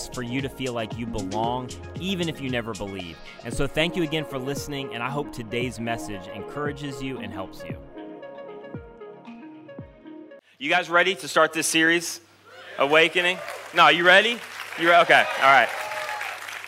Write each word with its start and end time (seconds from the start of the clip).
is 0.00 0.08
for 0.12 0.22
you 0.22 0.40
to 0.40 0.48
feel 0.48 0.72
like 0.72 0.96
you 0.96 1.06
belong, 1.06 1.70
even 1.98 2.28
if 2.28 2.40
you 2.40 2.50
never 2.50 2.72
believe. 2.74 3.16
And 3.44 3.52
so, 3.52 3.66
thank 3.66 3.96
you 3.96 4.02
again 4.02 4.24
for 4.24 4.38
listening, 4.38 4.94
and 4.94 5.02
I 5.02 5.08
hope 5.08 5.32
today's 5.32 5.78
message 5.78 6.26
encourages 6.34 7.02
you 7.02 7.18
and 7.18 7.32
helps 7.32 7.62
you. 7.64 7.76
You 10.58 10.68
guys 10.68 10.90
ready 10.90 11.14
to 11.14 11.28
start 11.28 11.52
this 11.52 11.66
series, 11.66 12.20
Awakening? 12.78 13.38
No, 13.74 13.88
you 13.88 14.04
ready? 14.04 14.38
You 14.78 14.90
re- 14.90 15.00
okay? 15.00 15.24
All 15.38 15.44
right. 15.44 15.68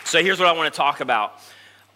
So 0.05 0.22
here's 0.22 0.38
what 0.38 0.48
I 0.48 0.52
want 0.52 0.72
to 0.72 0.77
talk 0.77 1.00
about. 1.00 1.34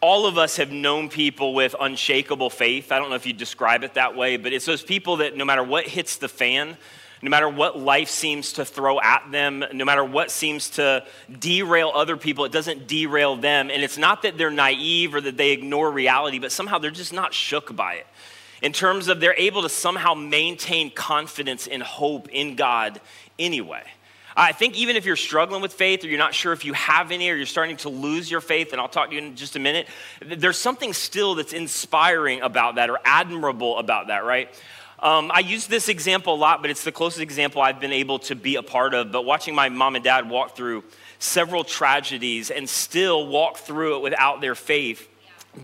All 0.00 0.26
of 0.26 0.36
us 0.36 0.56
have 0.58 0.70
known 0.70 1.08
people 1.08 1.54
with 1.54 1.74
unshakable 1.80 2.50
faith. 2.50 2.92
I 2.92 2.98
don't 2.98 3.08
know 3.08 3.16
if 3.16 3.26
you 3.26 3.32
describe 3.32 3.82
it 3.82 3.94
that 3.94 4.14
way, 4.14 4.36
but 4.36 4.52
it's 4.52 4.66
those 4.66 4.82
people 4.82 5.16
that 5.16 5.36
no 5.36 5.44
matter 5.44 5.62
what 5.62 5.86
hits 5.86 6.16
the 6.16 6.28
fan, 6.28 6.76
no 7.26 7.30
matter 7.30 7.48
what 7.48 7.76
life 7.76 8.08
seems 8.08 8.52
to 8.52 8.64
throw 8.64 9.00
at 9.00 9.32
them, 9.32 9.64
no 9.72 9.84
matter 9.84 10.04
what 10.04 10.30
seems 10.30 10.70
to 10.70 11.04
derail 11.40 11.90
other 11.92 12.16
people, 12.16 12.44
it 12.44 12.52
doesn't 12.52 12.86
derail 12.86 13.34
them. 13.34 13.68
And 13.68 13.82
it's 13.82 13.98
not 13.98 14.22
that 14.22 14.38
they're 14.38 14.48
naive 14.48 15.12
or 15.12 15.20
that 15.20 15.36
they 15.36 15.50
ignore 15.50 15.90
reality, 15.90 16.38
but 16.38 16.52
somehow 16.52 16.78
they're 16.78 16.92
just 16.92 17.12
not 17.12 17.34
shook 17.34 17.74
by 17.74 17.94
it. 17.94 18.06
In 18.62 18.72
terms 18.72 19.08
of 19.08 19.18
they're 19.18 19.34
able 19.36 19.62
to 19.62 19.68
somehow 19.68 20.14
maintain 20.14 20.88
confidence 20.88 21.66
and 21.66 21.82
hope 21.82 22.28
in 22.28 22.54
God 22.54 23.00
anyway. 23.40 23.82
I 24.36 24.52
think 24.52 24.76
even 24.76 24.94
if 24.94 25.04
you're 25.04 25.16
struggling 25.16 25.62
with 25.62 25.72
faith 25.72 26.04
or 26.04 26.06
you're 26.06 26.18
not 26.18 26.32
sure 26.32 26.52
if 26.52 26.64
you 26.64 26.74
have 26.74 27.10
any 27.10 27.28
or 27.28 27.34
you're 27.34 27.44
starting 27.44 27.76
to 27.78 27.88
lose 27.88 28.30
your 28.30 28.40
faith, 28.40 28.70
and 28.70 28.80
I'll 28.80 28.86
talk 28.86 29.08
to 29.08 29.16
you 29.16 29.20
in 29.20 29.34
just 29.34 29.56
a 29.56 29.58
minute, 29.58 29.88
there's 30.24 30.58
something 30.58 30.92
still 30.92 31.34
that's 31.34 31.52
inspiring 31.52 32.42
about 32.42 32.76
that 32.76 32.88
or 32.88 33.00
admirable 33.04 33.78
about 33.78 34.06
that, 34.06 34.24
right? 34.24 34.48
Um, 34.98 35.30
I 35.32 35.40
use 35.40 35.66
this 35.66 35.88
example 35.88 36.34
a 36.34 36.36
lot, 36.36 36.62
but 36.62 36.70
it's 36.70 36.84
the 36.84 36.92
closest 36.92 37.20
example 37.20 37.60
I've 37.60 37.80
been 37.80 37.92
able 37.92 38.18
to 38.20 38.34
be 38.34 38.56
a 38.56 38.62
part 38.62 38.94
of. 38.94 39.12
But 39.12 39.24
watching 39.24 39.54
my 39.54 39.68
mom 39.68 39.94
and 39.94 40.04
dad 40.04 40.28
walk 40.28 40.56
through 40.56 40.84
several 41.18 41.64
tragedies 41.64 42.50
and 42.50 42.68
still 42.68 43.26
walk 43.26 43.58
through 43.58 43.96
it 43.96 44.02
without 44.02 44.40
their 44.40 44.54
faith 44.54 45.06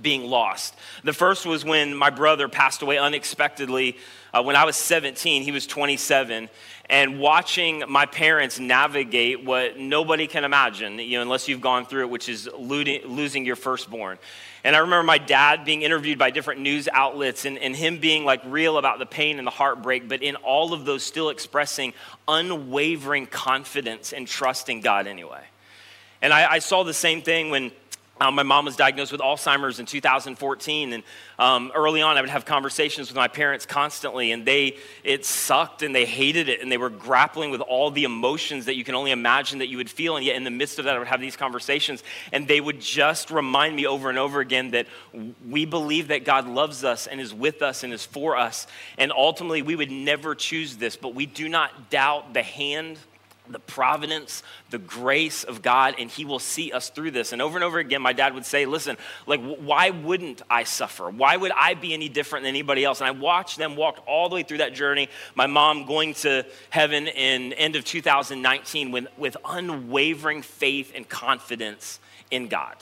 being 0.01 0.25
lost. 0.25 0.75
The 1.05 1.13
first 1.13 1.45
was 1.45 1.65
when 1.65 1.95
my 1.95 2.11
brother 2.11 2.49
passed 2.49 2.83
away 2.83 2.99
unexpectedly 2.99 3.97
uh, 4.35 4.43
when 4.43 4.57
I 4.57 4.65
was 4.65 4.77
17, 4.77 5.43
he 5.43 5.53
was 5.53 5.67
27. 5.67 6.49
And 6.89 7.21
watching 7.21 7.85
my 7.89 8.07
parents 8.07 8.59
navigate 8.59 9.45
what 9.45 9.79
nobody 9.79 10.27
can 10.27 10.45
imagine, 10.45 10.99
you 10.99 11.19
know, 11.19 11.23
unless 11.23 11.49
you've 11.49 11.61
gone 11.61 11.85
through 11.85 12.03
it, 12.03 12.11
which 12.11 12.29
is 12.29 12.49
losing 12.57 13.45
your 13.45 13.57
firstborn. 13.57 14.19
And 14.65 14.77
I 14.77 14.81
remember 14.81 15.03
my 15.03 15.19
dad 15.19 15.65
being 15.65 15.83
interviewed 15.83 16.19
by 16.19 16.31
different 16.31 16.61
news 16.61 16.89
outlets 16.93 17.45
and, 17.45 17.59
and 17.59 17.75
him 17.75 17.99
being 17.99 18.25
like 18.25 18.43
real 18.45 18.79
about 18.79 19.01
the 19.01 19.07
pain 19.07 19.39
and 19.39 19.47
the 19.47 19.51
heartbreak, 19.53 20.09
but 20.09 20.23
in 20.23 20.37
all 20.37 20.73
of 20.73 20.85
those, 20.85 21.03
still 21.03 21.31
expressing 21.31 21.95
unwavering 22.29 23.27
confidence 23.27 24.13
and 24.13 24.29
trust 24.29 24.69
in 24.69 24.81
God 24.81 25.09
anyway. 25.09 25.43
And 26.21 26.33
I, 26.33 26.53
I 26.53 26.59
saw 26.61 26.85
the 26.85 26.95
same 26.95 27.23
thing 27.23 27.51
when 27.51 27.73
um, 28.23 28.37
my 28.37 28.45
mom 28.45 28.65
was 28.65 28.77
diagnosed 28.77 29.11
with 29.11 29.21
Alzheimer's 29.21 29.81
in 29.81 29.87
2014, 29.87 30.93
and 30.93 31.03
um, 31.41 31.73
early 31.75 32.03
on, 32.03 32.17
I 32.17 32.21
would 32.21 32.31
have 32.31 32.45
conversations 32.45 33.09
with 33.09 33.17
my 33.17 33.27
parents 33.27 33.67
constantly, 33.67 34.31
and 34.31 34.47
they 34.47 34.77
it 35.03 35.25
sucked, 35.25 35.83
and 35.83 35.93
they 35.93 36.05
hated 36.05 36.49
it, 36.49 36.61
and 36.61 36.71
they 36.71 36.77
were 36.77 36.89
grappling 36.89 37.51
with 37.51 37.61
all 37.61 37.91
the 37.91 38.05
emotions 38.05 38.67
that 38.67 38.77
you 38.77 38.85
can 38.85 38.95
only 38.95 39.11
imagine 39.11 39.59
that 39.59 39.67
you 39.67 39.77
would 39.79 39.91
feel, 39.91 40.17
and 40.17 40.25
yet 40.25 40.37
in 40.37 40.45
the 40.45 40.53
midst 40.53 40.79
of 40.79 40.85
that, 40.85 40.95
I 40.95 40.99
would 41.01 41.09
have 41.09 41.21
these 41.21 41.37
conversations, 41.37 42.05
and 42.31 42.47
they 42.47 42.61
would 42.61 42.81
just 42.81 43.33
remind 43.33 43.75
me 43.75 43.87
over 43.87 44.09
and 44.09 44.19
over 44.19 44.39
again 44.39 44.71
that 44.71 44.87
we 45.49 45.65
believe 45.65 46.09
that 46.09 46.25
God 46.25 46.47
loves 46.47 46.85
us 46.85 47.09
and 47.09 47.21
is 47.21 47.35
with 47.35 47.61
us 47.61 47.83
and 47.83 47.93
is 47.93 48.07
for 48.07 48.37
us, 48.37 48.69
and 48.99 49.11
ultimately, 49.11 49.63
we 49.63 49.75
would 49.75 49.91
never 49.91 50.37
choose 50.37 50.77
this, 50.77 50.95
but 50.95 51.13
we 51.13 51.27
do 51.27 51.49
not 51.49 51.91
doubt 51.91 52.35
the 52.35 52.43
hand 52.43 52.99
the 53.53 53.59
providence, 53.59 54.43
the 54.71 54.79
grace 54.79 55.45
of 55.45 55.63
God, 55.63 55.95
and 55.99 56.11
He 56.11 56.25
will 56.25 56.39
see 56.39 56.73
us 56.73 56.91
through 56.91 57.13
this. 57.13 57.33
And 57.33 57.41
over 57.41 57.57
and 57.57 57.65
over 57.65 57.79
again, 57.79 58.03
my 58.03 58.13
dad 58.13 58.35
would 58.35 58.45
say, 58.45 58.67
Listen, 58.67 58.97
like, 59.27 59.41
why 59.41 59.91
wouldn't 59.91 60.43
I 60.51 60.65
suffer? 60.65 61.11
Why 61.11 61.37
would 61.37 61.53
I 61.53 61.75
be 61.75 61.95
any 61.95 62.09
different 62.09 62.45
than 62.45 62.51
anybody 62.51 62.85
else? 62.85 63.01
And 63.01 63.09
I 63.09 63.13
watched 63.13 63.59
them 63.59 63.77
walk 63.77 64.03
all 64.07 64.29
the 64.29 64.35
way 64.35 64.43
through 64.43 64.59
that 64.59 64.75
journey. 64.75 65.09
My 65.35 65.47
mom 65.47 65.87
going 65.87 66.15
to 66.15 66.45
heaven 66.71 67.07
in 67.07 67.53
end 67.53 67.77
of 67.77 67.85
2019 67.85 68.91
with, 68.91 69.07
with 69.17 69.37
unwavering 69.45 70.43
faith 70.43 70.93
and 70.95 71.09
confidence 71.09 72.01
in 72.31 72.49
God 72.49 72.77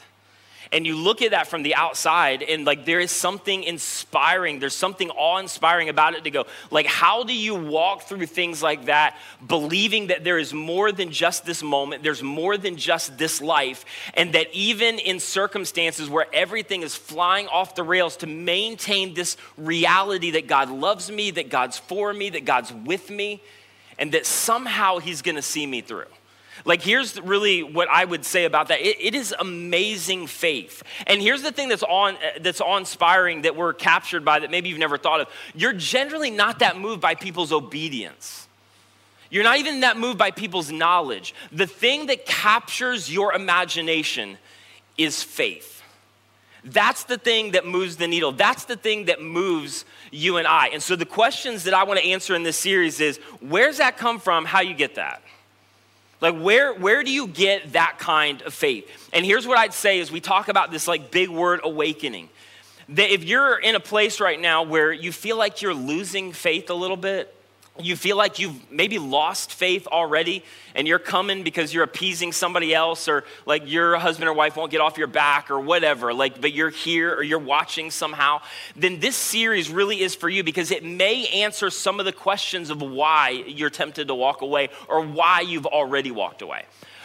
and 0.72 0.86
you 0.86 0.96
look 0.96 1.22
at 1.22 1.32
that 1.32 1.46
from 1.46 1.62
the 1.62 1.74
outside 1.74 2.42
and 2.42 2.64
like 2.64 2.84
there 2.84 3.00
is 3.00 3.10
something 3.10 3.62
inspiring 3.62 4.58
there's 4.58 4.74
something 4.74 5.10
awe-inspiring 5.10 5.88
about 5.88 6.14
it 6.14 6.24
to 6.24 6.30
go 6.30 6.44
like 6.70 6.86
how 6.86 7.24
do 7.24 7.34
you 7.34 7.54
walk 7.54 8.02
through 8.02 8.26
things 8.26 8.62
like 8.62 8.86
that 8.86 9.16
believing 9.46 10.08
that 10.08 10.24
there 10.24 10.38
is 10.38 10.52
more 10.52 10.92
than 10.92 11.10
just 11.10 11.44
this 11.44 11.62
moment 11.62 12.02
there's 12.02 12.22
more 12.22 12.56
than 12.56 12.76
just 12.76 13.16
this 13.18 13.40
life 13.40 13.84
and 14.14 14.34
that 14.34 14.46
even 14.52 14.98
in 14.98 15.18
circumstances 15.18 16.08
where 16.08 16.26
everything 16.32 16.82
is 16.82 16.94
flying 16.94 17.46
off 17.48 17.74
the 17.74 17.82
rails 17.82 18.16
to 18.16 18.26
maintain 18.26 19.14
this 19.14 19.36
reality 19.56 20.32
that 20.32 20.46
god 20.46 20.70
loves 20.70 21.10
me 21.10 21.30
that 21.30 21.48
god's 21.48 21.78
for 21.78 22.12
me 22.12 22.30
that 22.30 22.44
god's 22.44 22.72
with 22.72 23.10
me 23.10 23.42
and 23.98 24.12
that 24.12 24.24
somehow 24.24 24.98
he's 24.98 25.22
going 25.22 25.36
to 25.36 25.42
see 25.42 25.66
me 25.66 25.80
through 25.80 26.06
like, 26.64 26.82
here's 26.82 27.20
really 27.20 27.62
what 27.62 27.88
I 27.88 28.04
would 28.04 28.24
say 28.24 28.44
about 28.44 28.68
that 28.68 28.80
it, 28.80 28.96
it 29.00 29.14
is 29.14 29.34
amazing 29.38 30.26
faith. 30.26 30.82
And 31.06 31.20
here's 31.22 31.42
the 31.42 31.52
thing 31.52 31.68
that's, 31.68 31.82
on, 31.82 32.16
uh, 32.16 32.38
that's 32.40 32.60
awe-inspiring 32.60 33.42
that 33.42 33.56
we're 33.56 33.72
captured 33.72 34.24
by 34.24 34.40
that 34.40 34.50
maybe 34.50 34.68
you've 34.68 34.78
never 34.78 34.98
thought 34.98 35.20
of. 35.20 35.28
You're 35.54 35.72
generally 35.72 36.30
not 36.30 36.60
that 36.60 36.78
moved 36.78 37.00
by 37.00 37.14
people's 37.14 37.52
obedience. 37.52 38.48
You're 39.30 39.44
not 39.44 39.58
even 39.58 39.80
that 39.80 39.96
moved 39.96 40.18
by 40.18 40.32
people's 40.32 40.72
knowledge. 40.72 41.34
The 41.52 41.66
thing 41.66 42.06
that 42.06 42.26
captures 42.26 43.12
your 43.12 43.32
imagination 43.32 44.38
is 44.98 45.22
faith. 45.22 45.82
That's 46.64 47.04
the 47.04 47.16
thing 47.16 47.52
that 47.52 47.64
moves 47.66 47.96
the 47.96 48.06
needle. 48.06 48.32
That's 48.32 48.64
the 48.64 48.76
thing 48.76 49.06
that 49.06 49.22
moves 49.22 49.84
you 50.10 50.36
and 50.36 50.46
I. 50.46 50.68
And 50.68 50.82
so 50.82 50.94
the 50.94 51.06
questions 51.06 51.64
that 51.64 51.74
I 51.74 51.84
want 51.84 52.00
to 52.00 52.06
answer 52.06 52.34
in 52.34 52.42
this 52.42 52.56
series 52.56 53.00
is 53.00 53.18
where's 53.40 53.78
that 53.78 53.96
come 53.96 54.18
from? 54.18 54.44
How 54.44 54.60
you 54.60 54.74
get 54.74 54.96
that? 54.96 55.22
Like, 56.20 56.38
where, 56.38 56.74
where 56.74 57.02
do 57.02 57.10
you 57.10 57.26
get 57.26 57.72
that 57.72 57.98
kind 57.98 58.42
of 58.42 58.52
faith? 58.52 58.86
And 59.12 59.24
here's 59.24 59.46
what 59.46 59.56
I'd 59.58 59.72
say 59.72 60.00
as 60.00 60.12
we 60.12 60.20
talk 60.20 60.48
about 60.48 60.70
this 60.70 60.86
like 60.86 61.10
big 61.10 61.30
word 61.30 61.60
awakening. 61.62 62.28
That 62.90 63.12
if 63.12 63.24
you're 63.24 63.58
in 63.58 63.74
a 63.74 63.80
place 63.80 64.20
right 64.20 64.38
now 64.38 64.64
where 64.64 64.92
you 64.92 65.12
feel 65.12 65.38
like 65.38 65.62
you're 65.62 65.74
losing 65.74 66.32
faith 66.32 66.68
a 66.70 66.74
little 66.74 66.96
bit, 66.96 67.34
you 67.84 67.96
feel 67.96 68.16
like 68.16 68.38
you've 68.38 68.70
maybe 68.70 68.98
lost 68.98 69.52
faith 69.52 69.86
already 69.86 70.44
and 70.74 70.86
you're 70.86 70.98
coming 70.98 71.42
because 71.42 71.72
you're 71.74 71.84
appeasing 71.84 72.32
somebody 72.32 72.74
else 72.74 73.08
or 73.08 73.24
like 73.46 73.62
your 73.66 73.96
husband 73.98 74.28
or 74.28 74.32
wife 74.32 74.56
won't 74.56 74.70
get 74.70 74.80
off 74.80 74.98
your 74.98 75.06
back 75.06 75.50
or 75.50 75.60
whatever 75.60 76.12
like 76.14 76.40
but 76.40 76.52
you're 76.52 76.70
here 76.70 77.14
or 77.14 77.22
you're 77.22 77.38
watching 77.38 77.90
somehow 77.90 78.40
then 78.76 79.00
this 79.00 79.16
series 79.16 79.70
really 79.70 80.00
is 80.00 80.14
for 80.14 80.28
you 80.28 80.44
because 80.44 80.70
it 80.70 80.84
may 80.84 81.26
answer 81.28 81.70
some 81.70 81.98
of 81.98 82.06
the 82.06 82.12
questions 82.12 82.70
of 82.70 82.80
why 82.80 83.30
you're 83.30 83.70
tempted 83.70 84.08
to 84.08 84.14
walk 84.14 84.42
away 84.42 84.68
or 84.88 85.04
why 85.04 85.40
you've 85.40 85.66
already 85.66 86.10
walked 86.10 86.42
away 86.42 86.64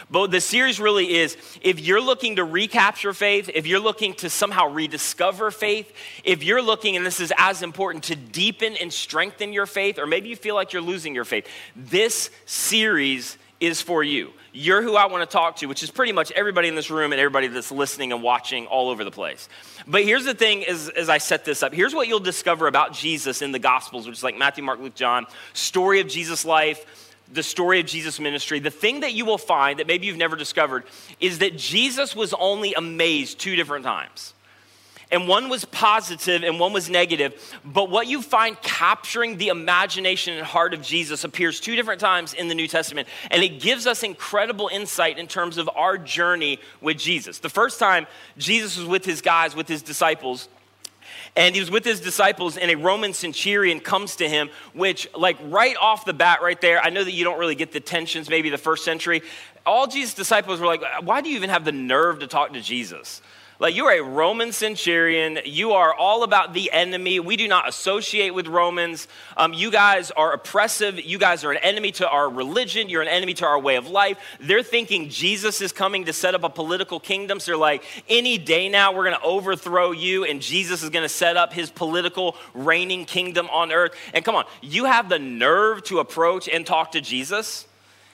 but 0.10 0.32
the 0.32 0.42
series 0.42 0.80
really 0.80 1.16
is 1.16 1.38
if 1.62 1.80
you're 1.80 2.02
looking 2.02 2.36
to 2.38 2.44
recapture 2.44 3.14
faith, 3.14 3.50
if 3.54 3.66
you're 3.66 3.80
looking 3.80 4.14
to 4.16 4.30
somehow 4.30 4.68
rediscover 4.68 5.52
faith, 5.52 5.92
if 6.24 6.44
you're 6.44 6.62
looking, 6.62 6.96
and 6.96 7.06
this 7.06 7.20
is 7.20 7.34
as 7.38 7.62
important, 7.62 8.06
to 8.06 8.16
deepen 8.16 8.76
and 8.78 8.94
strengthen 8.94 9.54
your 9.54 9.66
faith, 9.66 9.98
or 9.98 10.06
maybe 10.06 10.30
you 10.30 10.36
feel 10.36 10.56
like 10.56 10.74
you're 10.74 10.82
losing 10.82 11.16
your 11.16 11.26
faith, 11.26 11.48
this 11.76 12.30
series 12.46 13.38
is 13.60 13.82
for 13.82 14.04
you. 14.04 14.32
You're 14.52 14.82
who 14.82 14.96
I 14.96 15.08
want 15.08 15.28
to 15.30 15.34
talk 15.34 15.58
to, 15.58 15.66
which 15.66 15.82
is 15.82 15.90
pretty 15.90 16.12
much 16.12 16.32
everybody 16.32 16.68
in 16.68 16.76
this 16.76 16.90
room 16.90 17.12
and 17.12 17.20
everybody 17.20 17.48
that's 17.48 17.72
listening 17.72 18.12
and 18.14 18.22
watching 18.22 18.68
all 18.68 18.90
over 18.90 19.04
the 19.04 19.12
place. 19.12 19.50
But 19.88 20.04
here's 20.04 20.26
the 20.26 20.34
thing 20.34 20.66
as, 20.66 20.90
as 20.90 21.10
I 21.10 21.18
set 21.18 21.46
this 21.46 21.64
up 21.64 21.74
here's 21.74 21.96
what 21.96 22.08
you'll 22.08 22.20
discover 22.20 22.68
about 22.68 22.94
Jesus 22.94 23.42
in 23.42 23.52
the 23.52 23.60
Gospels, 23.60 24.08
which 24.08 24.18
is 24.18 24.24
like 24.24 24.38
Matthew, 24.38 24.64
Mark, 24.64 24.80
Luke, 24.80 24.96
John, 24.96 25.26
story 25.54 26.00
of 26.00 26.08
Jesus' 26.08 26.46
life 26.46 27.05
the 27.32 27.44
story 27.44 27.80
of 27.80 27.86
Jesus' 27.86 28.20
ministry, 28.20 28.60
the 28.60 28.70
thing 28.70 29.02
that 29.02 29.14
you 29.14 29.26
will 29.26 29.38
find 29.38 29.80
that 29.80 29.88
maybe 29.88 30.08
you've 30.08 30.18
never 30.18 30.36
discovered 30.36 30.84
is 31.20 31.40
that 31.40 31.58
Jesus 31.58 32.16
was 32.16 32.34
only 32.34 32.74
amazed 32.74 33.40
two 33.40 33.56
different 33.56 33.84
times. 33.84 34.34
and 35.12 35.28
one 35.28 35.50
was 35.50 35.66
positive 35.66 36.44
and 36.44 36.60
one 36.60 36.74
was 36.74 36.90
negative. 36.90 37.58
But 37.64 37.90
what 37.90 38.08
you 38.08 38.22
find 38.22 38.60
capturing 38.62 39.38
the 39.38 39.50
imagination 39.50 40.34
and 40.34 40.46
heart 40.46 40.74
of 40.74 40.82
Jesus 40.82 41.24
appears 41.24 41.60
two 41.60 41.76
different 41.76 42.02
times 42.02 42.34
in 42.34 42.48
the 42.48 42.56
New 42.56 42.68
Testament, 42.68 43.08
and 43.32 43.44
it 43.44 43.60
gives 43.60 43.88
us 43.88 44.04
incredible 44.04 44.70
insight 44.72 45.18
in 45.18 45.28
terms 45.28 45.58
of 45.58 45.70
our 45.76 45.98
journey 45.98 46.60
with 46.82 46.98
Jesus. 46.98 47.40
The 47.40 47.50
first 47.50 47.80
time 47.80 48.08
Jesus 48.38 48.78
was 48.78 48.88
with 48.88 49.06
his 49.06 49.22
guys, 49.22 49.56
with 49.56 49.68
his 49.68 49.82
disciples, 49.82 50.50
and 51.36 51.56
he 51.56 51.62
was 51.62 51.72
with 51.72 51.84
his 51.84 52.00
disciples 52.00 52.58
and 52.58 52.72
a 52.72 52.76
roman 52.76 53.14
centurion 53.14 53.80
comes 53.80 54.16
to 54.16 54.28
him 54.28 54.50
which 54.74 55.08
like 55.16 55.38
right 55.44 55.76
off 55.78 56.06
the 56.06 56.14
bat 56.14 56.42
right 56.42 56.62
there 56.62 56.82
i 56.82 56.90
know 56.90 57.04
that 57.04 57.14
you 57.14 57.24
don't 57.24 57.40
really 57.40 57.56
get 57.56 57.72
the 57.72 57.80
tensions 57.80 58.30
maybe 58.30 58.50
the 58.50 58.58
first 58.58 58.84
century. 58.84 59.22
All 59.66 59.88
jesus 59.88 60.14
disciples 60.14 60.60
were 60.60 60.68
like 60.68 60.84
why 61.02 61.22
do 61.22 61.30
you 61.30 61.36
even 61.36 61.50
have 61.50 61.66
the 61.66 61.72
nerve 61.72 62.20
to 62.20 62.28
talk 62.28 62.54
to 62.54 62.62
jesus 62.62 63.22
like 63.60 63.76
you 63.76 63.86
are 63.86 63.98
a 63.98 64.04
Roman 64.04 64.52
centurion. 64.52 65.40
You 65.46 65.74
are 65.74 65.94
all 65.94 66.24
about 66.24 66.54
the 66.54 66.72
enemy. 66.72 67.20
We 67.20 67.38
do 67.38 67.48
not 67.48 67.70
associate 67.70 68.32
with 68.32 68.48
Romans. 68.48 69.08
Um, 69.38 69.54
you 69.54 69.72
guys 69.72 70.12
are 70.12 70.34
oppressive. 70.34 71.00
You 71.00 71.18
guys 71.18 71.44
are 71.44 71.52
an 71.52 71.60
enemy 71.60 71.92
to 71.94 72.10
our 72.10 72.30
religion. 72.30 72.90
You're 72.90 73.02
an 73.02 73.08
enemy 73.08 73.34
to 73.36 73.46
our 73.46 73.60
way 73.60 73.78
of 73.78 73.88
life. 73.88 74.18
They're 74.40 74.64
thinking 74.64 75.10
Jesus 75.10 75.62
is 75.62 75.72
coming 75.72 76.06
to 76.06 76.14
set 76.14 76.36
up 76.36 76.44
a 76.44 76.50
political 76.50 77.00
kingdom. 77.00 77.40
So 77.40 77.52
they're 77.52 77.58
like, 77.58 77.84
any 78.10 78.38
day 78.38 78.68
now, 78.68 78.94
we're 78.94 79.06
going 79.06 79.18
to 79.18 79.26
overthrow 79.26 79.92
you, 79.92 80.26
and 80.26 80.42
Jesus 80.42 80.84
is 80.84 80.90
going 80.90 81.04
to 81.04 81.10
set 81.10 81.38
up 81.38 81.54
his 81.54 81.70
political 81.70 82.36
reigning 82.54 83.06
kingdom 83.06 83.50
on 83.52 83.72
earth. 83.72 83.94
And 84.14 84.26
come 84.26 84.36
on, 84.36 84.46
you 84.62 84.86
have 84.86 85.10
the 85.10 85.20
nerve 85.20 85.84
to 85.86 86.00
approach 86.00 86.50
and 86.50 86.66
talk 86.66 86.92
to 86.92 87.02
Jesus? 87.02 87.68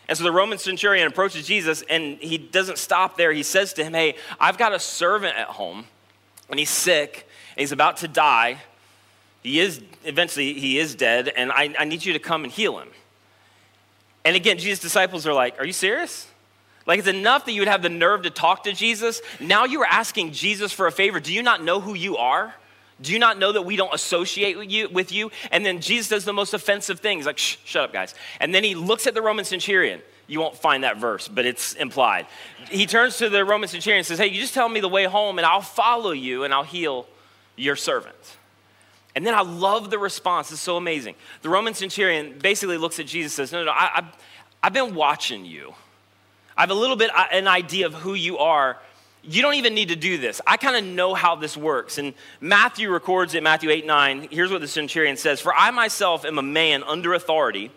And 0.07 0.18
so 0.18 0.24
the 0.24 0.31
Roman 0.31 0.57
centurion 0.57 1.07
approaches 1.07 1.48
Jesus 1.48 1.83
and 1.89 2.18
he 2.18 2.38
doesn't 2.38 2.77
stop 2.77 3.18
there. 3.18 3.31
He 3.31 3.44
says 3.44 3.74
to 3.74 3.83
him, 3.83 3.94
Hey, 3.94 4.15
I've 4.39 4.57
got 4.57 4.74
a 4.74 4.80
servant 4.80 5.38
at 5.38 5.48
home 5.48 5.86
and 6.50 6.59
he's 6.59 6.69
sick 6.69 7.27
and 7.56 7.62
he's 7.62 7.71
about 7.71 7.98
to 7.98 8.07
die. 8.07 8.57
He 9.44 9.59
is, 9.59 9.81
eventually, 10.03 10.53
he 10.53 10.77
is 10.77 10.94
dead, 10.94 11.27
and 11.30 11.51
I, 11.51 11.74
I 11.80 11.86
need 11.86 12.06
you 12.06 12.13
to 12.13 12.19
come 12.19 12.44
and 12.44 12.53
heal 12.53 12.77
him. 12.77 12.89
And 14.24 14.36
again, 14.36 14.59
Jesus' 14.59 14.80
disciples 14.80 15.25
are 15.25 15.33
like, 15.33 15.59
Are 15.59 15.65
you 15.65 15.74
serious? 15.74 16.27
Like, 16.86 17.00
it's 17.00 17.07
enough 17.07 17.45
that 17.45 17.51
you 17.51 17.62
would 17.62 17.68
have 17.68 17.83
the 17.83 17.89
nerve 17.89 18.24
to 18.24 18.30
talk 18.30 18.63
to 18.63 18.74
Jesus. 18.74 19.21
Now 19.39 19.65
you 19.65 19.81
are 19.81 19.88
asking 19.88 20.31
Jesus 20.31 20.71
for 20.71 20.88
a 20.88 20.92
favor. 20.92 21.19
Do 21.19 21.31
you 21.33 21.44
not 21.44 21.63
know 21.63 21.80
who 21.80 21.94
you 21.94 22.18
are? 22.18 22.56
Do 23.01 23.13
you 23.13 23.19
not 23.19 23.39
know 23.39 23.51
that 23.51 23.63
we 23.63 23.75
don't 23.75 23.94
associate 23.94 24.57
with 24.57 24.71
you, 24.71 24.89
with 24.89 25.12
you? 25.12 25.31
And 25.51 25.65
then 25.65 25.81
Jesus 25.81 26.09
does 26.09 26.25
the 26.25 26.33
most 26.33 26.53
offensive 26.53 27.00
thing. 27.00 27.18
He's 27.18 27.25
like, 27.25 27.38
Shh, 27.38 27.57
shut 27.65 27.83
up, 27.83 27.94
guys. 27.94 28.13
And 28.39 28.53
then 28.53 28.63
he 28.63 28.75
looks 28.75 29.07
at 29.07 29.13
the 29.13 29.21
Roman 29.21 29.45
centurion. 29.45 30.01
You 30.27 30.39
won't 30.39 30.56
find 30.56 30.83
that 30.83 30.98
verse, 30.98 31.27
but 31.27 31.45
it's 31.45 31.74
implied. 31.74 32.27
He 32.69 32.86
turns 32.86 33.18
to 33.18 33.30
the 33.30 33.44
Roman 33.44 33.68
centurion 33.68 34.00
and 34.00 34.07
says, 34.07 34.19
Hey, 34.19 34.27
you 34.27 34.39
just 34.39 34.53
tell 34.53 34.69
me 34.69 34.80
the 34.80 34.89
way 34.89 35.06
home, 35.06 35.39
and 35.39 35.45
I'll 35.45 35.62
follow 35.62 36.12
you 36.12 36.44
and 36.44 36.53
I'll 36.53 36.63
heal 36.63 37.07
your 37.56 37.75
servant. 37.75 38.38
And 39.15 39.25
then 39.25 39.33
I 39.33 39.42
love 39.42 39.89
the 39.89 40.00
response. 40.00 40.51
It's 40.51 40.62
so 40.62 40.77
amazing. 40.77 41.15
The 41.42 41.50
Roman 41.50 41.74
centurion 41.74 42.39
basically 42.39 42.77
looks 42.77 43.00
at 43.00 43.07
Jesus 43.07 43.38
and 43.38 43.50
says, 43.50 43.54
No, 43.54 43.59
no, 43.59 43.65
no 43.65 43.71
I, 43.71 43.89
I've, 43.95 44.06
I've 44.63 44.74
been 44.74 44.95
watching 44.95 45.44
you. 45.44 45.74
I 46.56 46.62
have 46.62 46.69
a 46.69 46.75
little 46.75 46.95
bit 46.95 47.12
uh, 47.15 47.25
an 47.31 47.47
idea 47.47 47.88
of 47.88 47.94
who 47.94 48.13
you 48.13 48.38
are 48.38 48.77
you 49.23 49.41
don't 49.41 49.53
even 49.53 49.75
need 49.75 49.89
to 49.89 49.95
do 49.95 50.18
this. 50.18 50.41
I 50.47 50.57
kind 50.57 50.75
of 50.75 50.83
know 50.83 51.13
how 51.13 51.35
this 51.35 51.56
works. 51.56 51.97
And 51.97 52.13
Matthew 52.39 52.89
records 52.89 53.35
it, 53.35 53.44
Matthew 53.44 53.69
8 53.69 53.85
9. 53.85 54.27
Here's 54.31 54.51
what 54.51 54.62
the 54.62 54.68
centurion 54.68 55.18
says 55.18 55.39
For 55.39 55.53
I 55.53 55.71
myself 55.71 56.25
am 56.25 56.38
a 56.38 56.44
man 56.44 56.83
under 56.83 57.13
authority, 57.13 57.71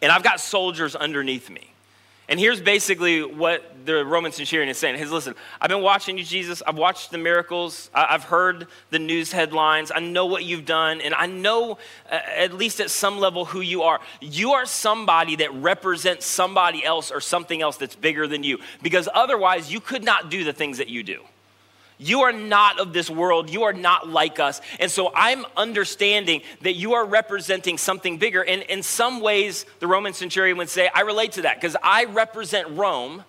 and 0.00 0.12
I've 0.12 0.22
got 0.22 0.40
soldiers 0.40 0.94
underneath 0.94 1.50
me. 1.50 1.71
And 2.28 2.38
here's 2.38 2.60
basically 2.60 3.22
what 3.22 3.84
the 3.84 4.04
Roman 4.04 4.30
centurion 4.32 4.68
is 4.68 4.78
saying. 4.78 4.96
He's 4.96 5.10
listen, 5.10 5.34
I've 5.60 5.68
been 5.68 5.82
watching 5.82 6.18
you, 6.18 6.24
Jesus. 6.24 6.62
I've 6.66 6.78
watched 6.78 7.10
the 7.10 7.18
miracles. 7.18 7.90
I've 7.92 8.24
heard 8.24 8.68
the 8.90 8.98
news 8.98 9.32
headlines. 9.32 9.90
I 9.94 9.98
know 10.00 10.26
what 10.26 10.44
you've 10.44 10.64
done. 10.64 11.00
And 11.00 11.14
I 11.14 11.26
know, 11.26 11.78
uh, 12.10 12.20
at 12.36 12.52
least 12.54 12.80
at 12.80 12.90
some 12.90 13.18
level, 13.18 13.44
who 13.44 13.60
you 13.60 13.82
are. 13.82 14.00
You 14.20 14.52
are 14.52 14.66
somebody 14.66 15.36
that 15.36 15.52
represents 15.54 16.24
somebody 16.24 16.84
else 16.84 17.10
or 17.10 17.20
something 17.20 17.60
else 17.60 17.76
that's 17.76 17.96
bigger 17.96 18.26
than 18.26 18.44
you. 18.44 18.58
Because 18.82 19.08
otherwise, 19.12 19.72
you 19.72 19.80
could 19.80 20.04
not 20.04 20.30
do 20.30 20.44
the 20.44 20.52
things 20.52 20.78
that 20.78 20.88
you 20.88 21.02
do. 21.02 21.22
You 22.02 22.22
are 22.22 22.32
not 22.32 22.80
of 22.80 22.92
this 22.92 23.08
world. 23.08 23.48
You 23.48 23.62
are 23.62 23.72
not 23.72 24.08
like 24.08 24.40
us. 24.40 24.60
And 24.80 24.90
so 24.90 25.12
I'm 25.14 25.46
understanding 25.56 26.42
that 26.62 26.72
you 26.72 26.94
are 26.94 27.04
representing 27.04 27.78
something 27.78 28.18
bigger. 28.18 28.42
And 28.42 28.62
in 28.62 28.82
some 28.82 29.20
ways, 29.20 29.64
the 29.78 29.86
Roman 29.86 30.12
centurion 30.12 30.58
would 30.58 30.68
say, 30.68 30.90
I 30.92 31.02
relate 31.02 31.32
to 31.32 31.42
that 31.42 31.60
because 31.60 31.76
I 31.80 32.06
represent 32.06 32.68
Rome. 32.70 33.24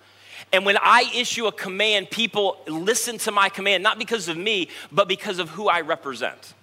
And 0.51 0.65
when 0.65 0.77
I 0.81 1.09
issue 1.15 1.45
a 1.45 1.51
command, 1.51 2.09
people 2.09 2.57
listen 2.67 3.19
to 3.19 3.31
my 3.31 3.47
command, 3.47 3.83
not 3.83 3.99
because 3.99 4.27
of 4.27 4.37
me, 4.37 4.69
but 4.91 5.07
because 5.07 5.37
of 5.37 5.49
who 5.49 5.67
I 5.67 5.81
represent. 5.81 6.55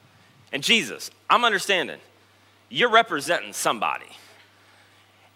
And 0.53 0.65
Jesus, 0.65 1.13
I'm 1.29 1.45
understanding. 1.45 2.01
You're 2.69 2.91
representing 2.91 3.53
somebody. 3.53 4.07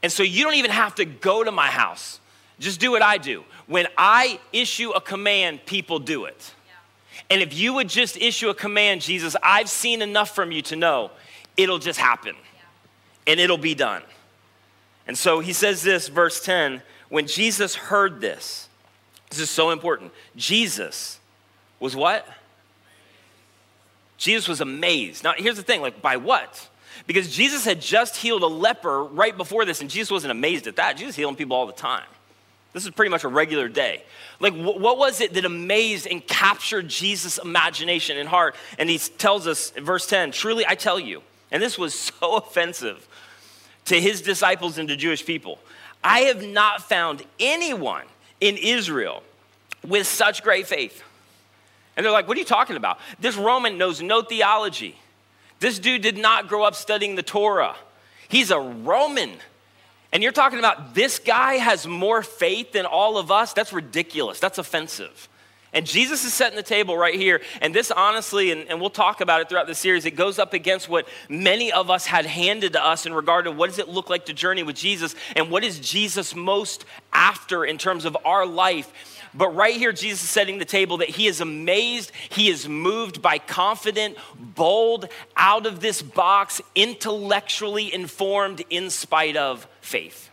And 0.02 0.10
so 0.10 0.24
you 0.24 0.42
don't 0.42 0.54
even 0.54 0.72
have 0.72 0.96
to 0.96 1.04
go 1.04 1.44
to 1.44 1.52
my 1.52 1.68
house. 1.68 2.18
Just 2.58 2.80
do 2.80 2.90
what 2.90 3.02
I 3.02 3.18
do. 3.18 3.44
When 3.66 3.86
I 3.96 4.40
issue 4.52 4.90
a 4.90 5.00
command, 5.00 5.66
people 5.66 6.00
do 6.00 6.24
it. 6.24 6.52
And 7.30 7.40
if 7.40 7.54
you 7.54 7.74
would 7.74 7.88
just 7.88 8.16
issue 8.16 8.48
a 8.48 8.54
command, 8.54 9.00
Jesus, 9.00 9.34
I've 9.42 9.68
seen 9.68 10.02
enough 10.02 10.34
from 10.34 10.52
you 10.52 10.62
to 10.62 10.76
know 10.76 11.10
it'll 11.56 11.78
just 11.78 11.98
happen 11.98 12.34
and 13.26 13.40
it'll 13.40 13.58
be 13.58 13.74
done. 13.74 14.02
And 15.06 15.16
so 15.16 15.40
he 15.40 15.52
says 15.52 15.82
this, 15.82 16.08
verse 16.08 16.44
10 16.44 16.82
when 17.08 17.26
Jesus 17.26 17.76
heard 17.76 18.20
this, 18.20 18.68
this 19.30 19.38
is 19.38 19.50
so 19.50 19.70
important. 19.70 20.12
Jesus 20.36 21.20
was 21.78 21.94
what? 21.94 22.26
Jesus 24.16 24.48
was 24.48 24.60
amazed. 24.60 25.22
Now, 25.22 25.34
here's 25.36 25.56
the 25.56 25.62
thing 25.62 25.80
like, 25.80 26.00
by 26.00 26.16
what? 26.16 26.68
Because 27.06 27.34
Jesus 27.34 27.64
had 27.64 27.80
just 27.80 28.16
healed 28.16 28.42
a 28.42 28.48
leper 28.48 29.04
right 29.04 29.36
before 29.36 29.64
this, 29.64 29.80
and 29.80 29.90
Jesus 29.90 30.10
wasn't 30.10 30.30
amazed 30.30 30.66
at 30.66 30.76
that. 30.76 30.96
Jesus 30.96 31.14
healing 31.14 31.36
people 31.36 31.56
all 31.56 31.66
the 31.66 31.72
time. 31.72 32.06
This 32.74 32.84
is 32.84 32.90
pretty 32.90 33.10
much 33.10 33.22
a 33.22 33.28
regular 33.28 33.68
day. 33.68 34.02
Like, 34.40 34.52
what 34.52 34.98
was 34.98 35.20
it 35.20 35.32
that 35.34 35.44
amazed 35.44 36.08
and 36.08 36.26
captured 36.26 36.88
Jesus' 36.88 37.38
imagination 37.38 38.18
and 38.18 38.28
heart? 38.28 38.56
And 38.78 38.90
he 38.90 38.98
tells 38.98 39.46
us 39.46 39.70
in 39.72 39.84
verse 39.84 40.06
10 40.08 40.32
Truly 40.32 40.66
I 40.66 40.74
tell 40.74 40.98
you, 40.98 41.22
and 41.52 41.62
this 41.62 41.78
was 41.78 41.94
so 42.20 42.36
offensive 42.36 43.08
to 43.86 43.98
his 43.98 44.20
disciples 44.20 44.76
and 44.76 44.88
to 44.88 44.96
Jewish 44.96 45.24
people, 45.24 45.60
I 46.02 46.22
have 46.22 46.44
not 46.44 46.82
found 46.82 47.22
anyone 47.38 48.04
in 48.40 48.56
Israel 48.56 49.22
with 49.86 50.08
such 50.08 50.42
great 50.42 50.66
faith. 50.66 51.02
And 51.96 52.04
they're 52.04 52.12
like, 52.12 52.26
What 52.26 52.36
are 52.36 52.40
you 52.40 52.46
talking 52.46 52.76
about? 52.76 52.98
This 53.20 53.36
Roman 53.36 53.78
knows 53.78 54.02
no 54.02 54.20
theology. 54.20 54.96
This 55.60 55.78
dude 55.78 56.02
did 56.02 56.18
not 56.18 56.48
grow 56.48 56.64
up 56.64 56.74
studying 56.74 57.14
the 57.14 57.22
Torah. 57.22 57.76
He's 58.28 58.50
a 58.50 58.58
Roman. 58.58 59.30
And 60.14 60.22
you're 60.22 60.32
talking 60.32 60.60
about 60.60 60.94
this 60.94 61.18
guy 61.18 61.54
has 61.54 61.88
more 61.88 62.22
faith 62.22 62.70
than 62.70 62.86
all 62.86 63.18
of 63.18 63.32
us? 63.32 63.52
That's 63.52 63.72
ridiculous. 63.72 64.38
That's 64.38 64.58
offensive. 64.58 65.28
And 65.72 65.84
Jesus 65.84 66.24
is 66.24 66.32
setting 66.32 66.54
the 66.54 66.62
table 66.62 66.96
right 66.96 67.16
here. 67.16 67.40
And 67.60 67.74
this, 67.74 67.90
honestly, 67.90 68.52
and, 68.52 68.70
and, 68.70 68.80
we'll 68.80 68.90
talk 68.90 69.20
about 69.20 69.40
it 69.40 69.48
throughout 69.48 69.66
the 69.66 69.74
series, 69.74 70.04
it 70.04 70.12
goes 70.12 70.38
up 70.38 70.52
against 70.52 70.88
what 70.88 71.08
many 71.28 71.72
of 71.72 71.90
us 71.90 72.06
had 72.06 72.26
handed 72.26 72.74
to 72.74 72.86
us 72.86 73.06
in 73.06 73.12
regard 73.12 73.46
to 73.46 73.50
what 73.50 73.70
does 73.70 73.80
it 73.80 73.88
look 73.88 74.08
like 74.08 74.26
to 74.26 74.32
journey 74.32 74.62
with 74.62 74.76
Jesus 74.76 75.16
and 75.34 75.50
what 75.50 75.64
is 75.64 75.80
Jesus 75.80 76.32
most 76.32 76.84
after 77.12 77.64
in 77.64 77.76
terms 77.76 78.04
of 78.04 78.16
our 78.24 78.46
life. 78.46 78.92
But 79.34 79.48
right 79.48 79.74
here, 79.74 79.90
Jesus 79.90 80.22
is 80.22 80.28
setting 80.28 80.58
the 80.58 80.64
table 80.64 80.98
that 80.98 81.10
he 81.10 81.26
is 81.26 81.40
amazed, 81.40 82.12
he 82.28 82.48
is 82.50 82.68
moved 82.68 83.20
by 83.20 83.38
confident, 83.38 84.16
bold, 84.38 85.08
out 85.36 85.66
of 85.66 85.80
this 85.80 86.02
box, 86.02 86.60
intellectually 86.76 87.92
informed 87.92 88.62
in 88.70 88.90
spite 88.90 89.36
of 89.36 89.66
faith. 89.84 90.30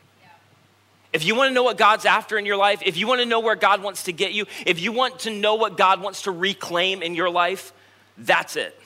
If 1.13 1.25
you 1.25 1.36
want 1.36 1.50
to 1.50 1.53
know 1.53 1.63
what 1.63 1.77
God's 1.77 2.05
after 2.05 2.38
in 2.38 2.46
your 2.46 2.55
life, 2.55 2.81
if 2.86 2.96
you 2.96 3.05
want 3.05 3.20
to 3.20 3.25
know 3.25 3.41
where 3.41 3.55
God 3.55 3.84
wants 3.84 4.03
to 4.03 4.13
get 4.13 4.31
you, 4.31 4.46
if 4.65 4.79
you 4.79 4.93
want 4.93 5.20
to 5.20 5.29
know 5.29 5.55
what 5.55 5.77
God 5.77 6.01
wants 6.01 6.22
to 6.24 6.31
reclaim 6.31 7.03
in 7.03 7.15
your 7.15 7.29
life, 7.29 7.74
that's 8.17 8.55
it. 8.55 8.79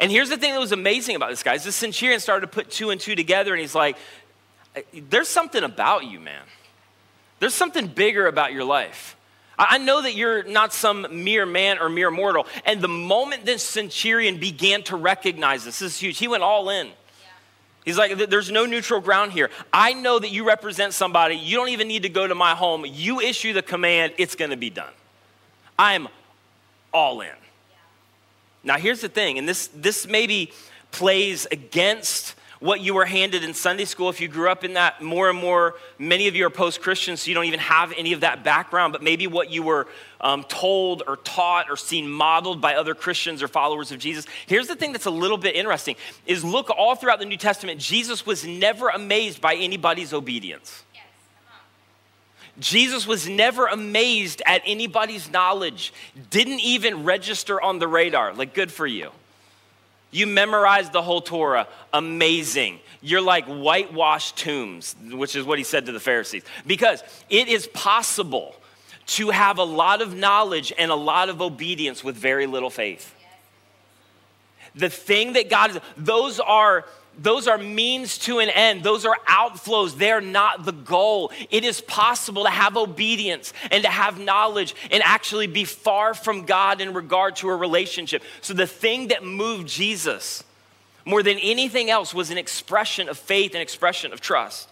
And 0.00 0.10
here's 0.10 0.30
the 0.30 0.38
thing 0.38 0.54
that 0.54 0.60
was 0.60 0.72
amazing 0.72 1.14
about 1.14 1.28
this 1.28 1.42
guy 1.42 1.54
is 1.54 1.64
this 1.64 1.76
centurion 1.76 2.20
started 2.20 2.46
to 2.46 2.52
put 2.52 2.70
two 2.70 2.90
and 2.90 3.00
two 3.00 3.14
together, 3.14 3.52
and 3.52 3.60
he's 3.60 3.74
like, 3.74 3.96
There's 5.10 5.28
something 5.28 5.62
about 5.62 6.04
you, 6.06 6.20
man. 6.20 6.42
There's 7.38 7.54
something 7.54 7.86
bigger 7.86 8.26
about 8.26 8.52
your 8.52 8.64
life. 8.64 9.16
I 9.58 9.76
know 9.78 10.00
that 10.00 10.14
you're 10.14 10.44
not 10.44 10.72
some 10.72 11.06
mere 11.24 11.44
man 11.44 11.78
or 11.78 11.90
mere 11.90 12.10
mortal. 12.10 12.46
And 12.64 12.80
the 12.80 12.88
moment 12.88 13.44
this 13.44 13.62
centurion 13.62 14.38
began 14.38 14.82
to 14.84 14.96
recognize 14.96 15.64
this, 15.64 15.80
this 15.80 15.94
is 15.94 16.00
huge, 16.00 16.18
he 16.18 16.28
went 16.28 16.42
all 16.42 16.70
in. 16.70 16.90
He's 17.84 17.98
like, 17.98 18.16
there's 18.30 18.50
no 18.50 18.64
neutral 18.64 19.00
ground 19.00 19.32
here. 19.32 19.50
I 19.72 19.92
know 19.92 20.18
that 20.18 20.30
you 20.30 20.46
represent 20.46 20.94
somebody. 20.94 21.34
You 21.34 21.56
don't 21.56 21.70
even 21.70 21.88
need 21.88 22.02
to 22.02 22.08
go 22.08 22.26
to 22.26 22.34
my 22.34 22.54
home. 22.54 22.84
You 22.86 23.20
issue 23.20 23.52
the 23.52 23.62
command, 23.62 24.12
it's 24.18 24.36
going 24.36 24.52
to 24.52 24.56
be 24.56 24.70
done. 24.70 24.92
I'm 25.78 26.06
all 26.92 27.20
in. 27.22 27.30
Now, 28.62 28.78
here's 28.78 29.00
the 29.00 29.08
thing, 29.08 29.38
and 29.38 29.48
this, 29.48 29.68
this 29.74 30.06
maybe 30.06 30.52
plays 30.92 31.46
against 31.50 32.36
what 32.62 32.80
you 32.80 32.94
were 32.94 33.04
handed 33.04 33.42
in 33.42 33.54
Sunday 33.54 33.84
school, 33.84 34.08
if 34.08 34.20
you 34.20 34.28
grew 34.28 34.48
up 34.48 34.62
in 34.62 34.74
that, 34.74 35.02
more 35.02 35.28
and 35.28 35.36
more, 35.36 35.74
many 35.98 36.28
of 36.28 36.36
you 36.36 36.46
are 36.46 36.50
post 36.50 36.80
Christians, 36.80 37.20
so 37.20 37.28
you 37.28 37.34
don't 37.34 37.46
even 37.46 37.58
have 37.58 37.92
any 37.96 38.12
of 38.12 38.20
that 38.20 38.44
background, 38.44 38.92
but 38.92 39.02
maybe 39.02 39.26
what 39.26 39.50
you 39.50 39.64
were 39.64 39.88
um, 40.20 40.44
told 40.44 41.02
or 41.08 41.16
taught 41.16 41.68
or 41.68 41.76
seen 41.76 42.08
modeled 42.08 42.60
by 42.60 42.76
other 42.76 42.94
Christians 42.94 43.42
or 43.42 43.48
followers 43.48 43.90
of 43.90 43.98
Jesus. 43.98 44.26
Here's 44.46 44.68
the 44.68 44.76
thing 44.76 44.92
that's 44.92 45.06
a 45.06 45.10
little 45.10 45.38
bit 45.38 45.56
interesting 45.56 45.96
is 46.24 46.44
look 46.44 46.70
all 46.70 46.94
throughout 46.94 47.18
the 47.18 47.26
New 47.26 47.36
Testament, 47.36 47.80
Jesus 47.80 48.24
was 48.24 48.46
never 48.46 48.90
amazed 48.90 49.40
by 49.40 49.56
anybody's 49.56 50.12
obedience. 50.12 50.84
Jesus 52.60 53.08
was 53.08 53.28
never 53.28 53.66
amazed 53.66 54.40
at 54.46 54.62
anybody's 54.66 55.30
knowledge, 55.32 55.92
didn't 56.30 56.60
even 56.60 57.02
register 57.02 57.60
on 57.60 57.80
the 57.80 57.88
radar. 57.88 58.34
Like, 58.34 58.54
good 58.54 58.70
for 58.70 58.86
you. 58.86 59.10
You 60.12 60.26
memorized 60.26 60.92
the 60.92 61.02
whole 61.02 61.22
Torah. 61.22 61.66
Amazing. 61.92 62.78
You're 63.00 63.22
like 63.22 63.46
whitewashed 63.46 64.36
tombs, 64.36 64.94
which 65.10 65.34
is 65.34 65.44
what 65.44 65.58
he 65.58 65.64
said 65.64 65.86
to 65.86 65.92
the 65.92 65.98
Pharisees. 65.98 66.44
Because 66.66 67.02
it 67.28 67.48
is 67.48 67.66
possible 67.68 68.54
to 69.06 69.30
have 69.30 69.58
a 69.58 69.64
lot 69.64 70.02
of 70.02 70.14
knowledge 70.14 70.72
and 70.78 70.90
a 70.90 70.94
lot 70.94 71.28
of 71.28 71.40
obedience 71.40 72.04
with 72.04 72.14
very 72.14 72.46
little 72.46 72.70
faith. 72.70 73.14
The 74.74 74.90
thing 74.90 75.32
that 75.32 75.50
God 75.50 75.72
is, 75.72 75.80
those 75.96 76.38
are 76.40 76.84
those 77.18 77.46
are 77.46 77.58
means 77.58 78.18
to 78.18 78.38
an 78.38 78.48
end. 78.48 78.82
Those 78.82 79.04
are 79.04 79.16
outflows. 79.28 79.96
They're 79.96 80.20
not 80.20 80.64
the 80.64 80.72
goal. 80.72 81.30
It 81.50 81.64
is 81.64 81.80
possible 81.80 82.44
to 82.44 82.50
have 82.50 82.76
obedience 82.76 83.52
and 83.70 83.84
to 83.84 83.90
have 83.90 84.18
knowledge 84.18 84.74
and 84.90 85.02
actually 85.02 85.46
be 85.46 85.64
far 85.64 86.14
from 86.14 86.46
God 86.46 86.80
in 86.80 86.94
regard 86.94 87.36
to 87.36 87.48
a 87.48 87.56
relationship. 87.56 88.22
So, 88.40 88.54
the 88.54 88.66
thing 88.66 89.08
that 89.08 89.24
moved 89.24 89.68
Jesus 89.68 90.42
more 91.04 91.22
than 91.22 91.38
anything 91.38 91.90
else 91.90 92.14
was 92.14 92.30
an 92.30 92.38
expression 92.38 93.08
of 93.08 93.18
faith 93.18 93.52
and 93.52 93.60
expression 93.62 94.12
of 94.12 94.20
trust. 94.20 94.68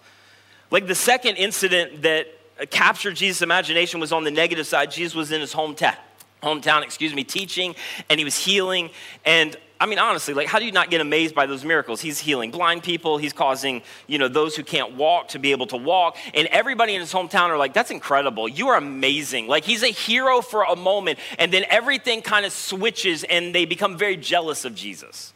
Like 0.70 0.86
the 0.86 0.94
second 0.94 1.36
incident 1.36 2.02
that 2.02 2.26
captured 2.70 3.16
Jesus' 3.16 3.42
imagination 3.42 4.00
was 4.00 4.12
on 4.12 4.24
the 4.24 4.30
negative 4.30 4.66
side. 4.66 4.90
Jesus 4.90 5.14
was 5.14 5.32
in 5.32 5.40
his 5.40 5.52
hometown 5.52 5.96
hometown, 6.42 6.82
excuse 6.82 7.14
me, 7.14 7.24
teaching 7.24 7.74
and 8.08 8.18
he 8.18 8.24
was 8.24 8.36
healing. 8.36 8.90
And 9.24 9.56
I 9.80 9.86
mean, 9.86 9.98
honestly, 9.98 10.34
like, 10.34 10.46
how 10.46 10.58
do 10.58 10.66
you 10.66 10.72
not 10.72 10.90
get 10.90 11.00
amazed 11.00 11.34
by 11.34 11.46
those 11.46 11.64
miracles? 11.64 12.02
He's 12.02 12.18
healing 12.18 12.50
blind 12.50 12.82
people. 12.82 13.16
He's 13.16 13.32
causing, 13.32 13.80
you 14.06 14.18
know, 14.18 14.28
those 14.28 14.54
who 14.54 14.62
can't 14.62 14.94
walk 14.94 15.28
to 15.28 15.38
be 15.38 15.52
able 15.52 15.66
to 15.68 15.78
walk. 15.78 16.18
And 16.34 16.46
everybody 16.48 16.94
in 16.94 17.00
his 17.00 17.10
hometown 17.10 17.48
are 17.48 17.56
like, 17.56 17.72
that's 17.72 17.90
incredible. 17.90 18.46
You 18.46 18.68
are 18.68 18.76
amazing. 18.76 19.48
Like, 19.48 19.64
he's 19.64 19.82
a 19.82 19.88
hero 19.88 20.42
for 20.42 20.64
a 20.64 20.76
moment. 20.76 21.18
And 21.38 21.50
then 21.50 21.64
everything 21.70 22.20
kind 22.20 22.44
of 22.44 22.52
switches 22.52 23.24
and 23.24 23.54
they 23.54 23.64
become 23.64 23.96
very 23.96 24.18
jealous 24.18 24.66
of 24.66 24.74
Jesus. 24.74 25.32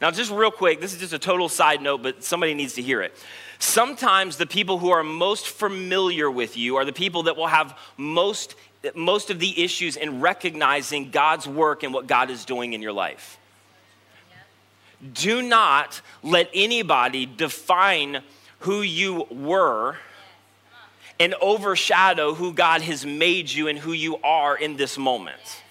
Now, 0.00 0.10
just 0.10 0.32
real 0.32 0.50
quick, 0.50 0.80
this 0.80 0.92
is 0.92 0.98
just 0.98 1.12
a 1.12 1.18
total 1.18 1.48
side 1.48 1.80
note, 1.80 2.02
but 2.02 2.24
somebody 2.24 2.54
needs 2.54 2.74
to 2.74 2.82
hear 2.82 3.00
it. 3.00 3.14
Sometimes 3.60 4.38
the 4.38 4.46
people 4.46 4.78
who 4.78 4.90
are 4.90 5.04
most 5.04 5.46
familiar 5.46 6.28
with 6.28 6.56
you 6.56 6.76
are 6.76 6.84
the 6.84 6.92
people 6.92 7.24
that 7.24 7.36
will 7.36 7.46
have 7.46 7.78
most, 7.96 8.56
most 8.96 9.30
of 9.30 9.38
the 9.38 9.62
issues 9.62 9.96
in 9.96 10.20
recognizing 10.20 11.12
God's 11.12 11.46
work 11.46 11.84
and 11.84 11.94
what 11.94 12.08
God 12.08 12.30
is 12.30 12.44
doing 12.44 12.72
in 12.72 12.82
your 12.82 12.92
life. 12.92 13.37
Do 15.12 15.42
not 15.42 16.00
let 16.22 16.50
anybody 16.52 17.26
define 17.26 18.22
who 18.60 18.82
you 18.82 19.26
were 19.30 19.96
and 21.20 21.34
overshadow 21.40 22.34
who 22.34 22.52
God 22.52 22.82
has 22.82 23.04
made 23.04 23.50
you 23.50 23.68
and 23.68 23.78
who 23.78 23.92
you 23.92 24.16
are 24.18 24.56
in 24.56 24.76
this 24.76 24.98
moment. 24.98 25.62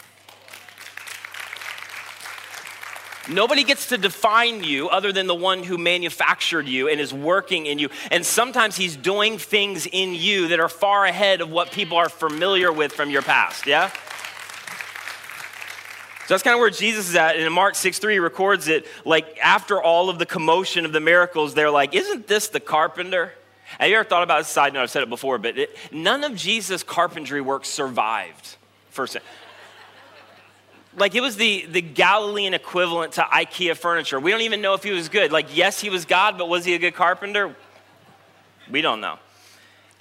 Nobody 3.30 3.66
gets 3.66 3.88
to 3.88 3.98
define 3.98 4.64
you 4.64 4.88
other 4.88 5.12
than 5.12 5.28
the 5.28 5.36
one 5.36 5.64
who 5.64 5.78
manufactured 5.78 6.66
you 6.66 6.88
and 6.88 7.02
is 7.02 7.14
working 7.14 7.66
in 7.66 7.78
you. 7.78 7.90
And 8.10 8.26
sometimes 8.26 8.78
he's 8.78 8.96
doing 8.96 9.38
things 9.38 9.86
in 9.86 10.16
you 10.16 10.48
that 10.50 10.62
are 10.62 10.70
far 10.70 11.04
ahead 11.04 11.42
of 11.42 11.52
what 11.52 11.72
people 11.74 11.98
are 11.98 12.08
familiar 12.08 12.72
with 12.72 12.94
from 12.94 13.10
your 13.10 13.22
past, 13.22 13.68
yeah? 13.68 13.92
So 16.28 16.34
that's 16.34 16.44
kind 16.44 16.56
of 16.56 16.60
where 16.60 16.70
Jesus 16.70 17.08
is 17.08 17.16
at. 17.16 17.38
And 17.38 17.46
in 17.46 17.54
Mark 17.54 17.76
6 17.76 18.00
3, 18.00 18.20
records 18.20 18.68
it 18.68 18.86
like 19.06 19.38
after 19.42 19.82
all 19.82 20.10
of 20.10 20.20
the 20.20 20.26
commotion 20.26 20.84
of 20.84 20.92
the 20.92 21.00
miracles, 21.00 21.54
they're 21.54 21.72
like, 21.72 21.96
Isn't 21.96 22.28
this 22.28 22.50
the 22.50 22.60
carpenter? 22.60 23.32
Have 23.80 23.90
you 23.90 23.96
ever 23.96 24.08
thought 24.08 24.24
about 24.24 24.40
this 24.40 24.50
side 24.50 24.74
note? 24.74 24.84
I've 24.84 24.92
said 24.92 25.04
it 25.04 25.10
before, 25.10 25.38
but 25.38 25.58
it, 25.58 25.78
none 25.90 26.26
of 26.26 26.36
Jesus' 26.36 26.84
carpentry 26.84 27.40
work 27.40 27.64
survived. 27.64 28.58
First, 28.90 29.16
like 30.98 31.16
it 31.16 31.22
was 31.22 31.38
the, 31.38 31.66
the 31.66 31.82
Galilean 31.82 32.54
equivalent 32.54 33.14
to 33.14 33.22
IKEA 33.22 33.78
furniture. 33.78 34.20
We 34.20 34.32
don't 34.32 34.42
even 34.42 34.62
know 34.62 34.74
if 34.74 34.84
he 34.84 34.92
was 34.92 35.08
good. 35.08 35.32
Like, 35.32 35.56
yes, 35.56 35.80
he 35.80 35.90
was 35.90 36.04
God, 36.04 36.38
but 36.38 36.50
was 36.50 36.66
he 36.66 36.74
a 36.74 36.80
good 36.80 36.94
carpenter? 36.96 37.56
We 38.70 38.82
don't 38.82 39.00
know. 39.00 39.18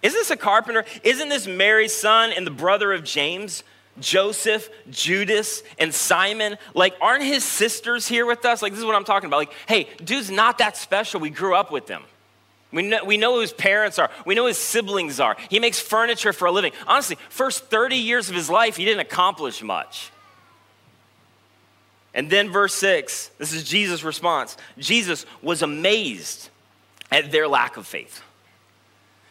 Is 0.03 0.13
this 0.13 0.31
a 0.31 0.37
carpenter? 0.37 0.85
Isn't 1.05 1.29
this 1.29 1.47
Mary's 1.47 1.95
son 1.95 2.33
and 2.33 2.45
the 2.45 2.51
brother 2.51 2.93
of 2.93 3.05
James? 3.05 3.63
Joseph, 4.01 4.69
Judas, 4.91 5.63
and 5.79 5.93
Simon, 5.95 6.59
like, 6.75 6.95
aren't 7.01 7.25
his 7.25 7.45
sisters 7.45 8.07
here 8.07 8.27
with 8.27 8.45
us? 8.45 8.63
Like, 8.63 8.73
this 8.73 8.81
is 8.81 8.85
what 8.85 8.95
I'm 8.95 9.05
talking 9.05 9.29
about. 9.29 9.39
Like, 9.39 9.53
hey, 9.67 9.89
dude's 10.05 10.31
not 10.31 10.59
that 10.59 10.77
special. 10.77 11.21
We 11.21 11.31
grew 11.31 11.55
up 11.55 11.71
with 11.73 11.89
him. 11.89 12.03
We 12.73 12.83
know, 12.83 13.05
we 13.05 13.17
know 13.17 13.35
who 13.35 13.41
his 13.41 13.53
parents 13.53 13.99
are. 13.99 14.11
We 14.25 14.35
know 14.35 14.47
his 14.47 14.59
siblings 14.59 15.21
are. 15.21 15.37
He 15.49 15.61
makes 15.61 15.81
furniture 15.81 16.33
for 16.33 16.47
a 16.47 16.53
living. 16.53 16.73
Honestly, 16.87 17.17
first 17.29 17.67
30 17.67 17.97
years 17.97 18.29
of 18.29 18.35
his 18.35 18.51
life, 18.51 18.77
he 18.77 18.85
didn't 18.85 19.01
accomplish 19.01 19.63
much. 19.63 20.11
And 22.13 22.29
then, 22.31 22.51
verse 22.51 22.75
6, 22.75 23.31
this 23.39 23.53
is 23.53 23.63
Jesus' 23.63 24.03
response. 24.03 24.57
Jesus 24.79 25.27
was 25.43 25.63
amazed 25.63 26.49
at 27.11 27.31
their 27.31 27.47
lack 27.47 27.77
of 27.77 27.87
faith. 27.87 28.23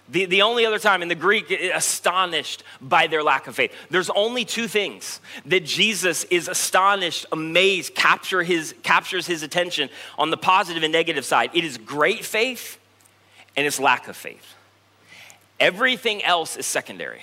The, 0.10 0.26
the 0.26 0.44
only 0.44 0.66
other 0.66 0.78
time 0.78 1.02
in 1.02 1.08
the 1.08 1.16
Greek, 1.16 1.50
astonished 1.50 2.64
by 2.80 3.08
their 3.08 3.24
lack 3.24 3.48
of 3.48 3.56
faith. 3.56 3.74
There's 3.90 4.12
only 4.12 4.46
two 4.46 4.68
things 4.68 5.20
that 5.48 5.66
Jesus 5.66 6.26
is 6.26 6.48
astonished, 6.48 7.26
amazed, 7.32 7.96
capture 7.96 8.44
his, 8.44 8.76
captures 8.84 9.26
his 9.26 9.42
attention 9.42 9.90
on 10.18 10.30
the 10.30 10.38
positive 10.38 10.84
and 10.84 10.94
negative 10.94 11.26
side. 11.26 11.50
It 11.54 11.64
is 11.64 11.78
great 11.80 12.24
faith 12.24 12.78
and 13.58 13.66
it's 13.66 13.80
lack 13.80 14.08
of 14.08 14.16
faith. 14.16 14.54
Everything 15.60 16.24
else 16.24 16.56
is 16.56 16.66
secondary. 16.68 17.22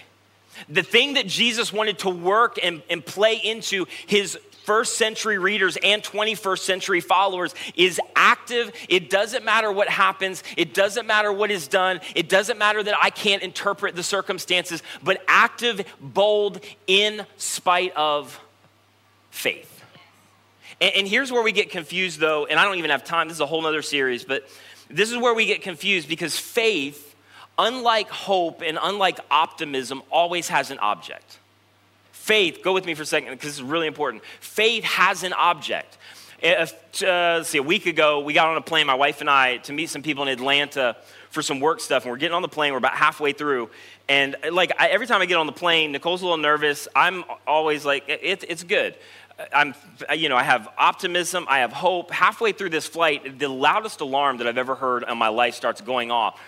The 0.68 0.82
thing 0.82 1.14
that 1.14 1.26
Jesus 1.26 1.72
wanted 1.72 2.00
to 2.00 2.10
work 2.10 2.58
and, 2.62 2.82
and 2.90 3.04
play 3.04 3.36
into 3.36 3.86
his 4.06 4.38
first 4.64 4.96
century 4.96 5.38
readers 5.38 5.76
and 5.82 6.02
21st 6.02 6.58
century 6.58 7.00
followers 7.00 7.54
is 7.74 8.00
active. 8.14 8.72
It 8.88 9.10
doesn't 9.10 9.44
matter 9.44 9.70
what 9.70 9.88
happens, 9.88 10.42
it 10.56 10.74
doesn't 10.74 11.06
matter 11.06 11.32
what 11.32 11.50
is 11.50 11.68
done, 11.68 12.00
it 12.14 12.28
doesn't 12.28 12.58
matter 12.58 12.82
that 12.82 12.94
I 13.00 13.10
can't 13.10 13.42
interpret 13.42 13.96
the 13.96 14.02
circumstances, 14.02 14.82
but 15.02 15.22
active, 15.28 15.84
bold, 16.00 16.60
in 16.86 17.26
spite 17.36 17.94
of 17.96 18.40
faith. 19.30 19.68
And, 20.80 20.94
and 20.96 21.08
here's 21.08 21.32
where 21.32 21.42
we 21.42 21.52
get 21.52 21.70
confused, 21.70 22.20
though, 22.20 22.46
and 22.46 22.58
I 22.58 22.64
don't 22.64 22.78
even 22.78 22.90
have 22.90 23.04
time, 23.04 23.28
this 23.28 23.36
is 23.36 23.40
a 23.40 23.46
whole 23.46 23.66
other 23.66 23.82
series, 23.82 24.24
but 24.24 24.48
this 24.88 25.10
is 25.10 25.16
where 25.16 25.34
we 25.34 25.46
get 25.46 25.62
confused 25.62 26.08
because 26.08 26.36
faith. 26.36 27.08
Unlike 27.58 28.08
hope 28.08 28.62
and 28.62 28.78
unlike 28.80 29.20
optimism, 29.30 30.02
always 30.10 30.48
has 30.48 30.70
an 30.70 30.78
object. 30.78 31.38
Faith, 32.22 32.60
go 32.62 32.72
with 32.72 32.86
me 32.86 32.94
for 32.94 33.02
a 33.02 33.06
second 33.06 33.30
because 33.30 33.48
this 33.48 33.56
is 33.56 33.64
really 33.64 33.88
important. 33.88 34.22
Faith 34.38 34.84
has 34.84 35.24
an 35.24 35.32
object. 35.32 35.98
If, 36.40 36.72
uh, 37.02 37.38
let's 37.38 37.48
see, 37.48 37.58
a 37.58 37.64
week 37.64 37.86
ago, 37.86 38.20
we 38.20 38.32
got 38.32 38.46
on 38.46 38.56
a 38.56 38.60
plane, 38.60 38.86
my 38.86 38.94
wife 38.94 39.20
and 39.20 39.28
I, 39.28 39.56
to 39.56 39.72
meet 39.72 39.90
some 39.90 40.02
people 40.02 40.22
in 40.22 40.28
Atlanta 40.28 40.96
for 41.30 41.42
some 41.42 41.58
work 41.58 41.80
stuff. 41.80 42.04
And 42.04 42.12
we're 42.12 42.18
getting 42.18 42.36
on 42.36 42.42
the 42.42 42.46
plane, 42.46 42.70
we're 42.70 42.78
about 42.78 42.94
halfway 42.94 43.32
through. 43.32 43.70
And 44.08 44.36
uh, 44.36 44.52
like 44.52 44.70
I, 44.78 44.86
every 44.90 45.08
time 45.08 45.20
I 45.20 45.26
get 45.26 45.36
on 45.36 45.46
the 45.46 45.52
plane, 45.52 45.90
Nicole's 45.90 46.22
a 46.22 46.24
little 46.24 46.38
nervous. 46.38 46.86
I'm 46.94 47.24
always 47.44 47.84
like, 47.84 48.08
it, 48.08 48.44
it's 48.48 48.62
good. 48.62 48.94
Uh, 49.36 49.46
I'm, 49.52 49.74
uh, 50.08 50.12
you 50.12 50.28
know, 50.28 50.36
I 50.36 50.44
have 50.44 50.68
optimism, 50.78 51.44
I 51.48 51.58
have 51.58 51.72
hope. 51.72 52.12
Halfway 52.12 52.52
through 52.52 52.70
this 52.70 52.86
flight, 52.86 53.40
the 53.40 53.48
loudest 53.48 54.00
alarm 54.00 54.36
that 54.36 54.46
I've 54.46 54.58
ever 54.58 54.76
heard 54.76 55.02
in 55.08 55.18
my 55.18 55.28
life 55.28 55.56
starts 55.56 55.80
going 55.80 56.12
off. 56.12 56.40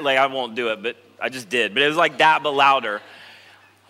Like, 0.00 0.18
I 0.18 0.26
won't 0.26 0.56
do 0.56 0.72
it, 0.72 0.82
but 0.82 0.96
I 1.20 1.28
just 1.28 1.48
did. 1.48 1.72
But 1.72 1.84
it 1.84 1.86
was 1.86 1.96
like 1.96 2.18
that, 2.18 2.42
but 2.42 2.50
louder. 2.50 3.00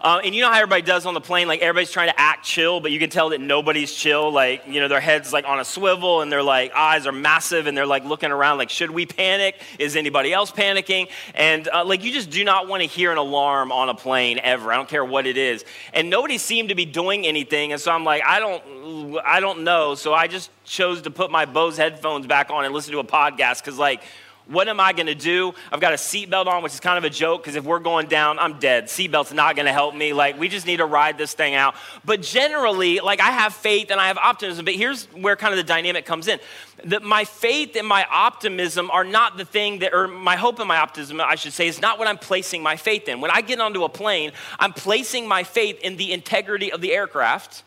Uh, 0.03 0.21
and 0.25 0.35
you 0.35 0.41
know 0.41 0.51
how 0.51 0.57
everybody 0.57 0.83
does 0.83 1.07
on 1.07 1.15
the 1.15 1.21
plane, 1.21 1.47
like 1.47 1.61
everybody's 1.61 1.93
trying 1.93 2.09
to 2.09 2.21
act 2.21 2.45
chill, 2.45 2.81
but 2.81 2.91
you 2.91 2.99
can 2.99 3.09
tell 3.09 3.29
that 3.29 3.41
nobody's 3.41 3.95
chill. 3.95 4.33
Like, 4.33 4.65
you 4.67 4.81
know, 4.81 4.89
their 4.89 5.01
head's 5.01 5.33
like 5.33 5.45
on 5.47 5.61
a 5.61 5.65
swivel 5.65 6.23
and 6.23 6.33
their 6.33 6.43
like 6.43 6.75
eyes 6.75 7.07
are 7.07 7.13
massive 7.13 7.69
and 7.69 7.77
they're 7.77 7.87
like 7.87 8.05
looking 8.05 8.33
around 8.33 8.59
like, 8.59 8.69
should 8.69 8.91
we 8.91 9.07
panic? 9.07 9.61
Is 9.79 9.95
anybody 9.95 10.33
else 10.33 10.51
panicking? 10.51 11.09
And 11.37 11.69
uh, 11.69 11.85
like, 11.85 12.03
you 12.03 12.13
just 12.13 12.31
do 12.31 12.43
not 12.43 12.67
want 12.67 12.83
to 12.83 12.89
hear 12.89 13.13
an 13.13 13.19
alarm 13.19 13.71
on 13.71 13.89
a 13.89 13.95
plane 13.95 14.41
ever. 14.43 14.73
I 14.73 14.77
don't 14.77 14.89
care 14.89 15.05
what 15.05 15.25
it 15.25 15.37
is. 15.37 15.65
And 15.95 16.11
nobody 16.11 16.37
seemed 16.37 16.71
to 16.71 16.75
be 16.75 16.85
doing 16.85 17.25
anything. 17.25 17.71
And 17.71 17.81
so 17.81 17.93
I'm 17.93 18.03
like, 18.03 18.25
I 18.27 18.41
don't, 18.41 19.21
I 19.25 19.39
don't 19.39 19.63
know. 19.63 19.95
So 19.95 20.13
I 20.13 20.27
just 20.27 20.51
chose 20.65 21.03
to 21.03 21.13
put 21.13 21.31
my 21.31 21.45
Bose 21.45 21.77
headphones 21.77 22.27
back 22.27 22.51
on 22.51 22.65
and 22.65 22.75
listen 22.75 22.93
to 22.93 22.99
a 22.99 23.05
podcast 23.05 23.61
because 23.61 23.79
like, 23.79 24.03
What 24.47 24.69
am 24.69 24.81
I 24.81 24.93
gonna 24.93 25.15
do? 25.15 25.55
I've 25.71 25.81
got 25.81 25.93
a 25.93 25.97
seatbelt 25.97 26.47
on, 26.47 26.63
which 26.63 26.73
is 26.73 26.81
kind 26.81 26.99
of 26.99 27.05
a 27.05 27.11
joke 27.11 27.43
because 27.43 27.57
if 27.57 27.65
we're 27.65 27.79
going 27.79 28.09
down, 28.09 28.39
I'm 28.39 28.59
dead. 28.59 28.87
Seatbelt's 28.87 29.33
not 29.33 29.57
gonna 29.57 29.73
help 29.73 29.95
me. 29.95 30.13
Like, 30.13 30.39
we 30.39 30.49
just 30.49 30.67
need 30.67 30.79
to 30.79 30.87
ride 30.87 31.17
this 31.17 31.33
thing 31.33 31.55
out. 31.55 31.75
But 32.05 32.23
generally, 32.23 33.01
like, 33.01 33.21
I 33.21 33.31
have 33.31 33.55
faith 33.55 33.91
and 33.91 34.01
I 34.01 34.09
have 34.09 34.19
optimism. 34.19 34.65
But 34.65 34.75
here's 34.75 35.05
where 35.07 35.37
kind 35.37 35.53
of 35.53 35.59
the 35.59 35.65
dynamic 35.65 36.05
comes 36.05 36.29
in 36.29 36.41
that 36.85 37.03
my 37.03 37.25
faith 37.25 37.77
and 37.77 37.87
my 37.87 38.05
optimism 38.11 38.91
are 38.91 39.05
not 39.05 39.37
the 39.37 39.45
thing 39.45 39.81
that, 39.81 39.95
or 39.95 40.09
my 40.09 40.37
hope 40.37 40.59
and 40.59 40.69
my 40.69 40.79
optimism, 40.79 41.21
I 41.21 41.37
should 41.37 41.53
say, 41.53 41.69
is 41.69 41.81
not 41.81 41.99
what 41.99 42.09
I'm 42.09 42.19
placing 42.19 42.63
my 42.63 42.77
faith 42.77 43.09
in. 43.09 43.21
When 43.21 43.31
I 43.31 43.41
get 43.41 43.61
onto 43.61 43.85
a 43.85 43.89
plane, 43.89 44.33
I'm 44.59 44.73
placing 44.73 45.29
my 45.29 45.45
faith 45.45 45.81
in 45.81 45.97
the 45.97 46.13
integrity 46.13 46.73
of 46.73 46.81
the 46.81 46.93
aircraft, 46.93 47.63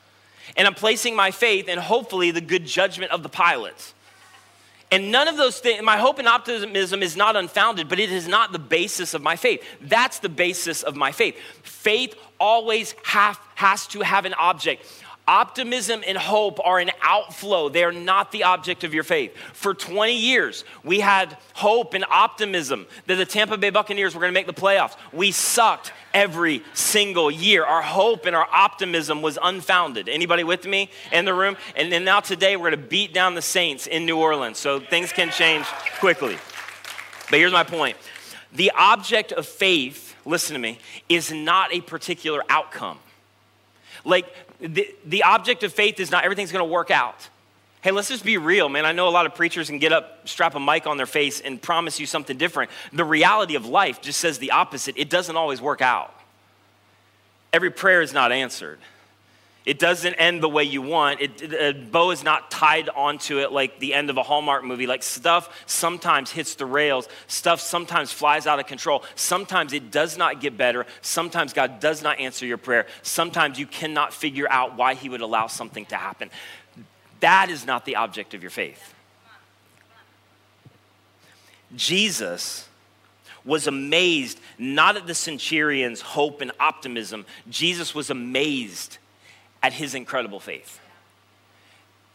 and 0.58 0.68
I'm 0.68 0.74
placing 0.74 1.16
my 1.16 1.32
faith 1.32 1.68
in 1.68 1.80
hopefully 1.80 2.32
the 2.32 2.42
good 2.42 2.66
judgment 2.66 3.12
of 3.12 3.24
the 3.24 3.30
pilot. 3.30 3.94
And 4.92 5.12
none 5.12 5.28
of 5.28 5.36
those 5.36 5.60
things, 5.60 5.82
my 5.84 5.98
hope 5.98 6.20
and 6.20 6.28
optimism 6.28 7.02
is 7.02 7.18
not 7.18 7.36
unfounded, 7.36 7.90
but 7.90 8.00
it 8.00 8.12
is 8.12 8.28
not 8.28 8.52
the 8.52 8.60
basis 8.60 9.14
of 9.14 9.22
my 9.22 9.36
faith. 9.36 9.64
That's 9.82 10.20
the 10.20 10.30
basis 10.30 10.84
of 10.84 10.96
my 10.96 11.12
faith. 11.12 11.36
Faith 11.64 12.16
always 12.40 12.94
have, 13.04 13.40
has 13.56 13.88
to 13.88 14.02
have 14.02 14.26
an 14.26 14.36
object. 14.36 14.86
Optimism 15.28 16.04
and 16.06 16.18
hope 16.18 16.60
are 16.64 16.78
an 16.78 16.92
outflow. 17.02 17.68
They 17.70 17.84
are 17.84 17.92
not 17.92 18.32
the 18.32 18.44
object 18.44 18.84
of 18.84 18.94
your 18.94 19.04
faith. 19.04 19.36
For 19.54 19.74
20 19.74 20.16
years, 20.16 20.64
we 20.84 21.00
had 21.00 21.36
hope 21.54 21.96
and 21.96 22.06
optimism 22.12 22.86
that 23.08 23.16
the 23.16 23.26
Tampa 23.26 23.58
Bay 23.58 23.72
Buccaneers 23.72 24.14
were 24.14 24.22
going 24.22 24.32
to 24.32 24.40
make 24.40 24.46
the 24.46 24.54
playoffs. 24.54 24.96
We 25.12 25.32
sucked 25.32 25.94
every 26.14 26.62
single 26.76 27.32
year. 27.32 27.66
Our 27.66 27.82
hope 27.82 28.28
and 28.28 28.36
our 28.36 28.48
optimism 28.52 29.24
was 29.24 29.40
unfounded. 29.42 30.10
Anybody 30.10 30.44
with 30.44 30.66
me 30.66 30.92
in 31.12 31.26
the 31.26 31.34
room? 31.34 31.58
And 31.76 31.92
then 31.92 32.04
now 32.04 32.20
today, 32.20 32.56
we're 32.56 32.70
going 32.70 32.84
to 32.84 32.88
beat 32.88 33.12
down 33.12 33.34
the 33.34 33.42
Saints 33.42 33.88
in 33.88 34.06
New 34.06 34.18
Orleans. 34.18 34.60
So 34.60 34.80
things 34.80 35.12
can 35.12 35.32
change 35.32 35.66
quickly. 36.00 36.38
But 37.32 37.40
here's 37.40 37.52
my 37.52 37.64
point 37.64 37.98
the 38.54 38.72
object 38.76 39.32
of 39.32 39.48
faith, 39.48 40.16
listen 40.24 40.54
to 40.54 40.60
me, 40.60 40.78
is 41.10 41.32
not 41.32 41.74
a 41.74 41.82
particular 41.82 42.44
outcome. 42.48 43.00
Like 44.06 44.45
the, 44.60 45.24
object 45.24 45.64
of 45.64 45.74
faith 45.74 46.00
is 46.00 46.12
not 46.12 46.24
everything's 46.24 46.52
gonna 46.52 46.66
work 46.66 46.92
out. 46.92 47.30
Hey, 47.82 47.92
let's 47.92 48.10
just 48.10 48.26
be 48.26 48.38
real, 48.38 48.68
man. 48.68 48.86
I 48.86 48.94
know 48.94 49.08
a 49.08 49.10
lot 49.10 49.28
of 49.28 49.36
preachers 49.36 49.70
can 49.70 49.78
get 49.78 49.94
up, 49.94 50.28
strap 50.28 50.56
a 50.56 50.60
mic 50.60 50.88
on 50.88 50.98
their 50.98 51.06
face, 51.06 51.40
and 51.40 51.62
promise 51.62 52.00
you 52.00 52.08
something 52.08 52.36
different. 52.36 52.72
The 52.92 53.04
reality 53.04 53.56
of 53.56 53.68
life 53.68 54.02
just 54.02 54.20
says 54.20 54.40
the 54.40 54.52
opposite. 54.52 54.98
It 54.98 55.10
doesn't 55.10 55.36
always 55.38 55.62
work 55.62 55.82
out. 55.82 56.12
Every 57.54 57.70
prayer 57.70 58.02
is 58.02 58.12
not 58.12 58.32
answered. 58.32 58.80
It 59.66 59.80
doesn't 59.80 60.14
end 60.16 60.44
the 60.44 60.50
way 60.50 60.64
you 60.64 60.84
want. 60.84 61.22
It, 61.22 61.54
a 61.54 61.74
bow 61.74 62.12
is 62.12 62.24
not 62.24 62.52
tied 62.52 62.88
onto 62.90 63.40
it 63.40 63.52
like 63.52 63.80
the 63.80 63.96
end 63.96 64.12
of 64.12 64.18
a 64.18 64.24
Hallmark 64.24 64.64
movie. 64.64 64.86
Like 64.86 65.02
stuff 65.02 65.64
sometimes 65.66 66.32
hits 66.32 66.54
the 66.54 66.68
rails, 66.68 67.10
stuff 67.28 67.60
sometimes 67.60 68.12
flies 68.12 68.46
out 68.46 68.60
of 68.60 68.68
control. 68.68 69.04
Sometimes 69.16 69.74
it 69.74 69.90
does 69.90 70.18
not 70.18 70.40
get 70.40 70.56
better. 70.56 70.86
Sometimes 71.02 71.52
God 71.52 71.80
does 71.80 72.04
not 72.04 72.20
answer 72.20 72.46
your 72.46 72.60
prayer. 72.60 72.86
Sometimes 73.02 73.58
you 73.58 73.66
cannot 73.66 74.14
figure 74.14 74.48
out 74.52 74.78
why 74.78 74.94
He 74.94 75.10
would 75.10 75.22
allow 75.22 75.48
something 75.48 75.86
to 75.88 75.96
happen. 75.96 76.30
That 77.22 77.50
is 77.50 77.66
not 77.66 77.86
the 77.86 77.96
object 77.96 78.36
of 78.36 78.44
your 78.44 78.52
faith. 78.52 78.94
Jesus 81.76 82.70
was 83.44 83.66
amazed 83.66 84.40
not 84.60 84.96
at 84.96 85.08
the 85.08 85.16
centurion's 85.16 86.02
hope 86.02 86.42
and 86.42 86.52
optimism, 86.60 87.26
Jesus 87.50 87.96
was 87.96 88.12
amazed 88.12 89.00
at 89.66 89.74
his 89.74 89.96
incredible 89.96 90.40
faith. 90.40 90.80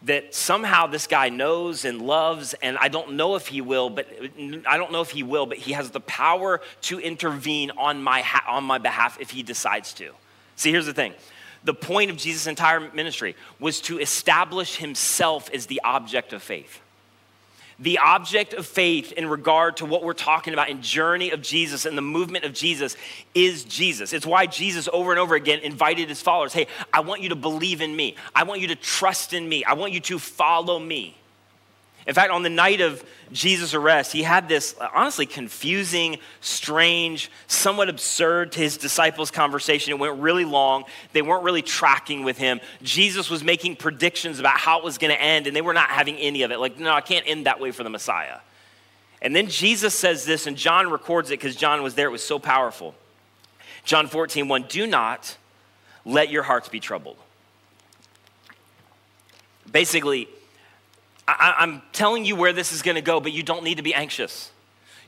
That 0.03 0.37
somehow 0.37 0.87
this 0.87 1.09
guy 1.09 1.31
knows 1.31 1.85
and 1.85 2.01
loves, 2.01 2.55
and 2.55 2.79
I 2.79 2.87
don't 2.87 3.15
know 3.15 3.35
if 3.35 3.49
he 3.49 3.61
will, 3.61 3.91
but 3.91 4.07
I 4.69 4.77
don't 4.77 4.93
know 4.93 5.01
if 5.01 5.11
he 5.11 5.25
will, 5.25 5.47
but 5.47 5.59
he 5.59 5.73
has 5.73 5.91
the 5.91 5.99
power 5.99 6.61
to 6.83 7.01
intervene 7.01 7.73
on 7.73 8.05
my, 8.05 8.21
ha- 8.21 8.45
on 8.49 8.63
my 8.63 8.79
behalf 8.79 9.19
if 9.21 9.31
he 9.31 9.43
decides 9.43 9.93
to. 9.95 10.13
See, 10.55 10.71
here's 10.71 10.87
the 10.87 10.95
thing 10.95 11.13
the 11.65 11.75
point 11.75 12.13
of 12.13 12.17
Jesus' 12.17 12.47
entire 12.47 12.89
ministry 12.93 13.35
was 13.59 13.81
to 13.83 13.99
establish 13.99 14.77
himself 14.77 15.51
as 15.53 15.67
the 15.67 15.81
object 15.83 16.33
of 16.33 16.45
faith 16.45 16.81
the 17.81 17.99
object 17.99 18.53
of 18.53 18.67
faith 18.67 19.13
in 19.13 19.27
regard 19.27 19.79
to 19.79 19.87
what 19.87 20.05
we're 20.05 20.13
talking 20.13 20.53
about 20.53 20.69
in 20.69 20.83
journey 20.83 21.31
of 21.31 21.43
jesus 21.43 21.87
and 21.87 21.97
the 21.97 22.03
movement 22.03 22.45
of 22.45 22.53
jesus 22.53 22.97
is 23.35 23.65
jesus. 23.65 24.13
It's 24.13 24.27
why 24.27 24.47
jesus 24.47 24.89
over 24.93 25.11
and 25.11 25.19
over 25.19 25.35
again 25.35 25.61
invited 25.61 26.09
his 26.09 26.21
followers 26.21 26.53
hey 26.53 26.67
i 26.93 27.01
want 27.01 27.23
you 27.23 27.31
to 27.31 27.37
believe 27.37 27.81
in 27.81 27.95
me. 27.95 28.17
I 28.35 28.45
want 28.45 28.61
you 28.61 28.69
to 28.69 28.77
trust 28.77 29.33
in 29.33 29.49
me. 29.49 29.65
I 29.65 29.75
want 29.75 29.93
you 29.93 30.01
to 30.01 30.19
follow 30.19 30.79
me 30.79 31.17
in 32.07 32.15
fact, 32.15 32.31
on 32.31 32.43
the 32.43 32.51
night 32.51 32.81
of 32.81 33.05
Jesus' 33.31 33.75
arrest, 33.75 34.13
he 34.13 34.23
had 34.23 34.49
this 34.49 34.75
honestly 34.95 35.27
confusing, 35.27 36.19
strange, 36.41 37.31
somewhat 37.47 37.89
absurd 37.89 38.53
to 38.53 38.61
his 38.61 38.77
disciples 38.77 39.31
conversation. 39.31 39.93
It 39.93 39.99
went 39.99 40.19
really 40.19 40.45
long. 40.45 40.85
They 41.13 41.23
weren't 41.23 41.45
really 41.45 41.63
tracking 41.63 42.25
with 42.25 42.39
him. 42.39 42.61
Jesus 42.83 43.29
was 43.29 43.45
making 43.45 43.77
predictions 43.77 44.41
about 44.41 44.59
how 44.59 44.79
it 44.79 44.85
was 44.85 44.99
going 44.99 45.13
to 45.13 45.21
end, 45.21 45.47
and 45.47 45.55
they 45.55 45.61
were 45.61 45.75
not 45.75 45.91
having 45.91 46.17
any 46.17 46.43
of 46.43 46.51
it. 46.51 46.59
Like, 46.59 46.79
no, 46.79 46.93
I 46.93 47.03
can't 47.03 47.27
end 47.29 47.47
that 47.47 47.61
way 47.61 47.71
for 47.71 47.85
the 47.85 47.91
Messiah. 47.91 48.39
And 49.23 49.37
then 49.37 49.49
Jesus 49.49 49.95
says 49.95 50.25
this, 50.25 50.47
and 50.47 50.57
John 50.57 50.91
records 50.91 51.31
it 51.31 51.39
because 51.39 51.55
John 51.55 51.83
was 51.83 51.95
there. 51.95 52.07
It 52.07 52.13
was 52.13 52.25
so 52.25 52.39
powerful. 52.39 52.95
John 53.85 54.07
14, 54.07 54.49
1 54.49 54.63
Do 54.69 54.87
not 54.87 55.37
let 56.05 56.31
your 56.31 56.43
hearts 56.43 56.69
be 56.69 56.81
troubled. 56.81 57.19
Basically, 59.71 60.29
I, 61.39 61.63
am 61.63 61.83
telling 61.93 62.25
you 62.25 62.37
where 62.37 62.53
this 62.53 62.73
is 62.73 62.83
going 62.83 62.95
to 62.95 63.03
go, 63.03 63.21
but 63.21 63.33
you 63.33 63.43
don't 63.43 63.65
need 63.65 63.77
to 63.77 63.83
be 63.83 63.95
anxious. 63.95 64.51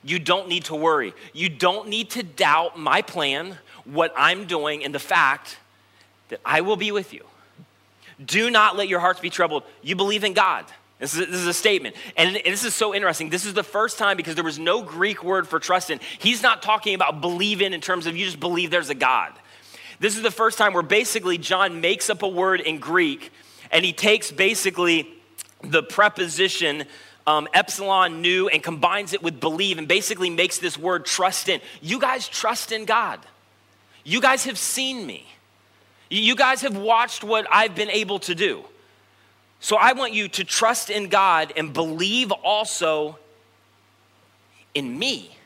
You 0.04 0.18
don't 0.18 0.48
need 0.48 0.64
to 0.64 0.74
worry. 0.74 1.14
You 1.32 1.48
don't 1.48 1.88
need 1.88 2.11
to 2.11 2.22
doubt 2.22 2.78
my 2.78 3.02
plan, 3.02 3.58
what 3.85 4.12
I'm 4.16 4.46
doing, 4.46 4.85
and 4.85 4.94
the 4.94 4.98
fact 4.98 5.58
that 6.28 6.40
I 6.44 6.61
will 6.61 6.76
be 6.76 6.92
with 6.92 7.12
you. 7.12 7.24
Do 8.24 8.50
not 8.50 8.76
let 8.76 8.88
your 8.88 9.00
hearts 9.00 9.20
be 9.20 9.30
troubled. 9.30 9.64
You 9.82 9.96
believe 9.96 10.24
in 10.24 10.32
God. 10.32 10.64
This 10.98 11.14
is, 11.14 11.26
this 11.26 11.40
is, 11.40 11.46
a 11.48 11.54
statement. 11.54 11.96
And 12.16 12.37
this 12.44 12.64
is 12.64 12.74
so 12.74 12.94
interesting. 12.94 13.28
This 13.28 13.44
is 13.44 13.54
the 13.54 13.64
first 13.64 13.98
time 13.98 14.16
because 14.16 14.37
there 14.37 14.44
was 14.44 14.58
no 14.58 14.82
Greek 14.82 15.24
word 15.24 15.48
for 15.48 15.58
trust 15.58 15.90
in. 15.90 15.98
He's 16.20 16.44
not 16.44 16.62
talking 16.62 16.94
about 16.94 17.20
believe 17.20 17.61
in 17.61 17.72
in 17.72 17.80
terms 17.80 18.06
of 18.06 18.16
you 18.16 18.24
just 18.24 18.38
believe 18.38 18.70
there's 18.70 18.90
a 18.90 18.94
God. 18.94 19.32
This 19.98 20.16
is 20.16 20.22
the 20.22 20.30
first 20.30 20.58
time 20.58 20.74
where 20.74 20.82
basically 20.82 21.38
John 21.38 21.80
makes 21.80 22.08
up 22.08 22.22
a 22.22 22.28
word 22.28 22.61
in 22.61 22.78
Greek 22.78 23.32
and 23.72 23.85
he 23.85 23.92
takes 23.92 24.30
basically 24.30 25.08
the 25.62 25.83
preposition 25.83 26.85
um, 27.27 27.48
epsilon 27.55 28.20
nu 28.20 28.48
and 28.48 28.62
combines 28.62 29.12
it 29.12 29.22
with 29.22 29.40
believe 29.40 29.79
and 29.79 29.87
basically 29.87 30.31
makes 30.31 30.59
this 30.59 30.77
word 30.77 31.05
trust 31.05 31.48
in. 31.48 31.61
You 31.81 32.01
guys 32.01 32.29
trust 32.29 32.72
in 32.72 32.85
God. 32.85 33.20
You 34.05 34.20
guys 34.20 34.44
have 34.44 34.59
seen 34.59 35.07
me. 35.07 35.27
You 36.11 36.37
guys 36.37 36.62
have 36.62 36.77
watched 36.77 37.25
what 37.25 37.46
I've 37.51 37.75
been 37.75 37.90
able 37.90 38.18
to 38.20 38.35
do. 38.35 38.64
So 39.61 39.77
I 39.77 39.92
want 39.92 40.12
you 40.12 40.29
to 40.29 40.44
trust 40.44 40.90
in 40.90 41.09
God 41.09 41.53
and 41.57 41.72
believe 41.72 42.33
also 42.33 43.18
in 44.75 44.98
me. 44.98 45.37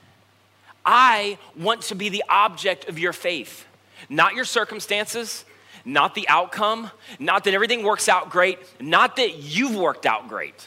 I 0.85 1.37
want 1.57 1.83
to 1.83 1.95
be 1.95 2.09
the 2.09 2.25
object 2.29 2.89
of 2.89 2.99
your 2.99 3.13
faith, 3.13 3.67
not 4.09 4.35
your 4.35 4.45
circumstances, 4.45 5.45
not 5.87 6.17
the 6.17 6.29
outcome, 6.29 6.91
not 7.19 7.45
that 7.45 7.55
everything 7.55 7.85
works 7.85 8.09
out 8.09 8.29
great, 8.29 8.59
not 8.81 9.17
that 9.17 9.37
you've 9.37 9.77
worked 9.77 10.05
out 10.05 10.29
great. 10.29 10.67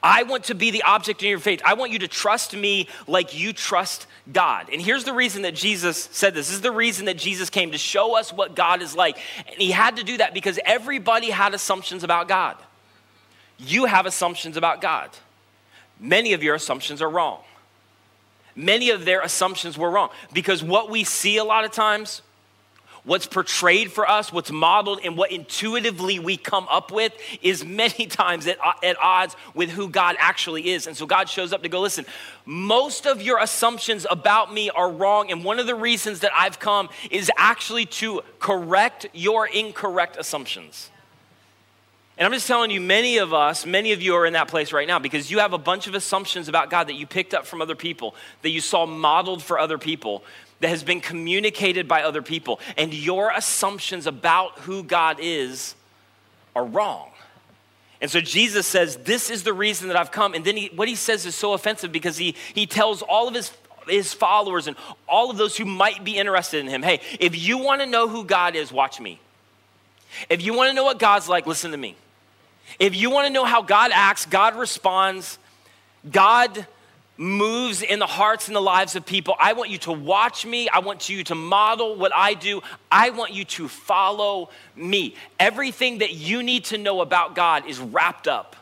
I 0.00 0.22
want 0.22 0.44
to 0.44 0.54
be 0.54 0.70
the 0.70 0.84
object 0.84 1.22
in 1.22 1.28
your 1.28 1.40
faith. 1.40 1.60
I 1.64 1.74
want 1.74 1.90
you 1.90 1.98
to 2.00 2.08
trust 2.08 2.54
me 2.54 2.88
like 3.08 3.36
you 3.36 3.52
trust 3.52 4.06
God. 4.32 4.68
And 4.72 4.80
here's 4.80 5.02
the 5.02 5.12
reason 5.12 5.42
that 5.42 5.56
Jesus 5.56 6.08
said 6.12 6.34
this. 6.34 6.46
This 6.46 6.54
is 6.54 6.60
the 6.60 6.70
reason 6.70 7.06
that 7.06 7.18
Jesus 7.18 7.50
came 7.50 7.72
to 7.72 7.78
show 7.78 8.16
us 8.16 8.32
what 8.32 8.54
God 8.54 8.80
is 8.80 8.94
like. 8.94 9.18
And 9.38 9.56
he 9.58 9.72
had 9.72 9.96
to 9.96 10.04
do 10.04 10.16
that 10.18 10.34
because 10.34 10.58
everybody 10.64 11.30
had 11.30 11.52
assumptions 11.52 12.04
about 12.04 12.28
God. 12.28 12.56
You 13.58 13.86
have 13.86 14.06
assumptions 14.06 14.56
about 14.56 14.80
God. 14.80 15.10
Many 15.98 16.32
of 16.32 16.44
your 16.44 16.54
assumptions 16.54 17.02
are 17.02 17.10
wrong. 17.10 17.40
Many 18.54 18.90
of 18.90 19.04
their 19.04 19.20
assumptions 19.20 19.76
were 19.76 19.90
wrong 19.90 20.10
because 20.32 20.62
what 20.62 20.90
we 20.90 21.04
see 21.04 21.38
a 21.38 21.44
lot 21.44 21.64
of 21.64 21.72
times 21.72 22.22
What's 23.04 23.26
portrayed 23.26 23.90
for 23.90 24.08
us, 24.08 24.32
what's 24.32 24.52
modeled, 24.52 25.00
and 25.02 25.16
what 25.16 25.32
intuitively 25.32 26.20
we 26.20 26.36
come 26.36 26.68
up 26.70 26.92
with 26.92 27.12
is 27.42 27.64
many 27.64 28.06
times 28.08 28.46
at, 28.46 28.58
at 28.82 28.96
odds 29.00 29.34
with 29.54 29.70
who 29.70 29.88
God 29.88 30.14
actually 30.20 30.70
is. 30.70 30.86
And 30.86 30.96
so 30.96 31.04
God 31.04 31.28
shows 31.28 31.52
up 31.52 31.64
to 31.64 31.68
go, 31.68 31.80
listen, 31.80 32.06
most 32.46 33.06
of 33.06 33.20
your 33.20 33.38
assumptions 33.38 34.06
about 34.08 34.54
me 34.54 34.70
are 34.70 34.90
wrong. 34.90 35.32
And 35.32 35.42
one 35.42 35.58
of 35.58 35.66
the 35.66 35.74
reasons 35.74 36.20
that 36.20 36.30
I've 36.34 36.60
come 36.60 36.90
is 37.10 37.30
actually 37.36 37.86
to 37.86 38.22
correct 38.38 39.06
your 39.12 39.48
incorrect 39.48 40.16
assumptions. 40.16 40.90
And 42.18 42.26
I'm 42.26 42.32
just 42.32 42.46
telling 42.46 42.70
you, 42.70 42.80
many 42.80 43.16
of 43.18 43.34
us, 43.34 43.66
many 43.66 43.92
of 43.92 44.00
you 44.00 44.14
are 44.14 44.26
in 44.26 44.34
that 44.34 44.46
place 44.46 44.72
right 44.72 44.86
now 44.86 45.00
because 45.00 45.28
you 45.28 45.40
have 45.40 45.54
a 45.54 45.58
bunch 45.58 45.88
of 45.88 45.96
assumptions 45.96 46.46
about 46.46 46.70
God 46.70 46.86
that 46.86 46.94
you 46.94 47.06
picked 47.06 47.34
up 47.34 47.46
from 47.46 47.60
other 47.60 47.74
people, 47.74 48.14
that 48.42 48.50
you 48.50 48.60
saw 48.60 48.86
modeled 48.86 49.42
for 49.42 49.58
other 49.58 49.78
people 49.78 50.22
that 50.62 50.68
has 50.68 50.82
been 50.82 51.00
communicated 51.00 51.86
by 51.86 52.02
other 52.02 52.22
people, 52.22 52.60
and 52.76 52.94
your 52.94 53.30
assumptions 53.30 54.06
about 54.06 54.60
who 54.60 54.82
God 54.82 55.18
is 55.20 55.74
are 56.56 56.64
wrong. 56.64 57.10
And 58.00 58.10
so 58.10 58.20
Jesus 58.20 58.66
says, 58.66 58.96
This 58.96 59.30
is 59.30 59.42
the 59.44 59.52
reason 59.52 59.88
that 59.88 59.96
I've 59.96 60.10
come. 60.10 60.34
And 60.34 60.44
then 60.44 60.56
he, 60.56 60.70
what 60.74 60.88
he 60.88 60.94
says 60.94 61.26
is 61.26 61.34
so 61.34 61.52
offensive 61.52 61.92
because 61.92 62.16
he, 62.16 62.34
he 62.54 62.66
tells 62.66 63.02
all 63.02 63.28
of 63.28 63.34
his, 63.34 63.52
his 63.88 64.12
followers 64.12 64.66
and 64.66 64.76
all 65.08 65.30
of 65.30 65.36
those 65.36 65.56
who 65.56 65.64
might 65.64 66.02
be 66.04 66.16
interested 66.16 66.58
in 66.58 66.66
him 66.66 66.82
hey, 66.82 67.00
if 67.20 67.40
you 67.40 67.58
want 67.58 67.80
to 67.80 67.86
know 67.86 68.08
who 68.08 68.24
God 68.24 68.56
is, 68.56 68.72
watch 68.72 69.00
me. 69.00 69.20
If 70.28 70.42
you 70.42 70.54
want 70.54 70.68
to 70.68 70.74
know 70.74 70.84
what 70.84 70.98
God's 70.98 71.28
like, 71.28 71.46
listen 71.46 71.70
to 71.70 71.76
me. 71.76 71.96
If 72.78 72.96
you 72.96 73.10
want 73.10 73.26
to 73.26 73.32
know 73.32 73.44
how 73.44 73.62
God 73.62 73.90
acts, 73.94 74.26
God 74.26 74.56
responds, 74.56 75.38
God 76.10 76.66
moves 77.22 77.82
in 77.82 78.00
the 78.00 78.06
hearts 78.06 78.48
and 78.48 78.56
the 78.56 78.60
lives 78.60 78.96
of 78.96 79.06
people. 79.06 79.36
I 79.38 79.52
want 79.52 79.70
you 79.70 79.78
to 79.78 79.92
watch 79.92 80.44
me. 80.44 80.68
I 80.68 80.80
want 80.80 81.08
you 81.08 81.22
to 81.24 81.34
model 81.34 81.94
what 81.94 82.12
I 82.14 82.34
do. 82.34 82.62
I 82.90 83.10
want 83.10 83.32
you 83.32 83.44
to 83.44 83.68
follow 83.68 84.50
me. 84.74 85.14
Everything 85.38 85.98
that 85.98 86.12
you 86.12 86.42
need 86.42 86.64
to 86.66 86.78
know 86.78 87.00
about 87.00 87.36
God 87.36 87.66
is 87.66 87.78
wrapped 87.78 88.26
up 88.26 88.56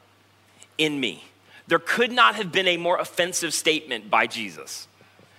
in 0.76 1.00
me. 1.00 1.24
There 1.68 1.78
could 1.78 2.12
not 2.12 2.34
have 2.34 2.52
been 2.52 2.68
a 2.68 2.76
more 2.76 2.98
offensive 2.98 3.54
statement 3.54 4.10
by 4.10 4.26
Jesus. 4.26 4.86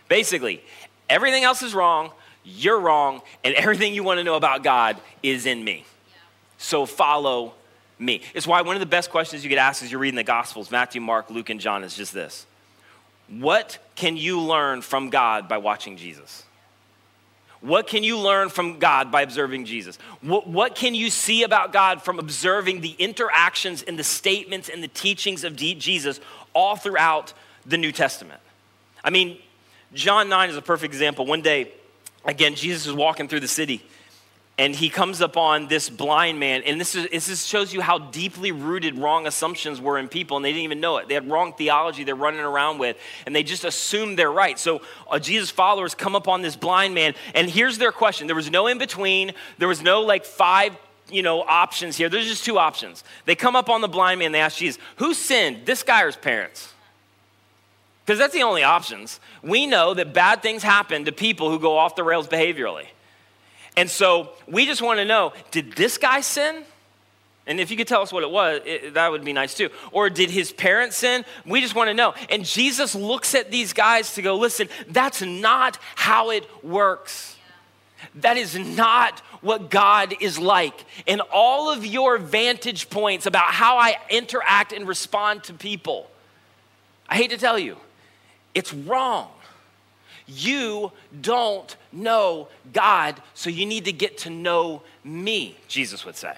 Basically, 0.08 0.64
everything 1.10 1.44
else 1.44 1.62
is 1.62 1.76
wrong, 1.76 2.12
you're 2.44 2.80
wrong, 2.80 3.22
and 3.44 3.54
everything 3.54 3.94
you 3.94 4.04
want 4.04 4.18
to 4.18 4.24
know 4.24 4.36
about 4.36 4.64
God 4.64 4.98
is 5.22 5.46
in 5.46 5.64
me. 5.64 5.86
So 6.58 6.86
follow 6.86 7.54
me. 8.00 8.22
It's 8.34 8.48
why 8.48 8.62
one 8.62 8.76
of 8.76 8.80
the 8.80 8.88
best 8.88 9.12
questions 9.12 9.44
you 9.44 9.50
get 9.50 9.60
asked 9.60 9.84
as 9.84 9.92
you're 9.92 10.00
reading 10.00 10.16
the 10.16 10.24
Gospels, 10.24 10.72
Matthew, 10.72 11.02
Mark, 11.02 11.30
Luke, 11.30 11.50
and 11.52 11.60
John, 11.60 11.84
is 11.84 11.96
just 11.96 12.14
this 12.14 12.48
what 13.40 13.80
can 13.96 14.18
you 14.18 14.40
learn 14.42 14.82
from 14.82 15.10
God 15.10 15.48
by 15.48 15.58
watching 15.58 15.98
Jesus? 15.98 16.44
What 17.62 17.88
can 17.88 18.04
you 18.04 18.18
learn 18.18 18.50
from 18.50 18.80
God 18.80 19.12
by 19.12 19.22
observing 19.22 19.66
Jesus? 19.66 19.98
What, 20.22 20.48
what, 20.48 20.76
can 20.76 20.96
you 20.96 21.10
see 21.10 21.44
about 21.44 21.72
God 21.72 22.02
from 22.02 22.18
observing 22.18 22.82
the 22.82 22.96
interactions 22.98 23.84
and 23.84 23.98
the 23.98 24.04
statements 24.04 24.68
and 24.68 24.84
the 24.84 24.88
teachings 24.88 25.44
of 25.44 25.56
Jesus 25.56 26.20
all 26.54 26.76
throughout 26.76 27.34
the 27.66 27.78
New 27.78 27.92
Testament? 27.92 28.42
I 29.04 29.12
mean, 29.12 29.38
John 29.94 30.28
9 30.28 30.50
is 30.50 30.58
a 30.58 30.62
perfect 30.62 30.92
example. 30.92 31.26
One 31.26 31.42
day, 31.42 31.72
again, 32.26 32.56
Jesus 32.56 32.88
is 32.88 32.94
walking 32.94 33.28
through 33.28 33.42
the 33.42 33.48
city 33.48 33.84
and 34.62 34.76
he 34.76 34.90
comes 34.90 35.22
upon 35.22 35.66
this 35.70 35.90
blind 35.90 36.40
man. 36.40 36.62
And 36.68 36.80
this, 36.80 36.94
is, 36.94 37.10
this 37.10 37.46
shows 37.46 37.74
you 37.74 37.82
how 37.82 37.98
deeply 37.98 38.52
rooted 38.52 38.96
wrong 38.96 39.26
assumptions 39.26 39.82
were 39.82 39.98
in 39.98 40.08
people 40.08 40.38
and 40.38 40.46
they 40.46 40.52
didn't 40.52 40.66
even 40.66 40.80
know 40.80 40.98
it. 40.98 41.08
They 41.08 41.16
had 41.16 41.28
wrong 41.28 41.54
theology 41.54 42.04
they're 42.04 42.14
running 42.14 42.42
around 42.42 42.78
with 42.78 42.96
and 43.26 43.36
they 43.36 43.42
just 43.42 43.66
assumed 43.66 44.20
they're 44.20 44.32
right. 44.32 44.60
So 44.60 44.84
uh, 45.10 45.18
jesus 45.18 45.50
followers 45.50 45.96
come 45.96 46.14
upon 46.14 46.44
this 46.44 46.56
blind 46.56 46.94
man 46.94 47.16
and 47.34 47.50
here's 47.50 47.80
their 47.80 47.92
question. 47.92 48.28
There 48.28 48.36
was 48.36 48.52
no 48.52 48.68
in 48.68 48.78
between. 48.78 49.32
There 49.58 49.68
was 49.68 49.82
no 49.82 50.02
like 50.02 50.26
five 50.26 50.78
you 51.10 51.24
know 51.24 51.42
options 51.42 51.98
here. 51.98 52.08
There's 52.08 52.28
just 52.28 52.46
two 52.46 52.60
options. 52.60 53.04
They 53.26 53.34
come 53.34 53.56
up 53.56 53.68
on 53.68 53.82
the 53.82 53.88
blind 53.88 54.20
man 54.20 54.32
they 54.32 54.42
ask 54.42 54.58
jesus 54.58 54.80
who 54.98 55.16
sinned 55.16 55.66
this 55.66 55.82
guy 55.82 56.04
or 56.04 56.06
his 56.06 56.16
parents? 56.16 56.72
Because 58.06 58.20
that's 58.20 58.34
the 58.36 58.44
only 58.44 58.62
options. 58.62 59.20
We 59.42 59.66
know 59.66 59.96
that 59.96 60.14
bad 60.14 60.44
things 60.44 60.62
happen 60.62 61.06
to 61.06 61.12
people 61.12 61.50
who 61.50 61.58
go 61.58 61.80
off 61.80 61.96
the 61.96 62.04
rails 62.04 62.28
behaviorally 62.28 62.86
and 63.78 63.90
so 63.90 64.32
we 64.48 64.66
just 64.66 64.82
want 64.82 65.00
to 65.00 65.06
know 65.06 65.34
did 65.52 65.74
this 65.74 65.98
guy 65.98 66.22
sin? 66.22 66.64
And 67.48 67.60
if 67.60 67.72
you 67.72 67.78
could 67.78 67.88
tell 67.88 68.02
us 68.02 68.14
what 68.14 68.24
it 68.24 68.30
was, 68.30 68.62
it, 68.66 68.94
that 68.94 69.12
would 69.12 69.26
be 69.26 69.34
nice 69.34 69.56
too. 69.56 69.70
Or 69.92 70.10
did 70.10 70.30
his 70.30 70.52
parents 70.52 70.96
sin? 70.96 71.26
We 71.46 71.60
just 71.60 71.74
want 71.74 71.90
to 71.90 71.94
know. 71.94 72.14
And 72.30 72.46
Jesus 72.46 72.94
looks 72.94 73.34
at 73.34 73.50
these 73.50 73.74
guys 73.74 74.14
to 74.14 74.22
go, 74.22 74.38
listen, 74.38 74.70
that's 74.88 75.22
not 75.22 75.80
how 75.96 76.30
it 76.30 76.48
works. 76.64 77.36
That 78.16 78.38
is 78.38 78.58
not 78.58 79.20
what 79.42 79.70
God 79.70 80.14
is 80.22 80.38
like. 80.38 80.86
And 81.08 81.22
all 81.34 81.72
of 81.72 81.86
your 81.86 82.18
vantage 82.18 82.90
points 82.90 83.26
about 83.26 83.48
how 83.48 83.78
I 83.78 83.98
interact 84.10 84.72
and 84.72 84.88
respond 84.88 85.44
to 85.46 85.54
people, 85.54 86.10
I 87.10 87.16
hate 87.16 87.32
to 87.32 87.38
tell 87.38 87.58
you, 87.58 87.78
it's 88.54 88.74
wrong. 88.74 89.30
You 90.36 90.92
don't 91.22 91.76
know 91.92 92.48
God, 92.74 93.22
so 93.34 93.50
you 93.50 93.66
need 93.66 93.86
to 93.86 93.92
get 93.92 94.20
to 94.20 94.30
know 94.30 94.82
me, 95.04 95.58
Jesus 95.68 96.06
would 96.06 96.16
say. 96.16 96.36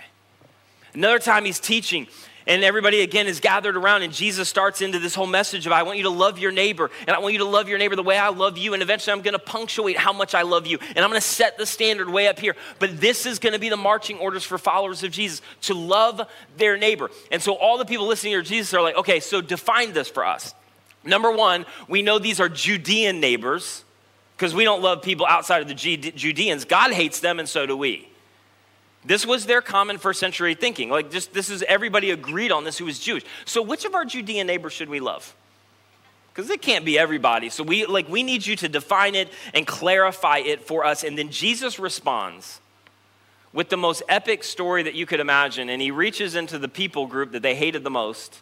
Another 0.93 1.19
time 1.19 1.45
he's 1.45 1.59
teaching, 1.59 2.07
and 2.45 2.63
everybody 2.63 3.01
again 3.01 3.27
is 3.27 3.39
gathered 3.39 3.75
around, 3.75 4.03
and 4.03 4.13
Jesus 4.13 4.47
starts 4.47 4.81
into 4.81 4.99
this 4.99 5.15
whole 5.15 5.27
message 5.27 5.65
of 5.65 5.71
I 5.71 5.83
want 5.83 5.97
you 5.97 6.03
to 6.03 6.09
love 6.09 6.37
your 6.37 6.51
neighbor, 6.51 6.91
and 7.07 7.15
I 7.15 7.19
want 7.19 7.33
you 7.33 7.39
to 7.39 7.45
love 7.45 7.67
your 7.67 7.77
neighbor 7.77 7.95
the 7.95 8.03
way 8.03 8.17
I 8.17 8.29
love 8.29 8.57
you, 8.57 8.73
and 8.73 8.83
eventually 8.83 9.13
I'm 9.13 9.21
gonna 9.21 9.39
punctuate 9.39 9.97
how 9.97 10.13
much 10.13 10.35
I 10.35 10.43
love 10.43 10.67
you, 10.67 10.77
and 10.95 10.99
I'm 10.99 11.09
gonna 11.09 11.21
set 11.21 11.57
the 11.57 11.65
standard 11.65 12.09
way 12.09 12.27
up 12.27 12.39
here. 12.39 12.55
But 12.79 12.99
this 12.99 13.25
is 13.25 13.39
gonna 13.39 13.59
be 13.59 13.69
the 13.69 13.77
marching 13.77 14.17
orders 14.19 14.43
for 14.43 14.57
followers 14.57 15.03
of 15.03 15.11
Jesus 15.11 15.41
to 15.63 15.73
love 15.73 16.21
their 16.57 16.77
neighbor. 16.77 17.09
And 17.31 17.41
so 17.41 17.53
all 17.55 17.77
the 17.77 17.85
people 17.85 18.07
listening 18.07 18.33
to 18.33 18.43
Jesus 18.43 18.73
are 18.73 18.81
like, 18.81 18.97
okay, 18.97 19.19
so 19.19 19.41
define 19.41 19.93
this 19.93 20.09
for 20.09 20.25
us. 20.25 20.53
Number 21.03 21.31
one, 21.31 21.65
we 21.87 22.01
know 22.01 22.19
these 22.19 22.39
are 22.39 22.49
Judean 22.49 23.19
neighbors 23.19 23.82
because 24.43 24.53
we 24.53 24.65
don't 24.65 24.81
love 24.81 25.01
people 25.01 25.25
outside 25.25 25.61
of 25.61 25.69
the 25.69 25.73
Judeans. 25.73 26.65
God 26.65 26.91
hates 26.91 27.21
them, 27.21 27.39
and 27.39 27.47
so 27.47 27.65
do 27.65 27.77
we. 27.77 28.09
This 29.05 29.25
was 29.25 29.45
their 29.45 29.61
common 29.61 29.97
first 29.97 30.19
century 30.19 30.53
thinking. 30.53 30.89
Like, 30.89 31.11
just, 31.11 31.33
this 31.33 31.49
is 31.49 31.63
everybody 31.63 32.11
agreed 32.11 32.51
on 32.51 32.65
this 32.65 32.77
who 32.77 32.83
was 32.83 32.99
Jewish. 32.99 33.23
So, 33.45 33.61
which 33.61 33.85
of 33.85 33.95
our 33.95 34.03
Judean 34.03 34.45
neighbors 34.45 34.73
should 34.73 34.89
we 34.89 34.99
love? 34.99 35.33
Because 36.33 36.49
it 36.49 36.61
can't 36.61 36.83
be 36.83 36.99
everybody. 36.99 37.47
So, 37.47 37.63
we, 37.63 37.85
like, 37.85 38.09
we 38.09 38.21
need 38.21 38.45
you 38.45 38.57
to 38.57 38.67
define 38.67 39.15
it 39.15 39.29
and 39.53 39.65
clarify 39.65 40.39
it 40.39 40.67
for 40.67 40.83
us. 40.83 41.05
And 41.05 41.17
then 41.17 41.29
Jesus 41.29 41.79
responds 41.79 42.59
with 43.53 43.69
the 43.69 43.77
most 43.77 44.03
epic 44.09 44.43
story 44.43 44.83
that 44.83 44.93
you 44.93 45.05
could 45.05 45.21
imagine. 45.21 45.69
And 45.69 45.81
he 45.81 45.89
reaches 45.89 46.35
into 46.35 46.59
the 46.59 46.67
people 46.67 47.07
group 47.07 47.31
that 47.31 47.43
they 47.43 47.55
hated 47.55 47.85
the 47.85 47.89
most 47.89 48.41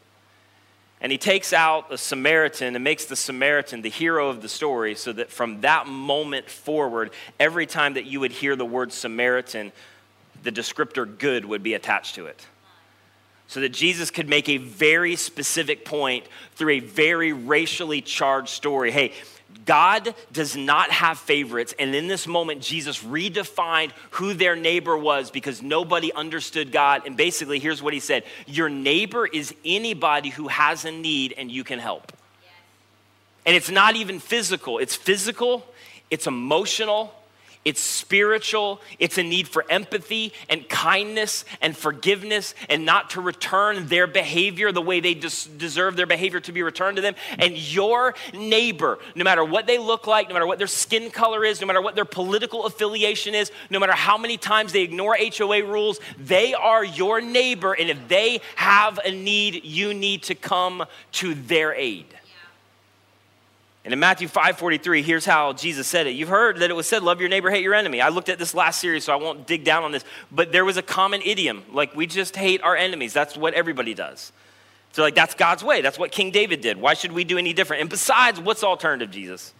and 1.01 1.11
he 1.11 1.17
takes 1.17 1.51
out 1.51 1.91
a 1.91 1.97
Samaritan 1.97 2.75
and 2.75 2.83
makes 2.83 3.05
the 3.05 3.15
Samaritan 3.15 3.81
the 3.81 3.89
hero 3.89 4.29
of 4.29 4.43
the 4.43 4.49
story 4.49 4.93
so 4.93 5.11
that 5.13 5.31
from 5.31 5.61
that 5.61 5.87
moment 5.87 6.47
forward, 6.47 7.09
every 7.39 7.65
time 7.65 7.95
that 7.95 8.05
you 8.05 8.19
would 8.19 8.31
hear 8.31 8.55
the 8.55 8.65
word 8.65 8.93
Samaritan, 8.93 9.71
the 10.43 10.51
descriptor 10.51 11.17
good 11.17 11.43
would 11.45 11.63
be 11.63 11.73
attached 11.73 12.15
to 12.15 12.27
it. 12.27 12.45
So 13.47 13.61
that 13.61 13.69
Jesus 13.69 14.11
could 14.11 14.29
make 14.29 14.47
a 14.47 14.57
very 14.57 15.15
specific 15.15 15.85
point 15.85 16.25
through 16.53 16.73
a 16.73 16.79
very 16.79 17.33
racially 17.33 18.01
charged 18.01 18.49
story. 18.49 18.91
Hey, 18.91 19.13
God 19.65 20.13
does 20.31 20.55
not 20.55 20.91
have 20.91 21.17
favorites. 21.17 21.73
And 21.77 21.93
in 21.93 22.07
this 22.07 22.27
moment, 22.27 22.61
Jesus 22.61 23.03
redefined 23.03 23.91
who 24.11 24.33
their 24.33 24.55
neighbor 24.55 24.97
was 24.97 25.31
because 25.31 25.61
nobody 25.61 26.11
understood 26.13 26.71
God. 26.71 27.03
And 27.05 27.15
basically, 27.15 27.59
here's 27.59 27.81
what 27.81 27.93
he 27.93 27.99
said 27.99 28.23
Your 28.47 28.69
neighbor 28.69 29.25
is 29.25 29.53
anybody 29.63 30.29
who 30.29 30.47
has 30.47 30.85
a 30.85 30.91
need 30.91 31.33
and 31.37 31.51
you 31.51 31.63
can 31.63 31.79
help. 31.79 32.11
And 33.45 33.55
it's 33.55 33.71
not 33.71 33.95
even 33.95 34.19
physical, 34.19 34.77
it's 34.77 34.95
physical, 34.95 35.65
it's 36.09 36.27
emotional, 36.27 37.13
it's 37.63 37.81
spiritual. 37.81 38.81
It's 38.97 39.19
a 39.19 39.23
need 39.23 39.47
for 39.47 39.63
empathy 39.69 40.33
and 40.49 40.67
kindness 40.67 41.45
and 41.61 41.77
forgiveness 41.77 42.55
and 42.69 42.85
not 42.85 43.11
to 43.11 43.21
return 43.21 43.87
their 43.87 44.07
behavior 44.07 44.71
the 44.71 44.81
way 44.81 44.99
they 44.99 45.13
des- 45.13 45.49
deserve 45.57 45.95
their 45.95 46.07
behavior 46.07 46.39
to 46.39 46.51
be 46.51 46.63
returned 46.63 46.95
to 46.95 47.03
them. 47.03 47.13
And 47.37 47.55
your 47.55 48.15
neighbor, 48.33 48.97
no 49.13 49.23
matter 49.23 49.45
what 49.45 49.67
they 49.67 49.77
look 49.77 50.07
like, 50.07 50.27
no 50.27 50.33
matter 50.33 50.47
what 50.47 50.57
their 50.57 50.65
skin 50.65 51.11
color 51.11 51.45
is, 51.45 51.61
no 51.61 51.67
matter 51.67 51.81
what 51.81 51.93
their 51.93 52.05
political 52.05 52.65
affiliation 52.65 53.35
is, 53.35 53.51
no 53.69 53.79
matter 53.79 53.93
how 53.93 54.17
many 54.17 54.37
times 54.37 54.73
they 54.73 54.81
ignore 54.81 55.15
HOA 55.15 55.63
rules, 55.63 55.99
they 56.17 56.55
are 56.55 56.83
your 56.83 57.21
neighbor. 57.21 57.73
And 57.73 57.91
if 57.91 58.07
they 58.07 58.41
have 58.55 58.99
a 59.05 59.11
need, 59.11 59.63
you 59.63 59.93
need 59.93 60.23
to 60.23 60.35
come 60.35 60.85
to 61.13 61.35
their 61.35 61.75
aid. 61.75 62.07
And 63.83 63.93
in 63.93 63.99
Matthew 63.99 64.27
5:43, 64.27 65.01
here's 65.01 65.25
how 65.25 65.53
Jesus 65.53 65.87
said 65.87 66.05
it. 66.05 66.11
You've 66.11 66.29
heard 66.29 66.57
that 66.57 66.69
it 66.69 66.73
was 66.73 66.87
said, 66.87 67.01
love 67.01 67.19
your 67.19 67.29
neighbor, 67.29 67.49
hate 67.49 67.63
your 67.63 67.73
enemy. 67.73 67.99
I 67.99 68.09
looked 68.09 68.29
at 68.29 68.37
this 68.37 68.53
last 68.53 68.79
series, 68.79 69.05
so 69.05 69.13
I 69.13 69.15
won't 69.15 69.47
dig 69.47 69.63
down 69.63 69.83
on 69.83 69.91
this. 69.91 70.05
But 70.31 70.51
there 70.51 70.63
was 70.63 70.77
a 70.77 70.83
common 70.83 71.21
idiom, 71.23 71.63
like 71.71 71.95
we 71.95 72.05
just 72.05 72.35
hate 72.35 72.61
our 72.61 72.75
enemies. 72.75 73.11
That's 73.11 73.35
what 73.35 73.55
everybody 73.55 73.93
does. 73.95 74.31
So, 74.93 75.01
like, 75.01 75.15
that's 75.15 75.33
God's 75.33 75.63
way. 75.63 75.81
That's 75.81 75.97
what 75.97 76.11
King 76.11 76.31
David 76.31 76.61
did. 76.61 76.77
Why 76.77 76.93
should 76.93 77.13
we 77.13 77.23
do 77.23 77.37
any 77.37 77.53
different? 77.53 77.81
And 77.81 77.89
besides, 77.89 78.39
what's 78.39 78.61
the 78.61 78.67
alternative, 78.67 79.09
Jesus? 79.09 79.53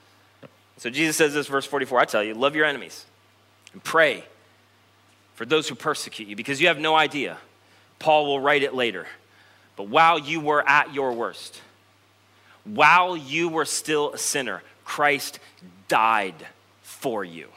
So 0.78 0.90
Jesus 0.90 1.16
says 1.16 1.34
this, 1.34 1.48
verse 1.48 1.66
44, 1.66 2.00
I 2.00 2.06
tell 2.06 2.24
you, 2.24 2.34
love 2.34 2.56
your 2.56 2.66
enemies 2.66 3.06
and 3.72 3.84
pray 3.84 4.26
for 5.36 5.46
those 5.46 5.70
who 5.70 5.76
persecute 5.76 6.28
you, 6.28 6.36
because 6.36 6.60
you 6.60 6.68
have 6.68 6.80
no 6.80 6.96
idea. 6.96 7.38
Paul 7.98 8.26
will 8.26 8.40
write 8.40 8.62
it 8.62 8.76
later. 8.76 9.08
But 9.76 9.88
while 9.88 10.20
you 10.20 10.42
were 10.42 10.68
at 10.68 10.94
your 10.94 11.14
worst, 11.14 11.62
while 12.64 13.18
you 13.18 13.50
were 13.50 13.66
still 13.66 14.14
a 14.14 14.18
sinner, 14.18 14.62
Christ 14.86 15.40
died 15.88 16.36
for 16.82 17.24
you. 17.24 17.48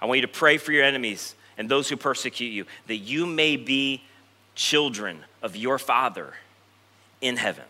I 0.00 0.06
want 0.06 0.18
you 0.18 0.26
to 0.26 0.32
pray 0.32 0.56
for 0.56 0.72
your 0.72 0.84
enemies 0.84 1.34
and 1.58 1.68
those 1.68 1.88
who 1.88 1.96
persecute 1.96 2.48
you, 2.48 2.64
that 2.86 2.96
you 2.96 3.26
may 3.26 3.56
be 3.56 4.02
children 4.54 5.18
of 5.42 5.56
your 5.56 5.78
Father 5.78 6.34
in 7.20 7.36
heaven. 7.36 7.64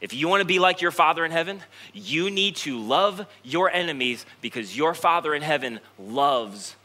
If 0.00 0.14
you 0.14 0.28
want 0.28 0.40
to 0.40 0.46
be 0.46 0.58
like 0.58 0.82
your 0.82 0.90
Father 0.90 1.24
in 1.24 1.30
heaven, 1.30 1.60
you 1.92 2.30
need 2.30 2.56
to 2.56 2.78
love 2.78 3.26
your 3.42 3.70
enemies 3.70 4.26
because 4.40 4.76
your 4.76 4.94
Father 4.94 5.34
in 5.34 5.42
heaven 5.42 5.80
loves 5.98 6.76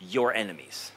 your 0.00 0.34
enemies. 0.34 0.90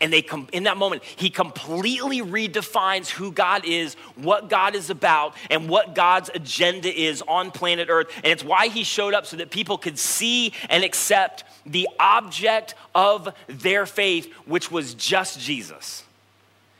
And 0.00 0.12
they 0.12 0.22
com- 0.22 0.48
in 0.52 0.64
that 0.64 0.76
moment, 0.76 1.02
he 1.04 1.30
completely 1.30 2.20
redefines 2.20 3.08
who 3.08 3.32
God 3.32 3.64
is, 3.64 3.94
what 4.16 4.48
God 4.48 4.74
is 4.74 4.90
about, 4.90 5.34
and 5.50 5.68
what 5.68 5.94
God's 5.94 6.30
agenda 6.34 6.92
is 6.92 7.22
on 7.22 7.50
planet 7.50 7.88
Earth. 7.90 8.08
And 8.16 8.26
it's 8.26 8.44
why 8.44 8.68
he 8.68 8.84
showed 8.84 9.14
up 9.14 9.26
so 9.26 9.36
that 9.36 9.50
people 9.50 9.78
could 9.78 9.98
see 9.98 10.52
and 10.68 10.84
accept 10.84 11.44
the 11.66 11.88
object 11.98 12.74
of 12.94 13.34
their 13.46 13.86
faith, 13.86 14.32
which 14.46 14.70
was 14.70 14.94
just 14.94 15.40
Jesus. 15.40 16.04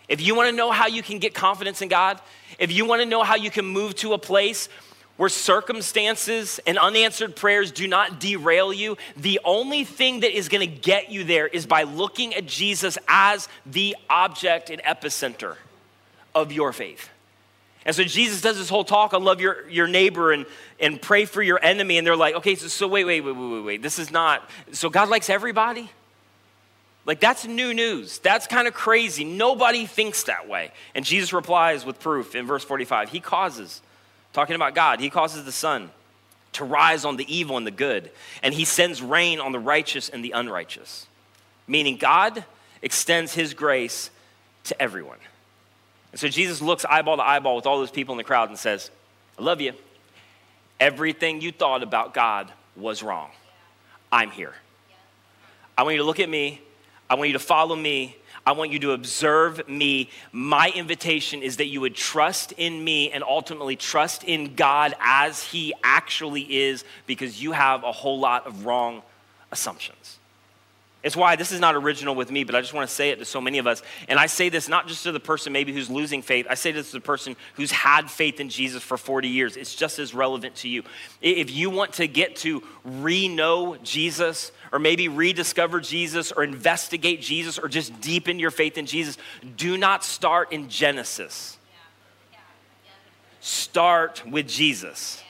If 0.08 0.22
you 0.22 0.34
want 0.34 0.48
to 0.48 0.56
know 0.56 0.70
how 0.70 0.86
you 0.86 1.02
can 1.02 1.18
get 1.18 1.34
confidence 1.34 1.82
in 1.82 1.88
God, 1.88 2.20
if 2.58 2.72
you 2.72 2.86
want 2.86 3.02
to 3.02 3.06
know 3.06 3.22
how 3.22 3.36
you 3.36 3.50
can 3.50 3.66
move 3.66 3.94
to 3.96 4.14
a 4.14 4.18
place 4.18 4.68
where 5.18 5.28
circumstances 5.28 6.60
and 6.66 6.78
unanswered 6.78 7.36
prayers 7.36 7.72
do 7.72 7.86
not 7.86 8.20
derail 8.20 8.72
you, 8.72 8.96
the 9.16 9.40
only 9.44 9.84
thing 9.84 10.20
that 10.20 10.34
is 10.34 10.48
going 10.48 10.60
to 10.60 10.80
get 10.80 11.10
you 11.10 11.24
there 11.24 11.46
is 11.46 11.66
by 11.66 11.82
looking 11.82 12.34
at 12.34 12.46
Jesus 12.46 12.96
as 13.08 13.48
the 13.66 13.96
object 14.08 14.70
and 14.70 14.80
epicenter 14.82 15.56
of 16.34 16.52
your 16.52 16.72
faith. 16.72 17.10
And 17.84 17.96
so 17.96 18.04
Jesus 18.04 18.40
does 18.40 18.58
this 18.58 18.68
whole 18.68 18.84
talk 18.84 19.12
on 19.12 19.24
love 19.24 19.40
your, 19.40 19.68
your 19.68 19.88
neighbor 19.88 20.30
and, 20.30 20.46
and 20.78 21.02
pray 21.02 21.24
for 21.24 21.42
your 21.42 21.58
enemy. 21.64 21.98
And 21.98 22.06
they're 22.06 22.16
like, 22.16 22.36
okay, 22.36 22.54
so, 22.54 22.68
so 22.68 22.86
wait, 22.86 23.04
wait, 23.04 23.20
wait, 23.20 23.34
wait, 23.34 23.52
wait, 23.52 23.64
wait. 23.64 23.82
This 23.82 23.98
is 23.98 24.12
not, 24.12 24.48
so 24.70 24.88
God 24.88 25.08
likes 25.08 25.28
everybody? 25.28 25.90
Like, 27.06 27.18
that's 27.18 27.44
new 27.44 27.74
news. 27.74 28.18
That's 28.18 28.46
kind 28.46 28.68
of 28.68 28.74
crazy. 28.74 29.24
Nobody 29.24 29.86
thinks 29.86 30.24
that 30.24 30.48
way. 30.48 30.70
And 30.94 31.04
Jesus 31.04 31.32
replies 31.32 31.84
with 31.84 31.98
proof 31.98 32.36
in 32.36 32.46
verse 32.46 32.62
45 32.62 33.10
He 33.10 33.18
causes 33.18 33.80
talking 34.38 34.56
about 34.56 34.74
God, 34.74 35.00
he 35.00 35.10
causes 35.10 35.44
the 35.44 35.52
sun 35.52 35.90
to 36.52 36.64
rise 36.64 37.04
on 37.04 37.16
the 37.16 37.34
evil 37.34 37.56
and 37.56 37.66
the 37.66 37.72
good, 37.72 38.10
and 38.42 38.54
he 38.54 38.64
sends 38.64 39.02
rain 39.02 39.40
on 39.40 39.52
the 39.52 39.58
righteous 39.58 40.08
and 40.08 40.24
the 40.24 40.30
unrighteous. 40.30 41.06
Meaning, 41.66 41.96
God 41.96 42.44
extends 42.80 43.34
his 43.34 43.52
grace 43.52 44.10
to 44.64 44.80
everyone. 44.80 45.18
And 46.12 46.20
so 46.20 46.28
Jesus 46.28 46.62
looks 46.62 46.84
eyeball 46.84 47.16
to 47.16 47.26
eyeball 47.26 47.56
with 47.56 47.66
all 47.66 47.78
those 47.78 47.90
people 47.90 48.12
in 48.14 48.16
the 48.16 48.24
crowd 48.24 48.48
and 48.48 48.58
says, 48.58 48.90
I 49.38 49.42
love 49.42 49.60
you. 49.60 49.72
Everything 50.78 51.40
you 51.40 51.50
thought 51.50 51.82
about 51.82 52.14
God 52.14 52.50
was 52.76 53.02
wrong. 53.02 53.30
I'm 54.12 54.30
here. 54.30 54.54
I 55.76 55.82
want 55.82 55.94
you 55.94 56.02
to 56.02 56.06
look 56.06 56.20
at 56.20 56.28
me. 56.28 56.60
I 57.10 57.16
want 57.16 57.28
you 57.28 57.32
to 57.32 57.38
follow 57.40 57.74
me. 57.74 58.16
I 58.48 58.52
want 58.52 58.72
you 58.72 58.78
to 58.78 58.92
observe 58.92 59.68
me. 59.68 60.08
My 60.32 60.72
invitation 60.74 61.42
is 61.42 61.58
that 61.58 61.66
you 61.66 61.82
would 61.82 61.94
trust 61.94 62.52
in 62.52 62.82
me 62.82 63.10
and 63.10 63.22
ultimately 63.22 63.76
trust 63.76 64.24
in 64.24 64.54
God 64.54 64.94
as 65.00 65.42
He 65.42 65.74
actually 65.84 66.60
is 66.60 66.82
because 67.06 67.42
you 67.42 67.52
have 67.52 67.84
a 67.84 67.92
whole 67.92 68.18
lot 68.18 68.46
of 68.46 68.64
wrong 68.64 69.02
assumptions. 69.52 70.18
It's 71.04 71.14
why 71.14 71.36
this 71.36 71.52
is 71.52 71.60
not 71.60 71.76
original 71.76 72.16
with 72.16 72.28
me, 72.30 72.42
but 72.42 72.56
I 72.56 72.60
just 72.60 72.74
want 72.74 72.88
to 72.88 72.94
say 72.94 73.10
it 73.10 73.20
to 73.20 73.24
so 73.24 73.40
many 73.40 73.58
of 73.58 73.68
us. 73.68 73.82
And 74.08 74.18
I 74.18 74.26
say 74.26 74.48
this 74.48 74.68
not 74.68 74.88
just 74.88 75.04
to 75.04 75.12
the 75.12 75.20
person 75.20 75.52
maybe 75.52 75.72
who's 75.72 75.88
losing 75.88 76.22
faith, 76.22 76.46
I 76.50 76.54
say 76.54 76.72
this 76.72 76.88
to 76.90 76.96
the 76.96 77.00
person 77.00 77.36
who's 77.54 77.70
had 77.70 78.10
faith 78.10 78.40
in 78.40 78.48
Jesus 78.48 78.82
for 78.82 78.96
40 78.96 79.28
years. 79.28 79.56
It's 79.56 79.76
just 79.76 80.00
as 80.00 80.12
relevant 80.12 80.56
to 80.56 80.68
you. 80.68 80.82
If 81.22 81.52
you 81.52 81.70
want 81.70 81.92
to 81.94 82.08
get 82.08 82.34
to 82.36 82.64
re 82.84 83.28
know 83.28 83.76
Jesus, 83.76 84.50
or 84.72 84.80
maybe 84.80 85.06
rediscover 85.06 85.80
Jesus, 85.80 86.32
or 86.32 86.42
investigate 86.42 87.20
Jesus, 87.20 87.60
or 87.60 87.68
just 87.68 88.00
deepen 88.00 88.40
your 88.40 88.50
faith 88.50 88.76
in 88.76 88.86
Jesus, 88.86 89.18
do 89.56 89.76
not 89.76 90.04
start 90.04 90.52
in 90.52 90.68
Genesis. 90.68 91.58
Start 93.40 94.24
with 94.28 94.48
Jesus. 94.48 95.22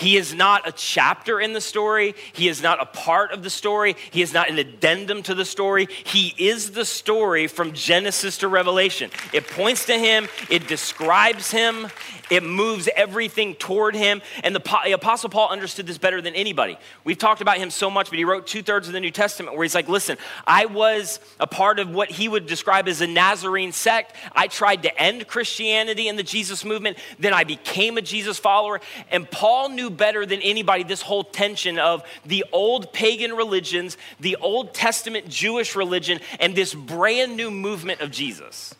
He 0.00 0.16
is 0.16 0.34
not 0.34 0.66
a 0.66 0.72
chapter 0.72 1.38
in 1.38 1.52
the 1.52 1.60
story. 1.60 2.14
He 2.32 2.48
is 2.48 2.62
not 2.62 2.80
a 2.80 2.86
part 2.86 3.32
of 3.32 3.42
the 3.42 3.50
story. 3.50 3.96
He 4.10 4.22
is 4.22 4.32
not 4.32 4.48
an 4.48 4.58
addendum 4.58 5.22
to 5.24 5.34
the 5.34 5.44
story. 5.44 5.88
He 6.04 6.34
is 6.38 6.70
the 6.70 6.86
story 6.86 7.46
from 7.48 7.74
Genesis 7.74 8.38
to 8.38 8.48
Revelation. 8.48 9.10
It 9.34 9.46
points 9.46 9.84
to 9.86 9.98
him, 9.98 10.26
it 10.48 10.66
describes 10.66 11.50
him, 11.50 11.88
it 12.30 12.42
moves 12.42 12.88
everything 12.96 13.56
toward 13.56 13.94
him. 13.94 14.22
And 14.42 14.54
the, 14.54 14.92
Apostle 14.94 15.28
Paul 15.28 15.50
understood 15.50 15.86
this 15.86 15.98
better 15.98 16.22
than 16.22 16.34
anybody. 16.34 16.78
We've 17.04 17.18
talked 17.18 17.42
about 17.42 17.58
him 17.58 17.68
so 17.68 17.90
much, 17.90 18.08
but 18.08 18.18
he 18.18 18.24
wrote 18.24 18.46
two 18.46 18.62
thirds 18.62 18.86
of 18.86 18.94
the 18.94 19.00
New 19.00 19.10
Testament 19.10 19.54
where 19.54 19.64
he's 19.64 19.74
like, 19.74 19.88
listen, 19.88 20.16
I 20.46 20.64
was 20.64 21.20
a 21.38 21.46
part 21.46 21.78
of 21.78 21.90
what 21.90 22.10
he 22.10 22.26
would 22.26 22.46
describe 22.46 22.88
as 22.88 23.02
a 23.02 23.06
Nazarene 23.06 23.72
sect. 23.72 24.16
I 24.32 24.46
tried 24.46 24.84
to 24.84 24.98
end 24.98 25.26
Christianity 25.26 26.08
and 26.08 26.18
the 26.18 26.22
Jesus 26.22 26.64
movement. 26.64 26.96
Then 27.18 27.34
I 27.34 27.44
became 27.44 27.98
a 27.98 28.02
Jesus 28.02 28.38
follower. 28.38 28.80
And 29.10 29.30
Paul 29.30 29.68
knew 29.68 29.89
better 29.90 30.26
than 30.26 30.40
anybody 30.42 30.82
this 30.82 31.02
whole 31.02 31.24
tension 31.24 31.78
of 31.78 32.02
the 32.24 32.44
old 32.52 32.92
pagan 32.92 33.32
religions, 33.32 33.96
the 34.18 34.36
Old 34.36 34.74
Testament 34.74 35.28
Jewish 35.28 35.76
religion, 35.76 36.20
and 36.38 36.54
this 36.54 36.74
brand 36.74 37.36
new 37.36 37.50
movement 37.50 38.00
of 38.00 38.10
Jesus. 38.10 38.74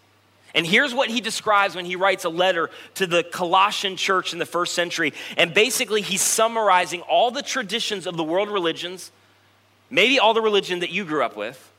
And 0.55 0.67
here's 0.67 0.93
what 0.93 1.11
he 1.11 1.21
describes 1.21 1.77
when 1.77 1.85
he 1.85 1.97
writes 1.97 2.25
a 2.25 2.29
letter 2.29 2.71
to 2.97 3.07
the 3.07 3.23
Colossian 3.23 3.97
church 3.97 4.33
in 4.33 4.39
the 4.39 4.47
first 4.47 4.75
century. 4.75 5.13
And 5.37 5.55
basically, 5.55 6.03
he's 6.03 6.23
summarizing 6.23 7.03
all 7.03 7.31
the 7.31 7.43
traditions 7.43 8.07
of 8.07 8.17
the 8.17 8.25
world 8.25 8.49
religions, 8.49 9.13
maybe 9.91 10.19
all 10.19 10.35
the 10.35 10.41
religion 10.41 10.81
that 10.81 10.91
you 10.91 11.05
grew 11.05 11.23
up 11.23 11.37
with, 11.37 11.71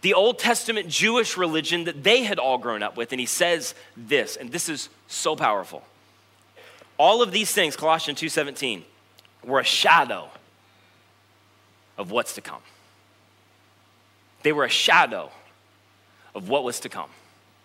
the 0.00 0.14
Old 0.14 0.38
Testament 0.38 0.88
Jewish 0.88 1.36
religion 1.36 1.84
that 1.84 2.04
they 2.04 2.22
had 2.22 2.38
all 2.38 2.58
grown 2.58 2.84
up 2.84 2.96
with. 2.96 3.12
And 3.12 3.18
he 3.18 3.26
says 3.26 3.74
this, 3.96 4.36
and 4.36 4.52
this 4.52 4.68
is 4.68 4.88
so 5.08 5.34
powerful. 5.34 5.82
All 6.98 7.22
of 7.22 7.30
these 7.30 7.52
things, 7.52 7.76
Colossians 7.76 8.20
2:17, 8.20 8.84
were 9.44 9.60
a 9.60 9.64
shadow 9.64 10.30
of 11.96 12.10
what's 12.10 12.34
to 12.34 12.40
come. 12.40 12.62
They 14.42 14.52
were 14.52 14.64
a 14.64 14.70
shadow 14.70 15.30
of 16.34 16.48
what 16.48 16.64
was 16.64 16.80
to 16.80 16.88
come. 16.88 17.10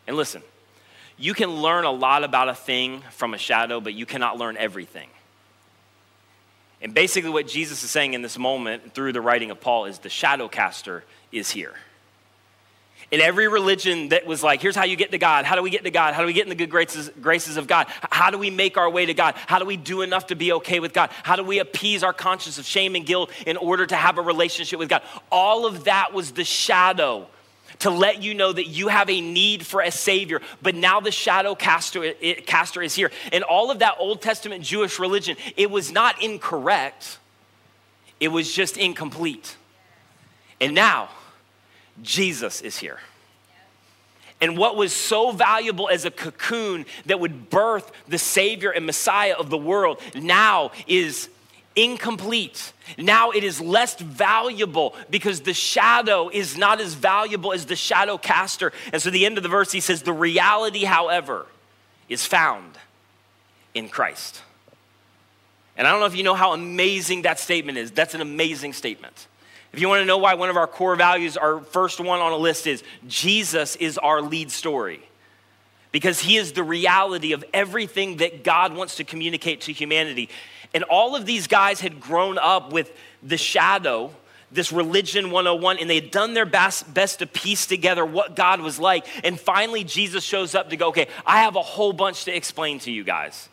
And 0.07 0.15
listen, 0.15 0.43
you 1.17 1.33
can 1.33 1.49
learn 1.49 1.83
a 1.83 1.91
lot 1.91 2.23
about 2.23 2.49
a 2.49 2.55
thing 2.55 3.01
from 3.11 3.33
a 3.33 3.37
shadow, 3.37 3.79
but 3.79 3.93
you 3.93 4.05
cannot 4.05 4.37
learn 4.37 4.57
everything. 4.57 5.09
And 6.81 6.93
basically, 6.93 7.29
what 7.29 7.47
Jesus 7.47 7.83
is 7.83 7.89
saying 7.89 8.13
in 8.13 8.21
this 8.21 8.37
moment 8.37 8.93
through 8.93 9.13
the 9.13 9.21
writing 9.21 9.51
of 9.51 9.61
Paul 9.61 9.85
is 9.85 9.99
the 9.99 10.09
shadow 10.09 10.47
caster 10.47 11.03
is 11.31 11.51
here 11.51 11.75
in 13.13 13.21
every 13.21 13.47
religion 13.47 14.09
that 14.09 14.25
was 14.25 14.41
like, 14.41 14.59
here's 14.59 14.75
how 14.75 14.85
you 14.85 14.95
get 14.95 15.11
to 15.11 15.19
God. 15.19 15.45
How 15.45 15.55
do 15.55 15.61
we 15.61 15.69
get 15.69 15.83
to 15.83 15.91
God? 15.91 16.15
How 16.15 16.21
do 16.21 16.25
we 16.25 16.33
get 16.33 16.45
in 16.45 16.49
the 16.49 16.55
good 16.55 16.71
graces, 16.71 17.11
graces 17.21 17.57
of 17.57 17.67
God? 17.67 17.85
How 18.09 18.31
do 18.31 18.39
we 18.39 18.49
make 18.49 18.75
our 18.75 18.89
way 18.89 19.05
to 19.05 19.13
God? 19.13 19.35
How 19.45 19.59
do 19.59 19.65
we 19.65 19.77
do 19.77 20.01
enough 20.01 20.27
to 20.27 20.35
be 20.35 20.51
okay 20.53 20.79
with 20.79 20.93
God? 20.93 21.11
How 21.21 21.35
do 21.35 21.43
we 21.43 21.59
appease 21.59 22.01
our 22.01 22.11
conscience 22.11 22.57
of 22.57 22.65
shame 22.65 22.95
and 22.95 23.05
guilt 23.05 23.29
in 23.45 23.55
order 23.57 23.85
to 23.85 23.95
have 23.95 24.17
a 24.17 24.21
relationship 24.23 24.79
with 24.79 24.89
God? 24.89 25.03
All 25.31 25.67
of 25.67 25.83
that 25.83 26.11
was 26.11 26.31
the 26.31 26.43
shadow 26.43 27.27
to 27.79 27.91
let 27.91 28.23
you 28.23 28.33
know 28.33 28.51
that 28.51 28.65
you 28.65 28.87
have 28.87 29.11
a 29.11 29.21
need 29.21 29.63
for 29.63 29.81
a 29.81 29.91
savior. 29.91 30.41
But 30.63 30.73
now 30.73 30.99
the 30.99 31.11
shadow 31.11 31.53
caster, 31.53 32.13
caster 32.47 32.81
is 32.81 32.95
here. 32.95 33.11
And 33.31 33.43
all 33.43 33.69
of 33.69 33.77
that 33.77 33.97
Old 33.99 34.23
Testament 34.23 34.63
Jewish 34.63 34.97
religion, 34.97 35.37
it 35.55 35.69
was 35.69 35.91
not 35.91 36.19
incorrect, 36.23 37.19
it 38.19 38.29
was 38.29 38.51
just 38.51 38.75
incomplete. 38.75 39.55
And 40.59 40.73
now, 40.73 41.09
Jesus 42.01 42.61
is 42.61 42.77
here. 42.77 42.99
And 44.41 44.57
what 44.57 44.75
was 44.75 44.91
so 44.91 45.31
valuable 45.31 45.87
as 45.89 46.03
a 46.03 46.11
cocoon 46.11 46.85
that 47.05 47.19
would 47.19 47.49
birth 47.49 47.91
the 48.07 48.17
Savior 48.17 48.71
and 48.71 48.85
Messiah 48.85 49.35
of 49.39 49.49
the 49.49 49.57
world 49.57 50.01
now 50.15 50.71
is 50.85 51.29
incomplete. 51.75 52.73
Now 52.97 53.31
it 53.31 53.43
is 53.43 53.61
less 53.61 53.95
valuable 53.95 54.95
because 55.09 55.41
the 55.41 55.53
shadow 55.53 56.29
is 56.29 56.57
not 56.57 56.81
as 56.81 56.93
valuable 56.93 57.53
as 57.53 57.65
the 57.65 57.75
shadow 57.75 58.17
caster. 58.17 58.73
And 58.91 59.01
so, 59.01 59.09
the 59.09 59.25
end 59.25 59.37
of 59.37 59.43
the 59.43 59.49
verse, 59.49 59.71
he 59.71 59.79
says, 59.79 60.01
The 60.01 60.13
reality, 60.13 60.83
however, 60.83 61.45
is 62.09 62.25
found 62.25 62.77
in 63.73 63.89
Christ. 63.89 64.41
And 65.75 65.87
I 65.87 65.91
don't 65.91 65.99
know 65.99 66.05
if 66.05 66.15
you 66.15 66.23
know 66.23 66.35
how 66.35 66.53
amazing 66.53 67.23
that 67.23 67.39
statement 67.39 67.77
is. 67.77 67.91
That's 67.91 68.13
an 68.13 68.21
amazing 68.21 68.73
statement. 68.73 69.27
If 69.73 69.81
you 69.81 69.89
want 69.89 70.01
to 70.01 70.05
know 70.05 70.19
why 70.19 70.35
one 70.35 70.51
of 70.51 70.57
our 70.57 70.67
core 70.67 70.95
values, 70.95 71.35
our 71.35 71.59
first 71.59 71.99
one 71.99 72.19
on 72.19 72.31
a 72.31 72.37
list 72.37 72.67
is 72.67 72.83
Jesus 73.07 73.75
is 73.75 73.97
our 73.97 74.21
lead 74.21 74.51
story. 74.51 75.01
Because 75.91 76.19
he 76.19 76.37
is 76.37 76.53
the 76.53 76.63
reality 76.63 77.33
of 77.33 77.43
everything 77.53 78.17
that 78.17 78.43
God 78.43 78.75
wants 78.75 78.95
to 78.97 79.03
communicate 79.03 79.61
to 79.61 79.73
humanity. 79.73 80.29
And 80.75 80.83
all 80.83 81.15
of 81.15 81.25
these 81.25 81.47
guys 81.47 81.81
had 81.81 81.99
grown 81.99 82.37
up 82.37 82.71
with 82.71 82.91
the 83.23 83.37
shadow, 83.37 84.11
this 84.51 84.71
religion 84.71 85.31
101, 85.31 85.79
and 85.79 85.89
they 85.89 85.95
had 85.95 86.11
done 86.11 86.35
their 86.35 86.45
best, 86.45 86.91
best 86.93 87.19
to 87.19 87.27
piece 87.27 87.65
together 87.65 88.05
what 88.05 88.35
God 88.35 88.61
was 88.61 88.79
like. 88.79 89.05
And 89.23 89.39
finally, 89.39 89.83
Jesus 89.83 90.23
shows 90.23 90.53
up 90.53 90.69
to 90.69 90.77
go, 90.77 90.89
okay, 90.89 91.07
I 91.25 91.41
have 91.41 91.55
a 91.55 91.61
whole 91.61 91.93
bunch 91.93 92.25
to 92.25 92.35
explain 92.35 92.77
to 92.79 92.91
you 92.91 93.03
guys. 93.03 93.49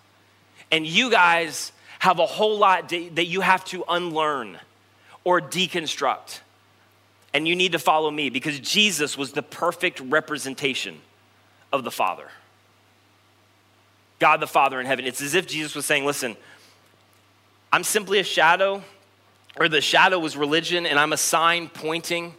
And 0.71 0.87
you 0.87 1.11
guys 1.11 1.73
have 1.99 2.19
a 2.19 2.27
whole 2.27 2.59
lot 2.59 2.91
that 2.91 3.27
you 3.27 3.41
have 3.41 3.65
to 3.67 3.85
unlearn 3.89 4.59
or 5.25 5.41
deconstruct. 5.41 6.41
And 7.33 7.47
you 7.47 7.55
need 7.55 7.73
to 7.73 7.79
follow 7.79 8.11
me 8.11 8.31
because 8.31 8.59
Jesus 8.59 9.17
was 9.17 9.33
the 9.33 9.43
perfect 9.43 10.01
representation 10.01 11.01
of 11.73 11.85
the 11.85 11.91
Father. 11.91 12.29
God 14.19 14.41
the 14.41 14.47
Father 14.47 14.81
in 14.81 14.87
heaven. 14.87 15.07
It's 15.07 15.23
as 15.23 15.35
if 15.35 15.47
Jesus 15.47 15.75
was 15.75 15.87
saying, 15.87 16.05
Listen, 16.05 16.37
I'm 17.73 17.85
simply 17.85 18.19
a 18.19 18.25
shadow, 18.25 18.83
or 19.57 19.69
the 19.69 19.81
shadow 19.81 20.19
was 20.19 20.37
religion, 20.37 20.87
and 20.87 20.99
I'm 20.99 21.13
a 21.13 21.17
sign 21.17 21.69
pointing 21.69 22.35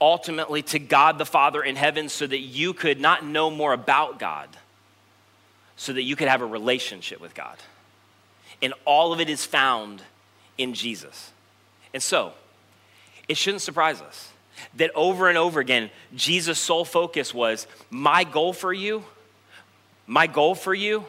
ultimately 0.00 0.62
to 0.62 0.78
God 0.78 1.18
the 1.18 1.26
Father 1.26 1.62
in 1.62 1.76
heaven 1.76 2.08
so 2.08 2.26
that 2.26 2.38
you 2.38 2.72
could 2.72 3.00
not 3.00 3.24
know 3.24 3.50
more 3.50 3.72
about 3.72 4.18
God, 4.18 4.48
so 5.76 5.92
that 5.92 6.02
you 6.02 6.16
could 6.16 6.28
have 6.28 6.40
a 6.40 6.46
relationship 6.46 7.20
with 7.20 7.34
God. 7.34 7.56
And 8.62 8.72
all 8.84 9.12
of 9.12 9.20
it 9.20 9.28
is 9.28 9.44
found 9.44 10.02
in 10.56 10.74
Jesus. 10.74 11.32
And 11.92 12.02
so, 12.02 12.32
it 13.28 13.36
shouldn't 13.36 13.62
surprise 13.62 14.00
us 14.00 14.30
that 14.76 14.90
over 14.94 15.28
and 15.28 15.38
over 15.38 15.60
again, 15.60 15.90
Jesus' 16.14 16.58
sole 16.58 16.84
focus 16.84 17.32
was 17.32 17.66
my 17.90 18.24
goal 18.24 18.52
for 18.52 18.72
you, 18.72 19.04
my 20.06 20.26
goal 20.26 20.54
for 20.54 20.74
you, 20.74 21.04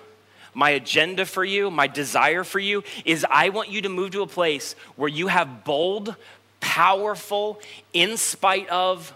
my 0.53 0.71
agenda 0.71 1.25
for 1.25 1.43
you, 1.43 1.71
my 1.71 1.87
desire 1.87 2.43
for 2.43 2.59
you 2.59 2.83
is 3.05 3.25
I 3.29 3.49
want 3.49 3.69
you 3.69 3.81
to 3.81 3.89
move 3.89 4.11
to 4.11 4.21
a 4.21 4.27
place 4.27 4.75
where 4.95 5.09
you 5.09 5.27
have 5.27 5.63
bold, 5.63 6.15
powerful, 6.59 7.59
in 7.93 8.17
spite 8.17 8.67
of, 8.69 9.13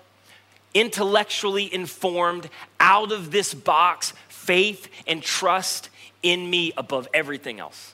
intellectually 0.74 1.74
informed, 1.74 2.50
out 2.80 3.12
of 3.12 3.32
this 3.32 3.54
box 3.54 4.14
faith 4.28 4.88
and 5.08 5.22
trust 5.22 5.90
in 6.24 6.50
me 6.50 6.72
above 6.78 7.08
everything 7.14 7.60
else. 7.60 7.94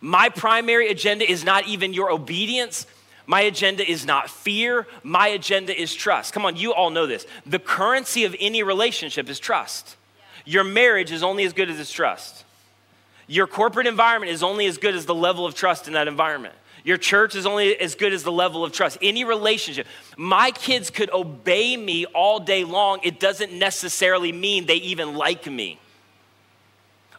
My 0.00 0.28
primary 0.30 0.88
agenda 0.88 1.30
is 1.30 1.44
not 1.44 1.66
even 1.66 1.92
your 1.92 2.10
obedience. 2.10 2.86
My 3.30 3.42
agenda 3.42 3.88
is 3.88 4.04
not 4.04 4.28
fear. 4.28 4.88
My 5.04 5.28
agenda 5.28 5.80
is 5.80 5.94
trust. 5.94 6.32
Come 6.32 6.44
on, 6.44 6.56
you 6.56 6.74
all 6.74 6.90
know 6.90 7.06
this. 7.06 7.28
The 7.46 7.60
currency 7.60 8.24
of 8.24 8.34
any 8.40 8.64
relationship 8.64 9.28
is 9.28 9.38
trust. 9.38 9.96
Your 10.44 10.64
marriage 10.64 11.12
is 11.12 11.22
only 11.22 11.44
as 11.44 11.52
good 11.52 11.70
as 11.70 11.78
its 11.78 11.92
trust. 11.92 12.44
Your 13.28 13.46
corporate 13.46 13.86
environment 13.86 14.32
is 14.32 14.42
only 14.42 14.66
as 14.66 14.78
good 14.78 14.96
as 14.96 15.06
the 15.06 15.14
level 15.14 15.46
of 15.46 15.54
trust 15.54 15.86
in 15.86 15.92
that 15.92 16.08
environment. 16.08 16.56
Your 16.82 16.96
church 16.96 17.36
is 17.36 17.46
only 17.46 17.78
as 17.78 17.94
good 17.94 18.12
as 18.12 18.24
the 18.24 18.32
level 18.32 18.64
of 18.64 18.72
trust. 18.72 18.98
Any 19.00 19.22
relationship. 19.22 19.86
My 20.16 20.50
kids 20.50 20.90
could 20.90 21.12
obey 21.12 21.76
me 21.76 22.06
all 22.06 22.40
day 22.40 22.64
long. 22.64 22.98
It 23.04 23.20
doesn't 23.20 23.52
necessarily 23.52 24.32
mean 24.32 24.66
they 24.66 24.74
even 24.74 25.14
like 25.14 25.46
me. 25.46 25.78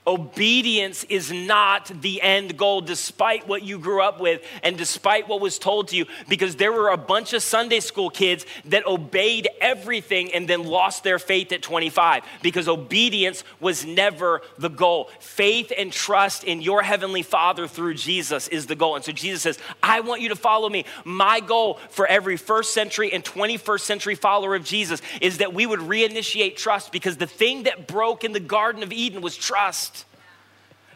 Obedience 0.07 1.03
is 1.03 1.31
not 1.31 1.91
the 2.01 2.23
end 2.23 2.57
goal, 2.57 2.81
despite 2.81 3.47
what 3.47 3.61
you 3.61 3.77
grew 3.77 4.01
up 4.01 4.19
with 4.19 4.41
and 4.63 4.75
despite 4.75 5.27
what 5.27 5.39
was 5.39 5.59
told 5.59 5.89
to 5.89 5.95
you, 5.95 6.07
because 6.27 6.55
there 6.55 6.71
were 6.71 6.89
a 6.89 6.97
bunch 6.97 7.33
of 7.33 7.43
Sunday 7.43 7.79
school 7.79 8.09
kids 8.09 8.43
that 8.65 8.87
obeyed 8.87 9.47
everything 9.59 10.33
and 10.33 10.47
then 10.47 10.63
lost 10.63 11.03
their 11.03 11.19
faith 11.19 11.51
at 11.51 11.61
25, 11.61 12.23
because 12.41 12.67
obedience 12.67 13.43
was 13.59 13.85
never 13.85 14.41
the 14.57 14.69
goal. 14.69 15.11
Faith 15.19 15.71
and 15.77 15.93
trust 15.93 16.43
in 16.43 16.63
your 16.63 16.81
Heavenly 16.81 17.21
Father 17.21 17.67
through 17.67 17.93
Jesus 17.93 18.47
is 18.47 18.65
the 18.65 18.75
goal. 18.75 18.95
And 18.95 19.05
so 19.05 19.11
Jesus 19.11 19.43
says, 19.43 19.59
I 19.83 19.99
want 19.99 20.21
you 20.21 20.29
to 20.29 20.35
follow 20.35 20.67
me. 20.67 20.85
My 21.05 21.39
goal 21.41 21.79
for 21.91 22.07
every 22.07 22.37
first 22.37 22.73
century 22.73 23.13
and 23.13 23.23
21st 23.23 23.81
century 23.81 24.15
follower 24.15 24.55
of 24.55 24.63
Jesus 24.63 24.99
is 25.21 25.37
that 25.37 25.53
we 25.53 25.67
would 25.67 25.79
reinitiate 25.79 26.55
trust, 26.55 26.91
because 26.91 27.17
the 27.17 27.27
thing 27.27 27.63
that 27.63 27.87
broke 27.87 28.23
in 28.23 28.31
the 28.31 28.39
Garden 28.39 28.81
of 28.81 28.91
Eden 28.91 29.21
was 29.21 29.37
trust. 29.37 29.90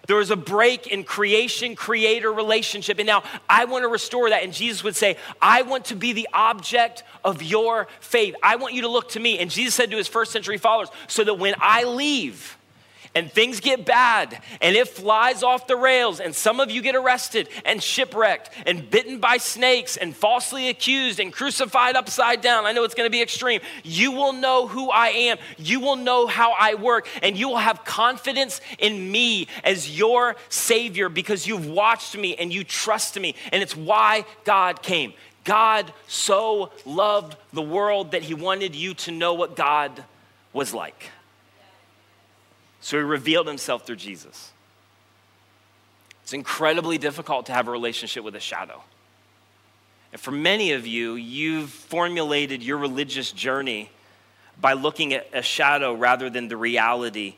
There 0.07 0.17
was 0.17 0.31
a 0.31 0.35
break 0.35 0.87
in 0.87 1.03
creation 1.03 1.75
creator 1.75 2.31
relationship. 2.31 2.99
And 2.99 3.07
now 3.07 3.23
I 3.49 3.65
want 3.65 3.83
to 3.83 3.87
restore 3.87 4.29
that. 4.29 4.43
And 4.43 4.53
Jesus 4.53 4.83
would 4.83 4.95
say, 4.95 5.17
I 5.41 5.63
want 5.63 5.85
to 5.85 5.95
be 5.95 6.13
the 6.13 6.27
object 6.33 7.03
of 7.23 7.41
your 7.41 7.87
faith. 7.99 8.35
I 8.43 8.55
want 8.57 8.73
you 8.73 8.81
to 8.81 8.87
look 8.87 9.09
to 9.09 9.19
me. 9.19 9.39
And 9.39 9.49
Jesus 9.49 9.75
said 9.75 9.91
to 9.91 9.97
his 9.97 10.07
first 10.07 10.31
century 10.31 10.57
followers, 10.57 10.89
so 11.07 11.23
that 11.23 11.35
when 11.35 11.55
I 11.59 11.83
leave, 11.83 12.54
and 13.15 13.32
things 13.32 13.62
get 13.62 13.86
bad 13.86 14.41
and 14.62 14.75
it 14.75 14.89
flies 14.89 15.41
off 15.41 15.67
the 15.67 15.78
rails 15.78 16.19
and 16.19 16.36
some 16.36 16.60
of 16.60 16.69
you 16.69 16.82
get 16.82 16.95
arrested 16.95 17.47
and 17.63 17.82
shipwrecked 17.82 18.49
and 18.65 18.91
bitten 18.91 19.19
by 19.19 19.38
snakes 19.38 19.95
and 19.95 20.15
falsely 20.15 20.67
accused 20.67 21.19
and 21.19 21.32
crucified 21.32 21.95
upside 21.95 22.41
down. 22.41 22.65
I 22.65 22.73
know 22.73 22.84
it's 22.84 22.93
to 22.93 23.10
be 23.10 23.21
extreme. 23.21 23.62
You 23.84 24.12
will 24.12 24.34
know 24.34 24.67
who 24.67 24.89
I 24.89 25.08
am. 25.08 25.38
You 25.58 25.80
will 25.80 25.95
know 25.95 26.28
how 26.28 26.54
I 26.60 26.75
work 26.75 27.08
and 27.23 27.38
you 27.38 27.47
will 27.47 27.58
have 27.58 27.86
confidence 27.86 28.60
in 28.78 29.12
me 29.12 29.47
as 29.63 29.97
your 29.97 30.36
savior 30.49 31.08
because 31.08 31.47
you've 31.47 31.67
watched 31.67 32.17
me 32.17 32.36
and 32.36 32.54
you 32.54 32.63
trust 32.63 33.17
me 33.19 33.36
and 33.51 33.63
it's 33.63 33.75
why 33.75 34.25
God 34.43 34.82
came. 34.82 35.13
God 35.45 35.93
so 36.08 36.71
loved 36.86 37.38
the 37.54 37.62
world 37.62 38.12
that 38.12 38.23
he 38.23 38.34
wanted 38.34 38.75
you 38.75 38.95
to 38.95 39.12
know 39.12 39.36
what 39.36 39.56
God 39.56 40.04
was 40.51 40.73
like. 40.73 41.12
So 42.86 42.98
he 42.98 43.04
revealed 43.04 43.48
himself 43.48 43.88
through 43.88 43.95
Jesus. 43.95 44.52
It's 46.21 46.34
incredibly 46.34 47.00
difficult 47.00 47.48
to 47.48 47.52
have 47.52 47.67
a 47.67 47.71
relationship 47.71 48.24
with 48.24 48.36
a 48.36 48.39
shadow. 48.39 48.84
And 50.12 50.21
for 50.21 50.30
many 50.30 50.71
of 50.74 50.86
you, 50.86 51.15
you've 51.15 51.71
formulated 51.71 52.62
your 52.62 52.78
religious 52.78 53.32
journey 53.32 53.89
by 54.62 54.74
looking 54.74 55.15
at 55.15 55.28
a 55.34 55.41
shadow 55.41 55.95
rather 55.95 56.30
than 56.30 56.48
the 56.48 56.58
reality. 56.58 57.34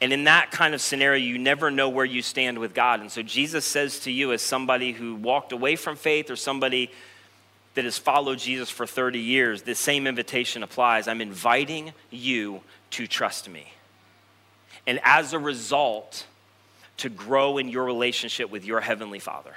And 0.00 0.14
in 0.14 0.24
that 0.24 0.50
kind 0.50 0.72
of 0.72 0.80
scenario, 0.80 1.22
you 1.22 1.36
never 1.36 1.70
know 1.70 1.90
where 1.90 2.06
you 2.06 2.22
stand 2.22 2.58
with 2.58 2.72
God. 2.72 3.00
And 3.00 3.12
so 3.12 3.20
Jesus 3.20 3.66
says 3.66 4.00
to 4.00 4.10
you, 4.10 4.32
as 4.32 4.40
somebody 4.40 4.92
who 4.92 5.14
walked 5.14 5.52
away 5.52 5.76
from 5.76 5.94
faith 5.94 6.30
or 6.30 6.36
somebody 6.36 6.90
that 7.74 7.84
has 7.84 7.98
followed 7.98 8.38
Jesus 8.38 8.70
for 8.70 8.86
30 8.86 9.18
years, 9.18 9.60
the 9.60 9.74
same 9.74 10.06
invitation 10.06 10.62
applies. 10.62 11.06
I'm 11.06 11.20
inviting 11.20 11.92
you 12.10 12.62
to 12.92 13.06
trust 13.06 13.50
me 13.50 13.74
and 14.88 14.98
as 15.04 15.34
a 15.34 15.38
result, 15.38 16.26
to 16.96 17.08
grow 17.08 17.58
in 17.58 17.68
your 17.68 17.84
relationship 17.84 18.50
with 18.50 18.64
your 18.64 18.80
Heavenly 18.80 19.18
Father. 19.20 19.54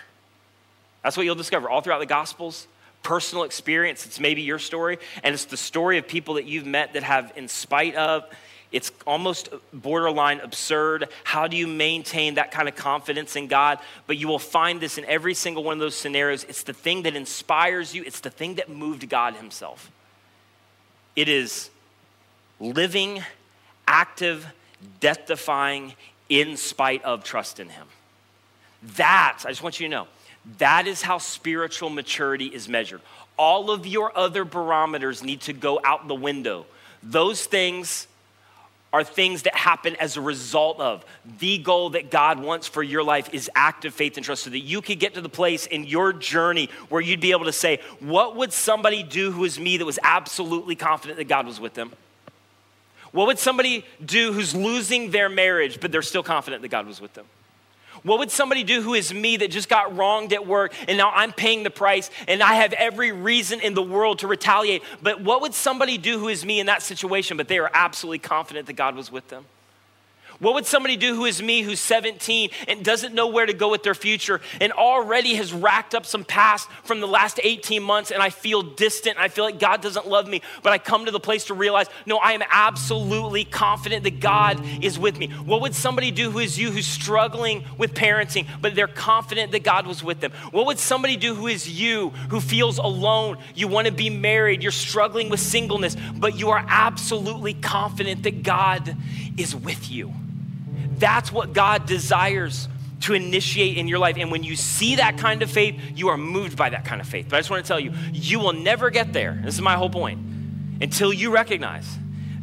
That's 1.04 1.18
what 1.18 1.26
you'll 1.26 1.36
discover 1.36 1.70
all 1.70 1.82
throughout 1.82 2.00
the 2.00 2.06
Gospels. 2.06 2.68
Personal 3.02 3.46
experience, 3.46 4.06
it's 4.06 4.20
maybe 4.20 4.44
your 4.44 4.60
story, 4.60 5.00
and 5.24 5.34
it's 5.34 5.46
the 5.46 5.58
story 5.58 5.98
of 5.98 6.08
people 6.08 6.36
that 6.36 6.46
you've 6.46 6.68
met 6.68 6.94
that 6.94 7.02
have, 7.02 7.34
in 7.36 7.48
spite 7.48 7.96
of, 7.96 8.26
it's 8.72 8.92
almost 9.08 9.50
borderline 9.74 10.40
absurd. 10.42 11.10
How 11.24 11.48
do 11.48 11.58
you 11.58 11.66
maintain 11.66 12.36
that 12.36 12.52
kind 12.52 12.68
of 12.70 12.76
confidence 12.76 13.36
in 13.36 13.48
God? 13.48 13.80
But 14.08 14.18
you 14.18 14.28
will 14.28 14.40
find 14.40 14.80
this 14.80 14.98
in 14.98 15.06
every 15.06 15.34
single 15.34 15.64
one 15.64 15.74
of 15.74 15.80
those 15.80 15.96
scenarios. 15.96 16.44
It's 16.44 16.64
the 16.64 16.74
thing 16.74 17.04
that 17.04 17.16
inspires 17.16 17.96
you, 17.96 18.04
it's 18.06 18.20
the 18.20 18.30
thing 18.30 18.56
that 18.56 18.70
moved 18.70 19.10
God 19.10 19.36
Himself. 19.36 19.90
It 21.16 21.28
is 21.28 21.70
living, 22.60 23.24
active, 23.88 24.46
death 25.00 25.26
defying, 25.28 25.94
in 26.30 26.56
spite 26.58 27.04
of 27.04 27.24
trust 27.24 27.60
in 27.60 27.70
Him. 27.70 27.88
That, 28.96 29.40
I 29.46 29.50
just 29.50 29.62
want 29.62 29.80
you 29.80 29.88
to 29.88 29.92
know, 29.92 30.08
that 30.58 30.88
is 30.88 31.02
how 31.02 31.18
spiritual 31.18 31.90
maturity 31.90 32.48
is 32.48 32.68
measured. 32.68 33.02
All 33.38 33.70
of 33.70 33.86
your 33.86 34.18
other 34.18 34.46
barometers 34.46 35.24
need 35.24 35.42
to 35.42 35.54
go 35.54 35.80
out 35.84 36.08
the 36.08 36.16
window. 36.16 36.66
Those 37.04 37.46
things 37.46 38.08
are 38.94 39.04
things 39.04 39.44
that 39.44 39.56
happen 39.56 39.96
as 39.98 40.18
a 40.18 40.22
result 40.22 40.80
of 40.80 41.06
the 41.40 41.58
goal 41.58 41.92
that 41.92 42.12
God 42.12 42.40
wants 42.40 42.68
for 42.68 42.84
your 42.84 43.04
life 43.04 43.34
is 43.34 43.50
active 43.56 43.94
faith 43.94 44.18
and 44.18 44.26
trust 44.26 44.44
so 44.44 44.50
that 44.50 44.60
you 44.60 44.82
could 44.82 45.00
get 45.00 45.14
to 45.14 45.22
the 45.22 45.30
place 45.30 45.66
in 45.66 45.86
your 45.86 46.12
journey 46.12 46.70
where 46.90 47.02
you'd 47.02 47.22
be 47.22 47.32
able 47.32 47.46
to 47.46 47.54
say, 47.54 47.80
What 48.00 48.36
would 48.36 48.52
somebody 48.52 49.02
do 49.02 49.32
who 49.32 49.46
is 49.46 49.60
me 49.60 49.78
that 49.78 49.86
was 49.86 50.00
absolutely 50.04 50.76
confident 50.76 51.18
that 51.18 51.30
God 51.30 51.46
was 51.46 51.60
with 51.60 51.74
them? 51.74 51.92
What 53.12 53.28
would 53.28 53.40
somebody 53.40 53.86
do 54.04 54.32
who's 54.32 54.56
losing 54.56 55.12
their 55.12 55.30
marriage, 55.30 55.80
but 55.80 55.92
they're 55.92 56.02
still 56.02 56.24
confident 56.24 56.62
that 56.62 56.70
God 56.70 56.88
was 56.88 57.02
with 57.02 57.14
them? 57.14 57.26
What 58.04 58.20
would 58.20 58.32
somebody 58.32 58.64
do 58.64 58.82
who 58.82 58.94
is 58.94 59.14
me 59.14 59.38
that 59.38 59.52
just 59.52 59.70
got 59.70 59.96
wronged 59.96 60.34
at 60.34 60.48
work 60.48 60.74
and 60.88 60.98
now 60.98 61.12
I'm 61.12 61.34
paying 61.34 61.64
the 61.64 61.70
price 61.70 62.10
and 62.28 62.42
I 62.42 62.56
have 62.56 62.74
every 62.74 63.12
reason 63.12 63.60
in 63.60 63.74
the 63.74 63.84
world 63.84 64.20
to 64.20 64.28
retaliate? 64.28 64.82
But 65.04 65.22
what 65.22 65.42
would 65.42 65.54
somebody 65.54 65.98
do 65.98 66.18
who 66.18 66.28
is 66.28 66.44
me 66.46 66.60
in 66.60 66.66
that 66.66 66.82
situation, 66.82 67.38
but 67.38 67.48
they 67.48 67.60
are 67.60 67.70
absolutely 67.74 68.20
confident 68.20 68.66
that 68.68 68.74
God 68.74 68.96
was 68.96 69.12
with 69.12 69.28
them? 69.28 69.46
What 70.42 70.56
would 70.56 70.66
somebody 70.66 70.98
do 70.98 71.16
who 71.16 71.26
is 71.26 71.40
me, 71.40 71.62
who's 71.62 71.80
17 71.80 72.50
and 72.68 72.84
doesn't 72.84 73.14
know 73.14 73.28
where 73.28 73.46
to 73.46 73.54
go 73.54 73.70
with 73.70 73.84
their 73.84 73.94
future 73.94 74.42
and 74.60 74.72
already 74.72 75.36
has 75.36 75.54
racked 75.54 75.94
up 75.94 76.04
some 76.04 76.26
past 76.26 76.68
from 76.84 77.00
the 77.00 77.08
last 77.08 77.40
18 77.44 77.84
months 77.84 78.10
and 78.10 78.24
I 78.24 78.32
feel 78.32 78.64
distant, 78.64 79.20
I 79.20 79.28
feel 79.28 79.46
like 79.46 79.60
God 79.60 79.84
doesn't 79.84 80.08
love 80.08 80.28
me, 80.28 80.42
but 80.64 80.74
I 80.74 80.80
come 80.80 81.06
to 81.06 81.12
the 81.12 81.20
place 81.20 81.46
to 81.46 81.54
realize, 81.54 81.86
no, 82.08 82.18
I 82.18 82.32
am 82.32 82.42
absolutely 82.50 83.46
confident 83.46 84.04
that 84.06 84.20
God 84.20 84.60
is 84.84 84.98
with 84.98 85.20
me. 85.20 85.28
What 85.28 85.62
would 85.62 85.76
somebody 85.76 86.10
do 86.10 86.32
who 86.32 86.40
is 86.40 86.58
you, 86.58 86.72
who's 86.72 86.88
struggling 86.88 87.64
with 87.78 87.94
parenting, 87.94 88.48
but 88.62 88.74
they're 88.74 88.88
confident 88.88 89.52
that 89.52 89.64
God 89.64 89.86
was 89.86 90.04
with 90.04 90.22
them? 90.22 90.32
What 90.50 90.66
would 90.66 90.80
somebody 90.80 91.18
do 91.18 91.36
who 91.36 91.46
is 91.46 91.70
you, 91.70 92.10
who 92.32 92.42
feels 92.42 92.80
alone, 92.80 93.38
you 93.54 93.68
want 93.68 93.86
to 93.86 93.94
be 93.94 94.10
married, 94.10 94.64
you're 94.64 94.72
struggling 94.72 95.30
with 95.30 95.40
singleness, 95.40 95.96
but 96.16 96.40
you 96.40 96.50
are 96.50 96.66
absolutely 96.68 97.54
confident 97.54 98.24
that 98.24 98.42
God 98.42 98.98
is 99.38 99.56
with 99.56 99.92
you? 99.92 100.12
That's 101.02 101.32
what 101.32 101.52
God 101.52 101.88
desires 101.88 102.70
to 103.02 103.14
initiate 103.14 103.78
in 103.78 103.88
your 103.88 103.98
life. 104.00 104.16
And 104.18 104.32
when 104.32 104.44
you 104.44 104.56
see 104.56 104.98
that 104.98 105.18
kind 105.18 105.42
of 105.42 105.50
faith, 105.50 105.80
you 105.96 106.10
are 106.10 106.18
moved 106.18 106.56
by 106.56 106.70
that 106.70 106.86
kind 106.86 107.02
of 107.02 107.08
faith. 107.08 107.26
But 107.28 107.38
I 107.38 107.40
just 107.40 107.50
want 107.50 107.66
to 107.66 107.68
tell 107.68 107.80
you, 107.80 107.92
you 108.14 108.40
will 108.40 108.54
never 108.54 108.92
get 108.92 109.12
there. 109.12 109.42
This 109.44 109.56
is 109.56 109.62
my 109.62 109.74
whole 109.74 109.90
point 109.90 110.20
until 110.80 111.12
you 111.12 111.32
recognize 111.32 111.98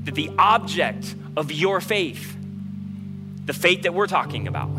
that 0.04 0.14
the 0.14 0.30
object 0.36 1.14
of 1.36 1.52
your 1.52 1.80
faith, 1.80 2.36
the 3.46 3.52
faith 3.52 3.82
that 3.82 3.94
we're 3.94 4.08
talking 4.08 4.48
about, 4.48 4.70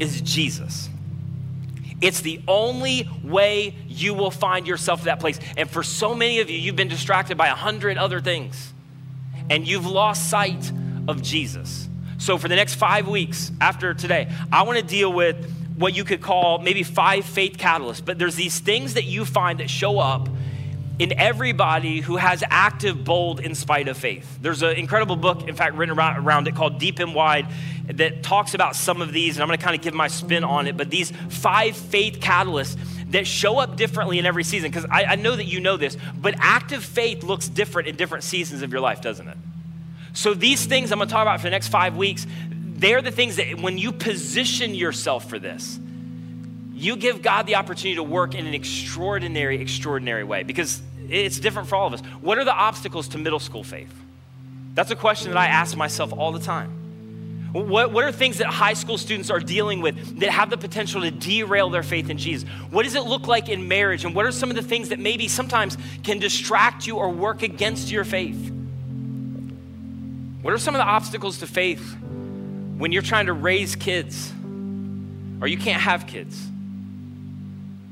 is 0.00 0.20
Jesus. 0.20 0.88
It's 2.00 2.20
the 2.20 2.40
only 2.46 3.08
way 3.22 3.74
you 3.86 4.14
will 4.14 4.32
find 4.32 4.66
yourself 4.66 5.00
at 5.00 5.04
that 5.06 5.20
place. 5.20 5.38
And 5.56 5.70
for 5.70 5.82
so 5.82 6.14
many 6.14 6.40
of 6.40 6.50
you, 6.50 6.58
you've 6.58 6.76
been 6.76 6.88
distracted 6.88 7.38
by 7.38 7.46
a 7.46 7.54
hundred 7.54 7.96
other 7.96 8.20
things 8.20 8.72
and 9.48 9.66
you've 9.66 9.86
lost 9.86 10.28
sight 10.28 10.72
of 11.08 11.22
Jesus. 11.22 11.88
So, 12.18 12.38
for 12.38 12.48
the 12.48 12.56
next 12.56 12.74
five 12.74 13.08
weeks 13.08 13.52
after 13.60 13.94
today, 13.94 14.30
I 14.50 14.62
want 14.62 14.78
to 14.78 14.84
deal 14.84 15.12
with 15.12 15.50
what 15.76 15.94
you 15.94 16.04
could 16.04 16.22
call 16.22 16.58
maybe 16.58 16.82
five 16.82 17.24
faith 17.24 17.58
catalysts. 17.58 18.04
But 18.04 18.18
there's 18.18 18.34
these 18.34 18.58
things 18.58 18.94
that 18.94 19.04
you 19.04 19.24
find 19.24 19.60
that 19.60 19.68
show 19.68 19.98
up 19.98 20.28
in 20.98 21.12
everybody 21.18 22.00
who 22.00 22.16
has 22.16 22.42
active, 22.48 23.04
bold, 23.04 23.40
in 23.40 23.54
spite 23.54 23.86
of 23.88 23.98
faith. 23.98 24.38
There's 24.40 24.62
an 24.62 24.76
incredible 24.76 25.16
book, 25.16 25.46
in 25.46 25.54
fact, 25.54 25.74
written 25.74 25.98
around, 25.98 26.48
it 26.48 26.56
called 26.56 26.78
Deep 26.78 26.98
and 27.00 27.14
Wide 27.14 27.46
that 27.86 28.22
talks 28.22 28.54
about 28.54 28.74
some 28.74 29.02
of 29.02 29.12
these, 29.12 29.36
and 29.36 29.42
I'm 29.42 29.48
gonna 29.48 29.58
kind 29.58 29.76
of 29.76 29.82
give 29.82 29.92
my 29.92 30.08
spin 30.08 30.42
on 30.42 30.66
it. 30.66 30.76
But 30.76 30.90
these 30.90 31.12
five 31.28 31.76
faith 31.76 32.20
catalysts 32.20 32.78
that 33.10 33.26
show 33.26 33.58
up 33.58 33.76
differently 33.76 34.18
in 34.18 34.24
every 34.24 34.42
season, 34.42 34.70
because 34.70 34.86
I, 34.90 35.04
I 35.04 35.14
know 35.16 35.36
that 35.36 35.44
you 35.44 35.60
know 35.60 35.76
this, 35.76 35.98
but 36.16 36.34
active 36.38 36.82
faith 36.82 37.22
looks 37.22 37.48
different 37.48 37.88
in 37.88 37.96
different 37.96 38.24
seasons 38.24 38.62
of 38.62 38.72
your 38.72 38.80
life, 38.80 39.02
doesn't 39.02 39.28
it? 39.28 39.36
So 40.16 40.32
these 40.32 40.64
things 40.64 40.92
I'm 40.92 40.98
gonna 40.98 41.10
talk 41.10 41.22
about 41.22 41.40
for 41.40 41.46
the 41.46 41.50
next 41.50 41.68
five 41.68 41.94
weeks, 41.94 42.26
they're 42.50 43.02
the 43.02 43.10
things 43.10 43.36
that 43.36 43.60
when 43.60 43.76
you 43.76 43.92
position 43.92 44.74
yourself 44.74 45.28
for 45.28 45.38
this, 45.38 45.78
you 46.72 46.96
give 46.96 47.20
God 47.20 47.46
the 47.46 47.56
opportunity 47.56 47.96
to 47.96 48.02
work 48.02 48.34
in 48.34 48.46
an 48.46 48.54
extraordinary, 48.54 49.60
extraordinary 49.60 50.24
way 50.24 50.42
because 50.42 50.80
it's 51.10 51.38
different 51.38 51.68
for 51.68 51.76
all 51.76 51.86
of 51.86 51.92
us. 51.92 52.00
What 52.22 52.38
are 52.38 52.44
the 52.44 52.54
obstacles 52.54 53.08
to 53.08 53.18
middle 53.18 53.38
school 53.38 53.62
faith? 53.62 53.92
That's 54.72 54.90
a 54.90 54.96
question 54.96 55.32
that 55.32 55.38
I 55.38 55.48
ask 55.48 55.76
myself 55.76 56.14
all 56.14 56.32
the 56.32 56.40
time. 56.40 57.50
What, 57.52 57.92
what 57.92 58.04
are 58.04 58.10
things 58.10 58.38
that 58.38 58.46
high 58.46 58.74
school 58.74 58.96
students 58.96 59.30
are 59.30 59.40
dealing 59.40 59.82
with 59.82 60.20
that 60.20 60.30
have 60.30 60.48
the 60.48 60.58
potential 60.58 61.02
to 61.02 61.10
derail 61.10 61.68
their 61.68 61.82
faith 61.82 62.08
in 62.08 62.16
Jesus? 62.16 62.48
What 62.70 62.84
does 62.84 62.94
it 62.94 63.04
look 63.04 63.26
like 63.26 63.50
in 63.50 63.68
marriage? 63.68 64.06
And 64.06 64.14
what 64.14 64.24
are 64.24 64.32
some 64.32 64.48
of 64.48 64.56
the 64.56 64.62
things 64.62 64.88
that 64.88 64.98
maybe 64.98 65.28
sometimes 65.28 65.76
can 66.04 66.18
distract 66.18 66.86
you 66.86 66.96
or 66.96 67.10
work 67.10 67.42
against 67.42 67.90
your 67.90 68.04
faith? 68.04 68.54
What 70.46 70.54
are 70.54 70.58
some 70.58 70.76
of 70.76 70.78
the 70.78 70.84
obstacles 70.84 71.38
to 71.38 71.46
faith 71.48 71.96
when 72.78 72.92
you're 72.92 73.02
trying 73.02 73.26
to 73.26 73.32
raise 73.32 73.74
kids 73.74 74.32
or 75.40 75.48
you 75.48 75.58
can't 75.58 75.82
have 75.82 76.06
kids? 76.06 76.40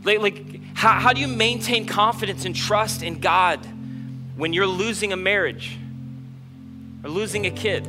Like, 0.04 0.20
like 0.20 0.60
how, 0.72 1.00
how 1.00 1.12
do 1.12 1.20
you 1.20 1.26
maintain 1.26 1.84
confidence 1.84 2.44
and 2.44 2.54
trust 2.54 3.02
in 3.02 3.18
God 3.18 3.58
when 4.36 4.52
you're 4.52 4.68
losing 4.68 5.12
a 5.12 5.16
marriage 5.16 5.76
or 7.02 7.10
losing 7.10 7.44
a 7.44 7.50
kid? 7.50 7.88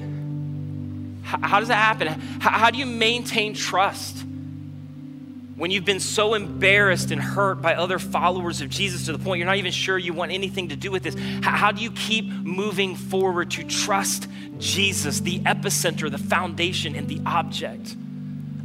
How, 1.22 1.48
how 1.48 1.60
does 1.60 1.68
that 1.68 1.76
happen? 1.76 2.08
How, 2.40 2.50
how 2.50 2.72
do 2.72 2.80
you 2.80 2.88
maintain 2.88 3.54
trust 3.54 4.26
when 5.56 5.72
you've 5.72 5.86
been 5.86 6.02
so 6.02 6.34
embarrassed 6.34 7.12
and 7.12 7.22
hurt 7.22 7.62
by 7.62 7.76
other 7.76 7.98
followers 7.98 8.62
of 8.62 8.70
Jesus 8.70 9.06
to 9.06 9.14
the 9.14 9.20
point 9.20 9.40
you're 9.40 9.46
not 9.46 9.56
even 9.58 9.72
sure 9.72 9.98
you 9.98 10.14
want 10.14 10.32
anything 10.32 10.70
to 10.70 10.76
do 10.76 10.92
with 10.92 11.04
this? 11.04 11.16
How, 11.42 11.72
do 11.72 11.82
you 11.82 11.92
keep 11.92 12.26
moving 12.26 12.96
forward 12.96 13.52
to 13.52 13.64
trust 13.64 14.28
Jesus, 14.58 15.22
the 15.22 15.40
epicenter, 15.40 16.12
the 16.12 16.18
foundation, 16.18 16.96
and 16.96 17.08
the 17.08 17.22
object 17.26 17.96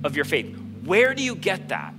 of 0.03 0.17
your 0.17 0.25
faith? 0.25 0.57
Where 0.85 1.15
do 1.15 1.23
you 1.23 1.37
get 1.37 1.69
that? 1.69 1.95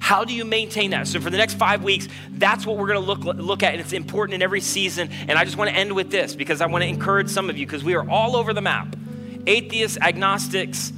How 0.00 0.24
do 0.24 0.32
you 0.32 0.44
maintain 0.44 0.90
that? 0.90 1.08
So, 1.08 1.20
for 1.20 1.30
the 1.30 1.36
next 1.36 1.54
five 1.54 1.82
weeks, 1.82 2.08
that's 2.30 2.64
what 2.64 2.76
we're 2.76 2.86
going 2.86 3.00
to 3.00 3.06
look, 3.06 3.24
look 3.24 3.62
at. 3.62 3.72
And 3.72 3.80
it's 3.80 3.92
important 3.92 4.34
in 4.34 4.42
every 4.42 4.60
season. 4.60 5.10
And 5.26 5.32
I 5.32 5.44
just 5.44 5.56
want 5.56 5.70
to 5.70 5.76
end 5.76 5.92
with 5.94 6.10
this 6.10 6.36
because 6.36 6.60
I 6.60 6.66
want 6.66 6.84
to 6.84 6.88
encourage 6.88 7.28
some 7.28 7.50
of 7.50 7.58
you 7.58 7.66
because 7.66 7.82
we 7.82 7.94
are 7.94 8.08
all 8.08 8.36
over 8.36 8.52
the 8.54 8.60
map. 8.60 8.94
Atheists, 9.46 9.98
agnostics, 10.00 10.92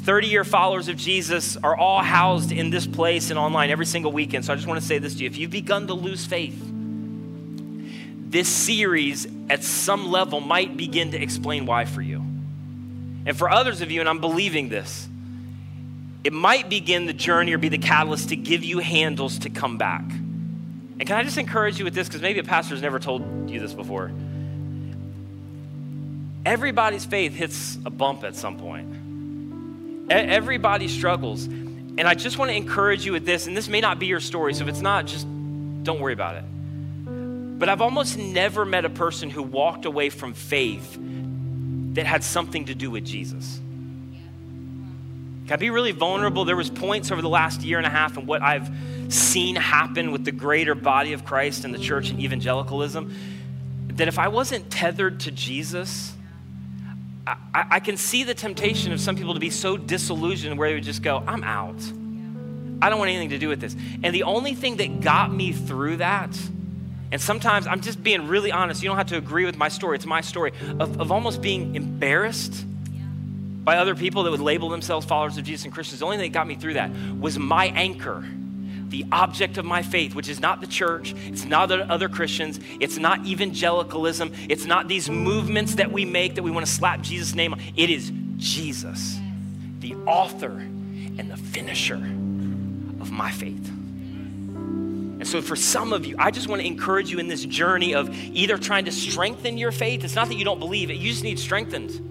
30 0.00 0.28
year 0.28 0.44
followers 0.44 0.88
of 0.88 0.96
Jesus 0.96 1.56
are 1.56 1.76
all 1.76 2.02
housed 2.02 2.52
in 2.52 2.70
this 2.70 2.86
place 2.86 3.30
and 3.30 3.38
online 3.38 3.70
every 3.70 3.86
single 3.86 4.12
weekend. 4.12 4.44
So, 4.44 4.52
I 4.52 4.56
just 4.56 4.66
want 4.66 4.80
to 4.80 4.86
say 4.86 4.98
this 4.98 5.14
to 5.14 5.20
you. 5.20 5.26
If 5.26 5.36
you've 5.36 5.50
begun 5.50 5.86
to 5.86 5.94
lose 5.94 6.24
faith, 6.24 6.58
this 8.30 8.48
series 8.48 9.26
at 9.48 9.64
some 9.64 10.10
level 10.10 10.40
might 10.40 10.76
begin 10.76 11.10
to 11.10 11.20
explain 11.20 11.66
why 11.66 11.84
for 11.84 12.00
you. 12.00 12.24
And 13.26 13.36
for 13.36 13.50
others 13.50 13.80
of 13.80 13.90
you, 13.90 14.00
and 14.00 14.08
I'm 14.08 14.20
believing 14.20 14.68
this, 14.68 15.08
it 16.22 16.32
might 16.32 16.68
begin 16.68 17.06
the 17.06 17.12
journey 17.12 17.52
or 17.52 17.58
be 17.58 17.68
the 17.68 17.78
catalyst 17.78 18.28
to 18.28 18.36
give 18.36 18.62
you 18.62 18.78
handles 18.78 19.40
to 19.40 19.50
come 19.50 19.78
back. 19.78 20.02
And 20.02 21.06
can 21.06 21.16
I 21.16 21.22
just 21.22 21.38
encourage 21.38 21.78
you 21.78 21.84
with 21.84 21.94
this? 21.94 22.08
Because 22.08 22.20
maybe 22.22 22.40
a 22.40 22.44
pastor's 22.44 22.82
never 22.82 22.98
told 22.98 23.50
you 23.50 23.58
this 23.58 23.72
before. 23.72 24.12
Everybody's 26.44 27.04
faith 27.04 27.34
hits 27.34 27.78
a 27.84 27.90
bump 27.90 28.22
at 28.24 28.36
some 28.36 28.58
point. 28.58 28.99
Everybody 30.10 30.88
struggles. 30.88 31.44
And 31.44 32.02
I 32.02 32.14
just 32.14 32.36
want 32.36 32.50
to 32.50 32.56
encourage 32.56 33.06
you 33.06 33.12
with 33.12 33.24
this, 33.24 33.46
and 33.46 33.56
this 33.56 33.68
may 33.68 33.80
not 33.80 33.98
be 33.98 34.06
your 34.06 34.20
story, 34.20 34.54
so 34.54 34.62
if 34.64 34.68
it's 34.68 34.80
not, 34.80 35.06
just 35.06 35.26
don't 35.82 36.00
worry 36.00 36.12
about 36.12 36.36
it. 36.36 36.44
But 37.58 37.68
I've 37.68 37.80
almost 37.80 38.18
never 38.18 38.64
met 38.64 38.84
a 38.84 38.90
person 38.90 39.30
who 39.30 39.42
walked 39.42 39.84
away 39.84 40.10
from 40.10 40.32
faith 40.32 40.98
that 41.94 42.06
had 42.06 42.24
something 42.24 42.66
to 42.66 42.74
do 42.74 42.90
with 42.90 43.04
Jesus. 43.04 43.60
Can 45.46 45.54
I 45.54 45.56
be 45.56 45.70
really 45.70 45.92
vulnerable? 45.92 46.44
There 46.44 46.56
was 46.56 46.70
points 46.70 47.10
over 47.10 47.20
the 47.20 47.28
last 47.28 47.62
year 47.62 47.78
and 47.78 47.86
a 47.86 47.90
half 47.90 48.16
and 48.16 48.26
what 48.26 48.40
I've 48.40 48.70
seen 49.08 49.56
happen 49.56 50.12
with 50.12 50.24
the 50.24 50.32
greater 50.32 50.74
body 50.74 51.12
of 51.12 51.24
Christ 51.24 51.64
and 51.64 51.74
the 51.74 51.78
church 51.78 52.10
and 52.10 52.20
evangelicalism 52.20 53.14
that 53.94 54.08
if 54.08 54.18
I 54.18 54.28
wasn't 54.28 54.70
tethered 54.70 55.20
to 55.20 55.30
Jesus, 55.30 56.14
I, 57.26 57.36
I, 57.72 57.80
can 57.80 57.96
see 57.96 58.24
the 58.24 58.34
temptation 58.34 58.92
of 58.92 59.00
some 59.00 59.14
people 59.14 59.34
to 59.34 59.40
be 59.40 59.50
so 59.50 59.76
disillusioned 59.76 60.58
where 60.58 60.68
they 60.68 60.74
would 60.74 60.84
just 60.84 61.02
go, 61.02 61.22
I'm 61.26 61.44
out. 61.44 61.80
I 62.82 62.88
don't 62.88 62.98
want 62.98 63.10
anything 63.10 63.30
to 63.30 63.38
do 63.38 63.48
with 63.48 63.60
this. 63.60 63.76
And 64.02 64.14
the 64.14 64.22
only 64.22 64.54
thing 64.54 64.76
that 64.78 65.00
got 65.00 65.32
me 65.32 65.52
through 65.52 65.98
that, 65.98 66.36
and 67.12 67.20
sometimes 67.20 67.66
I'm 67.66 67.82
just 67.82 68.02
being 68.02 68.26
really 68.26 68.52
honest, 68.52 68.82
you 68.82 68.88
don't 68.88 68.96
have 68.96 69.08
to 69.08 69.18
agree 69.18 69.44
with 69.44 69.56
my 69.56 69.68
story, 69.68 69.96
it's 69.96 70.06
my 70.06 70.22
story, 70.22 70.52
of, 70.78 71.00
of 71.00 71.12
almost 71.12 71.42
being 71.42 71.74
embarrassed 71.74 72.64
by 73.64 73.76
other 73.76 73.94
people 73.94 74.22
that 74.22 74.30
would 74.30 74.40
label 74.40 74.70
themselves 74.70 75.04
followers 75.04 75.36
of 75.36 75.44
Jesus 75.44 75.64
and 75.66 75.74
Christians. 75.74 76.00
The 76.00 76.06
only 76.06 76.16
thing 76.16 76.32
that 76.32 76.38
got 76.38 76.46
me 76.46 76.54
through 76.54 76.74
that 76.74 76.90
was 77.20 77.38
my 77.38 77.66
anchor, 77.66 78.24
the 78.90 79.06
object 79.12 79.56
of 79.56 79.64
my 79.64 79.82
faith, 79.82 80.14
which 80.14 80.28
is 80.28 80.40
not 80.40 80.60
the 80.60 80.66
church, 80.66 81.14
it's 81.26 81.44
not 81.44 81.68
the 81.68 81.90
other 81.90 82.08
Christians, 82.08 82.60
it's 82.80 82.98
not 82.98 83.24
evangelicalism, 83.24 84.32
it's 84.48 84.66
not 84.66 84.88
these 84.88 85.08
movements 85.08 85.76
that 85.76 85.90
we 85.90 86.04
make 86.04 86.34
that 86.34 86.42
we 86.42 86.50
want 86.50 86.66
to 86.66 86.72
slap 86.72 87.00
Jesus' 87.00 87.34
name 87.34 87.54
on. 87.54 87.60
It 87.76 87.90
is 87.90 88.12
Jesus, 88.36 89.18
the 89.78 89.94
author 90.06 90.50
and 90.50 91.30
the 91.30 91.36
finisher 91.36 91.94
of 93.00 93.10
my 93.10 93.30
faith. 93.30 93.68
And 93.68 95.28
so, 95.28 95.42
for 95.42 95.54
some 95.54 95.92
of 95.92 96.06
you, 96.06 96.16
I 96.18 96.30
just 96.30 96.48
want 96.48 96.62
to 96.62 96.66
encourage 96.66 97.10
you 97.10 97.18
in 97.18 97.28
this 97.28 97.44
journey 97.44 97.94
of 97.94 98.08
either 98.14 98.56
trying 98.56 98.86
to 98.86 98.92
strengthen 98.92 99.58
your 99.58 99.70
faith. 99.70 100.02
It's 100.02 100.14
not 100.14 100.28
that 100.28 100.36
you 100.36 100.44
don't 100.44 100.58
believe 100.58 100.90
it, 100.90 100.96
you 100.96 101.10
just 101.10 101.24
need 101.24 101.38
strengthened 101.38 102.06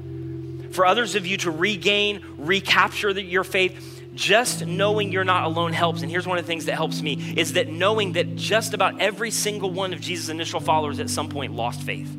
for 0.71 0.85
others 0.85 1.15
of 1.15 1.25
you 1.25 1.37
to 1.37 1.51
regain, 1.51 2.23
recapture 2.37 3.13
the, 3.13 3.23
your 3.23 3.43
faith. 3.43 3.98
Just 4.19 4.65
knowing 4.65 5.13
you're 5.13 5.23
not 5.23 5.45
alone 5.45 5.71
helps. 5.71 6.01
And 6.01 6.11
here's 6.11 6.27
one 6.27 6.37
of 6.37 6.43
the 6.43 6.47
things 6.47 6.65
that 6.65 6.75
helps 6.75 7.01
me 7.01 7.35
is 7.37 7.53
that 7.53 7.69
knowing 7.69 8.11
that 8.13 8.35
just 8.35 8.73
about 8.73 8.99
every 8.99 9.31
single 9.31 9.71
one 9.71 9.93
of 9.93 10.01
Jesus' 10.01 10.27
initial 10.27 10.59
followers 10.59 10.99
at 10.99 11.09
some 11.09 11.29
point 11.29 11.53
lost 11.53 11.81
faith. 11.81 12.13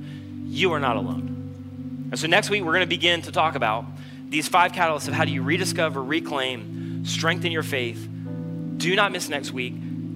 You 0.47 0.73
are 0.73 0.81
not 0.81 0.97
alone. 0.97 2.09
And 2.11 2.19
so 2.19 2.27
next 2.27 2.49
week, 2.49 2.63
we're 2.63 2.73
going 2.73 2.81
to 2.81 2.87
begin 2.87 3.21
to 3.23 3.33
talk 3.33 3.55
about 3.55 3.85
these 4.31 4.49
five 4.49 4.73
catalysts 4.73 5.09
of 5.09 5.13
how 5.15 5.27
do 5.27 5.31
you 5.31 5.43
rediscover, 5.43 6.03
reclaim, 6.03 7.05
strengthen 7.05 7.53
your 7.53 7.63
faith. 7.63 8.09
Do 8.79 8.97
not 8.97 9.13
miss 9.13 9.29
next 9.29 9.53
week. 9.53 9.75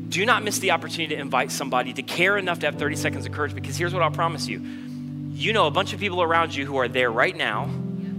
Do 0.08 0.24
not 0.24 0.42
miss 0.42 0.60
the 0.60 0.70
opportunity 0.70 1.14
to 1.14 1.20
invite 1.20 1.52
somebody 1.52 1.92
to 1.92 2.02
care 2.02 2.38
enough 2.38 2.60
to 2.60 2.66
have 2.66 2.76
30 2.76 2.96
seconds 2.96 3.26
of 3.26 3.32
courage 3.32 3.54
because 3.54 3.76
here's 3.76 3.92
what 3.92 4.02
I'll 4.02 4.10
promise 4.10 4.48
you. 4.48 4.60
You 5.32 5.52
know 5.52 5.66
a 5.66 5.70
bunch 5.70 5.92
of 5.92 6.00
people 6.00 6.22
around 6.22 6.54
you 6.54 6.64
who 6.64 6.78
are 6.78 6.88
there 6.88 7.12
right 7.12 7.36
now 7.36 7.66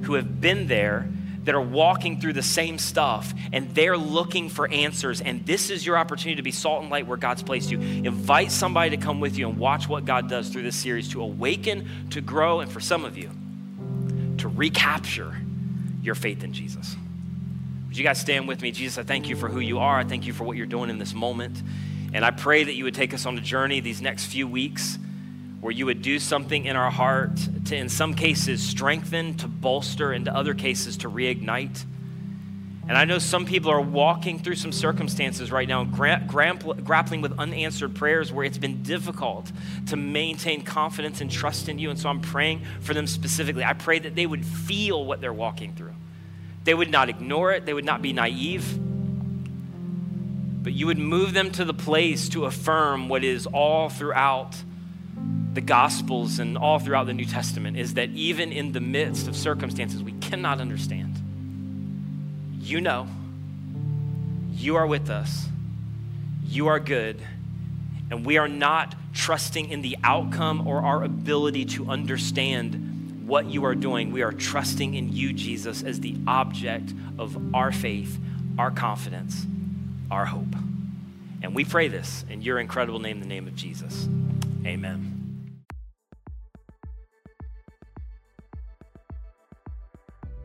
who 0.03 0.13
have 0.13 0.39
been 0.39 0.67
there 0.67 1.09
that 1.45 1.55
are 1.55 1.61
walking 1.61 2.19
through 2.19 2.33
the 2.33 2.43
same 2.43 2.77
stuff 2.77 3.33
and 3.53 3.73
they're 3.73 3.97
looking 3.97 4.49
for 4.49 4.69
answers. 4.69 5.21
And 5.21 5.45
this 5.45 5.69
is 5.69 5.85
your 5.85 5.97
opportunity 5.97 6.35
to 6.35 6.41
be 6.41 6.51
salt 6.51 6.81
and 6.81 6.91
light 6.91 7.07
where 7.07 7.17
God's 7.17 7.43
placed 7.43 7.71
you. 7.71 7.79
Invite 7.79 8.51
somebody 8.51 8.91
to 8.91 8.97
come 8.97 9.19
with 9.19 9.37
you 9.37 9.47
and 9.47 9.57
watch 9.57 9.87
what 9.87 10.05
God 10.05 10.27
does 10.27 10.49
through 10.49 10.63
this 10.63 10.75
series 10.75 11.09
to 11.09 11.21
awaken, 11.21 12.09
to 12.09 12.21
grow, 12.21 12.59
and 12.59 12.71
for 12.71 12.79
some 12.79 13.05
of 13.05 13.17
you, 13.17 13.29
to 14.39 14.47
recapture 14.47 15.35
your 16.01 16.15
faith 16.15 16.43
in 16.43 16.51
Jesus. 16.51 16.95
Would 17.87 17.97
you 17.97 18.03
guys 18.03 18.19
stand 18.19 18.47
with 18.47 18.61
me? 18.61 18.71
Jesus, 18.71 18.97
I 18.97 19.03
thank 19.03 19.29
you 19.29 19.35
for 19.35 19.47
who 19.47 19.59
you 19.59 19.79
are. 19.79 19.99
I 19.99 20.03
thank 20.03 20.27
you 20.27 20.33
for 20.33 20.43
what 20.43 20.57
you're 20.57 20.65
doing 20.65 20.89
in 20.89 20.99
this 20.99 21.13
moment. 21.13 21.61
And 22.13 22.25
I 22.25 22.31
pray 22.31 22.63
that 22.63 22.73
you 22.73 22.83
would 22.85 22.95
take 22.95 23.13
us 23.13 23.25
on 23.25 23.37
a 23.37 23.41
journey 23.41 23.79
these 23.79 24.01
next 24.01 24.25
few 24.25 24.47
weeks 24.47 24.97
where 25.65 25.73
you 25.73 25.87
would 25.87 26.03
do 26.03 26.19
something 26.19 26.65
in 26.65 26.75
our 26.75 26.91
heart 26.91 27.35
to, 27.65 27.75
in 27.75 27.89
some 27.89 28.13
cases, 28.13 28.61
strengthen, 28.61 29.33
to 29.33 29.47
bolster, 29.47 30.11
and 30.11 30.25
to 30.25 30.31
other 30.31 30.53
cases, 30.53 30.95
to 30.97 31.09
reignite. 31.09 31.85
And 32.87 32.95
I 32.95 33.05
know 33.05 33.17
some 33.17 33.47
people 33.47 33.71
are 33.71 33.81
walking 33.81 34.37
through 34.37 34.57
some 34.57 34.71
circumstances 34.71 35.51
right 35.51 35.67
now, 35.67 35.83
gra- 35.83 36.21
grappling 36.27 37.21
with 37.21 37.39
unanswered 37.39 37.95
prayers 37.95 38.31
where 38.31 38.45
it's 38.45 38.59
been 38.59 38.83
difficult 38.83 39.51
to 39.87 39.95
maintain 39.95 40.61
confidence 40.61 41.19
and 41.19 41.31
trust 41.31 41.67
in 41.67 41.79
you. 41.79 41.89
And 41.89 41.99
so 41.99 42.09
I'm 42.09 42.21
praying 42.21 42.61
for 42.81 42.93
them 42.93 43.07
specifically. 43.07 43.63
I 43.63 43.73
pray 43.73 43.97
that 43.97 44.13
they 44.13 44.27
would 44.27 44.45
feel 44.45 45.03
what 45.03 45.19
they're 45.19 45.33
walking 45.33 45.73
through. 45.73 45.95
They 46.63 46.75
would 46.75 46.91
not 46.91 47.09
ignore 47.09 47.53
it, 47.53 47.65
they 47.65 47.73
would 47.73 47.85
not 47.85 48.03
be 48.03 48.13
naive, 48.13 48.77
but 50.61 50.73
you 50.73 50.85
would 50.85 50.99
move 50.99 51.33
them 51.33 51.49
to 51.53 51.65
the 51.65 51.73
place 51.73 52.29
to 52.29 52.45
affirm 52.45 53.09
what 53.09 53.23
is 53.23 53.47
all 53.47 53.89
throughout 53.89 54.55
the 55.55 55.61
Gospels 55.61 56.39
and 56.39 56.57
all 56.57 56.79
throughout 56.79 57.07
the 57.07 57.13
New 57.13 57.25
Testament 57.25 57.77
is 57.77 57.93
that 57.93 58.09
even 58.09 58.51
in 58.51 58.73
the 58.73 58.81
midst 58.81 59.29
of 59.29 59.37
circumstances 59.37 60.03
we 60.03 60.11
cannot 60.13 60.59
understand, 60.59 61.15
you 62.59 62.81
know, 62.81 63.07
you 64.51 64.75
are 64.75 64.85
with 64.85 65.09
us, 65.09 65.47
you 66.45 66.67
are 66.67 66.79
good, 66.79 67.21
and 68.11 68.25
we 68.25 68.37
are 68.37 68.49
not 68.49 68.95
trusting 69.13 69.69
in 69.69 69.81
the 69.81 69.97
outcome 70.03 70.67
or 70.67 70.81
our 70.81 71.03
ability 71.03 71.63
to 71.63 71.89
understand 71.89 73.23
what 73.25 73.45
you 73.45 73.63
are 73.63 73.75
doing. 73.75 74.11
We 74.11 74.23
are 74.23 74.33
trusting 74.33 74.93
in 74.93 75.13
you, 75.13 75.31
Jesus, 75.31 75.83
as 75.83 76.01
the 76.01 76.17
object 76.27 76.93
of 77.17 77.55
our 77.55 77.71
faith, 77.71 78.19
our 78.59 78.71
confidence, 78.71 79.45
our 80.11 80.25
hope. 80.25 80.53
And 81.41 81.55
we 81.55 81.63
pray 81.63 81.87
this 81.87 82.25
in 82.29 82.41
your 82.41 82.59
incredible 82.59 82.99
name, 82.99 83.21
the 83.21 83.25
name 83.25 83.47
of 83.47 83.55
Jesus. 83.55 84.07
Amen. 84.65 85.14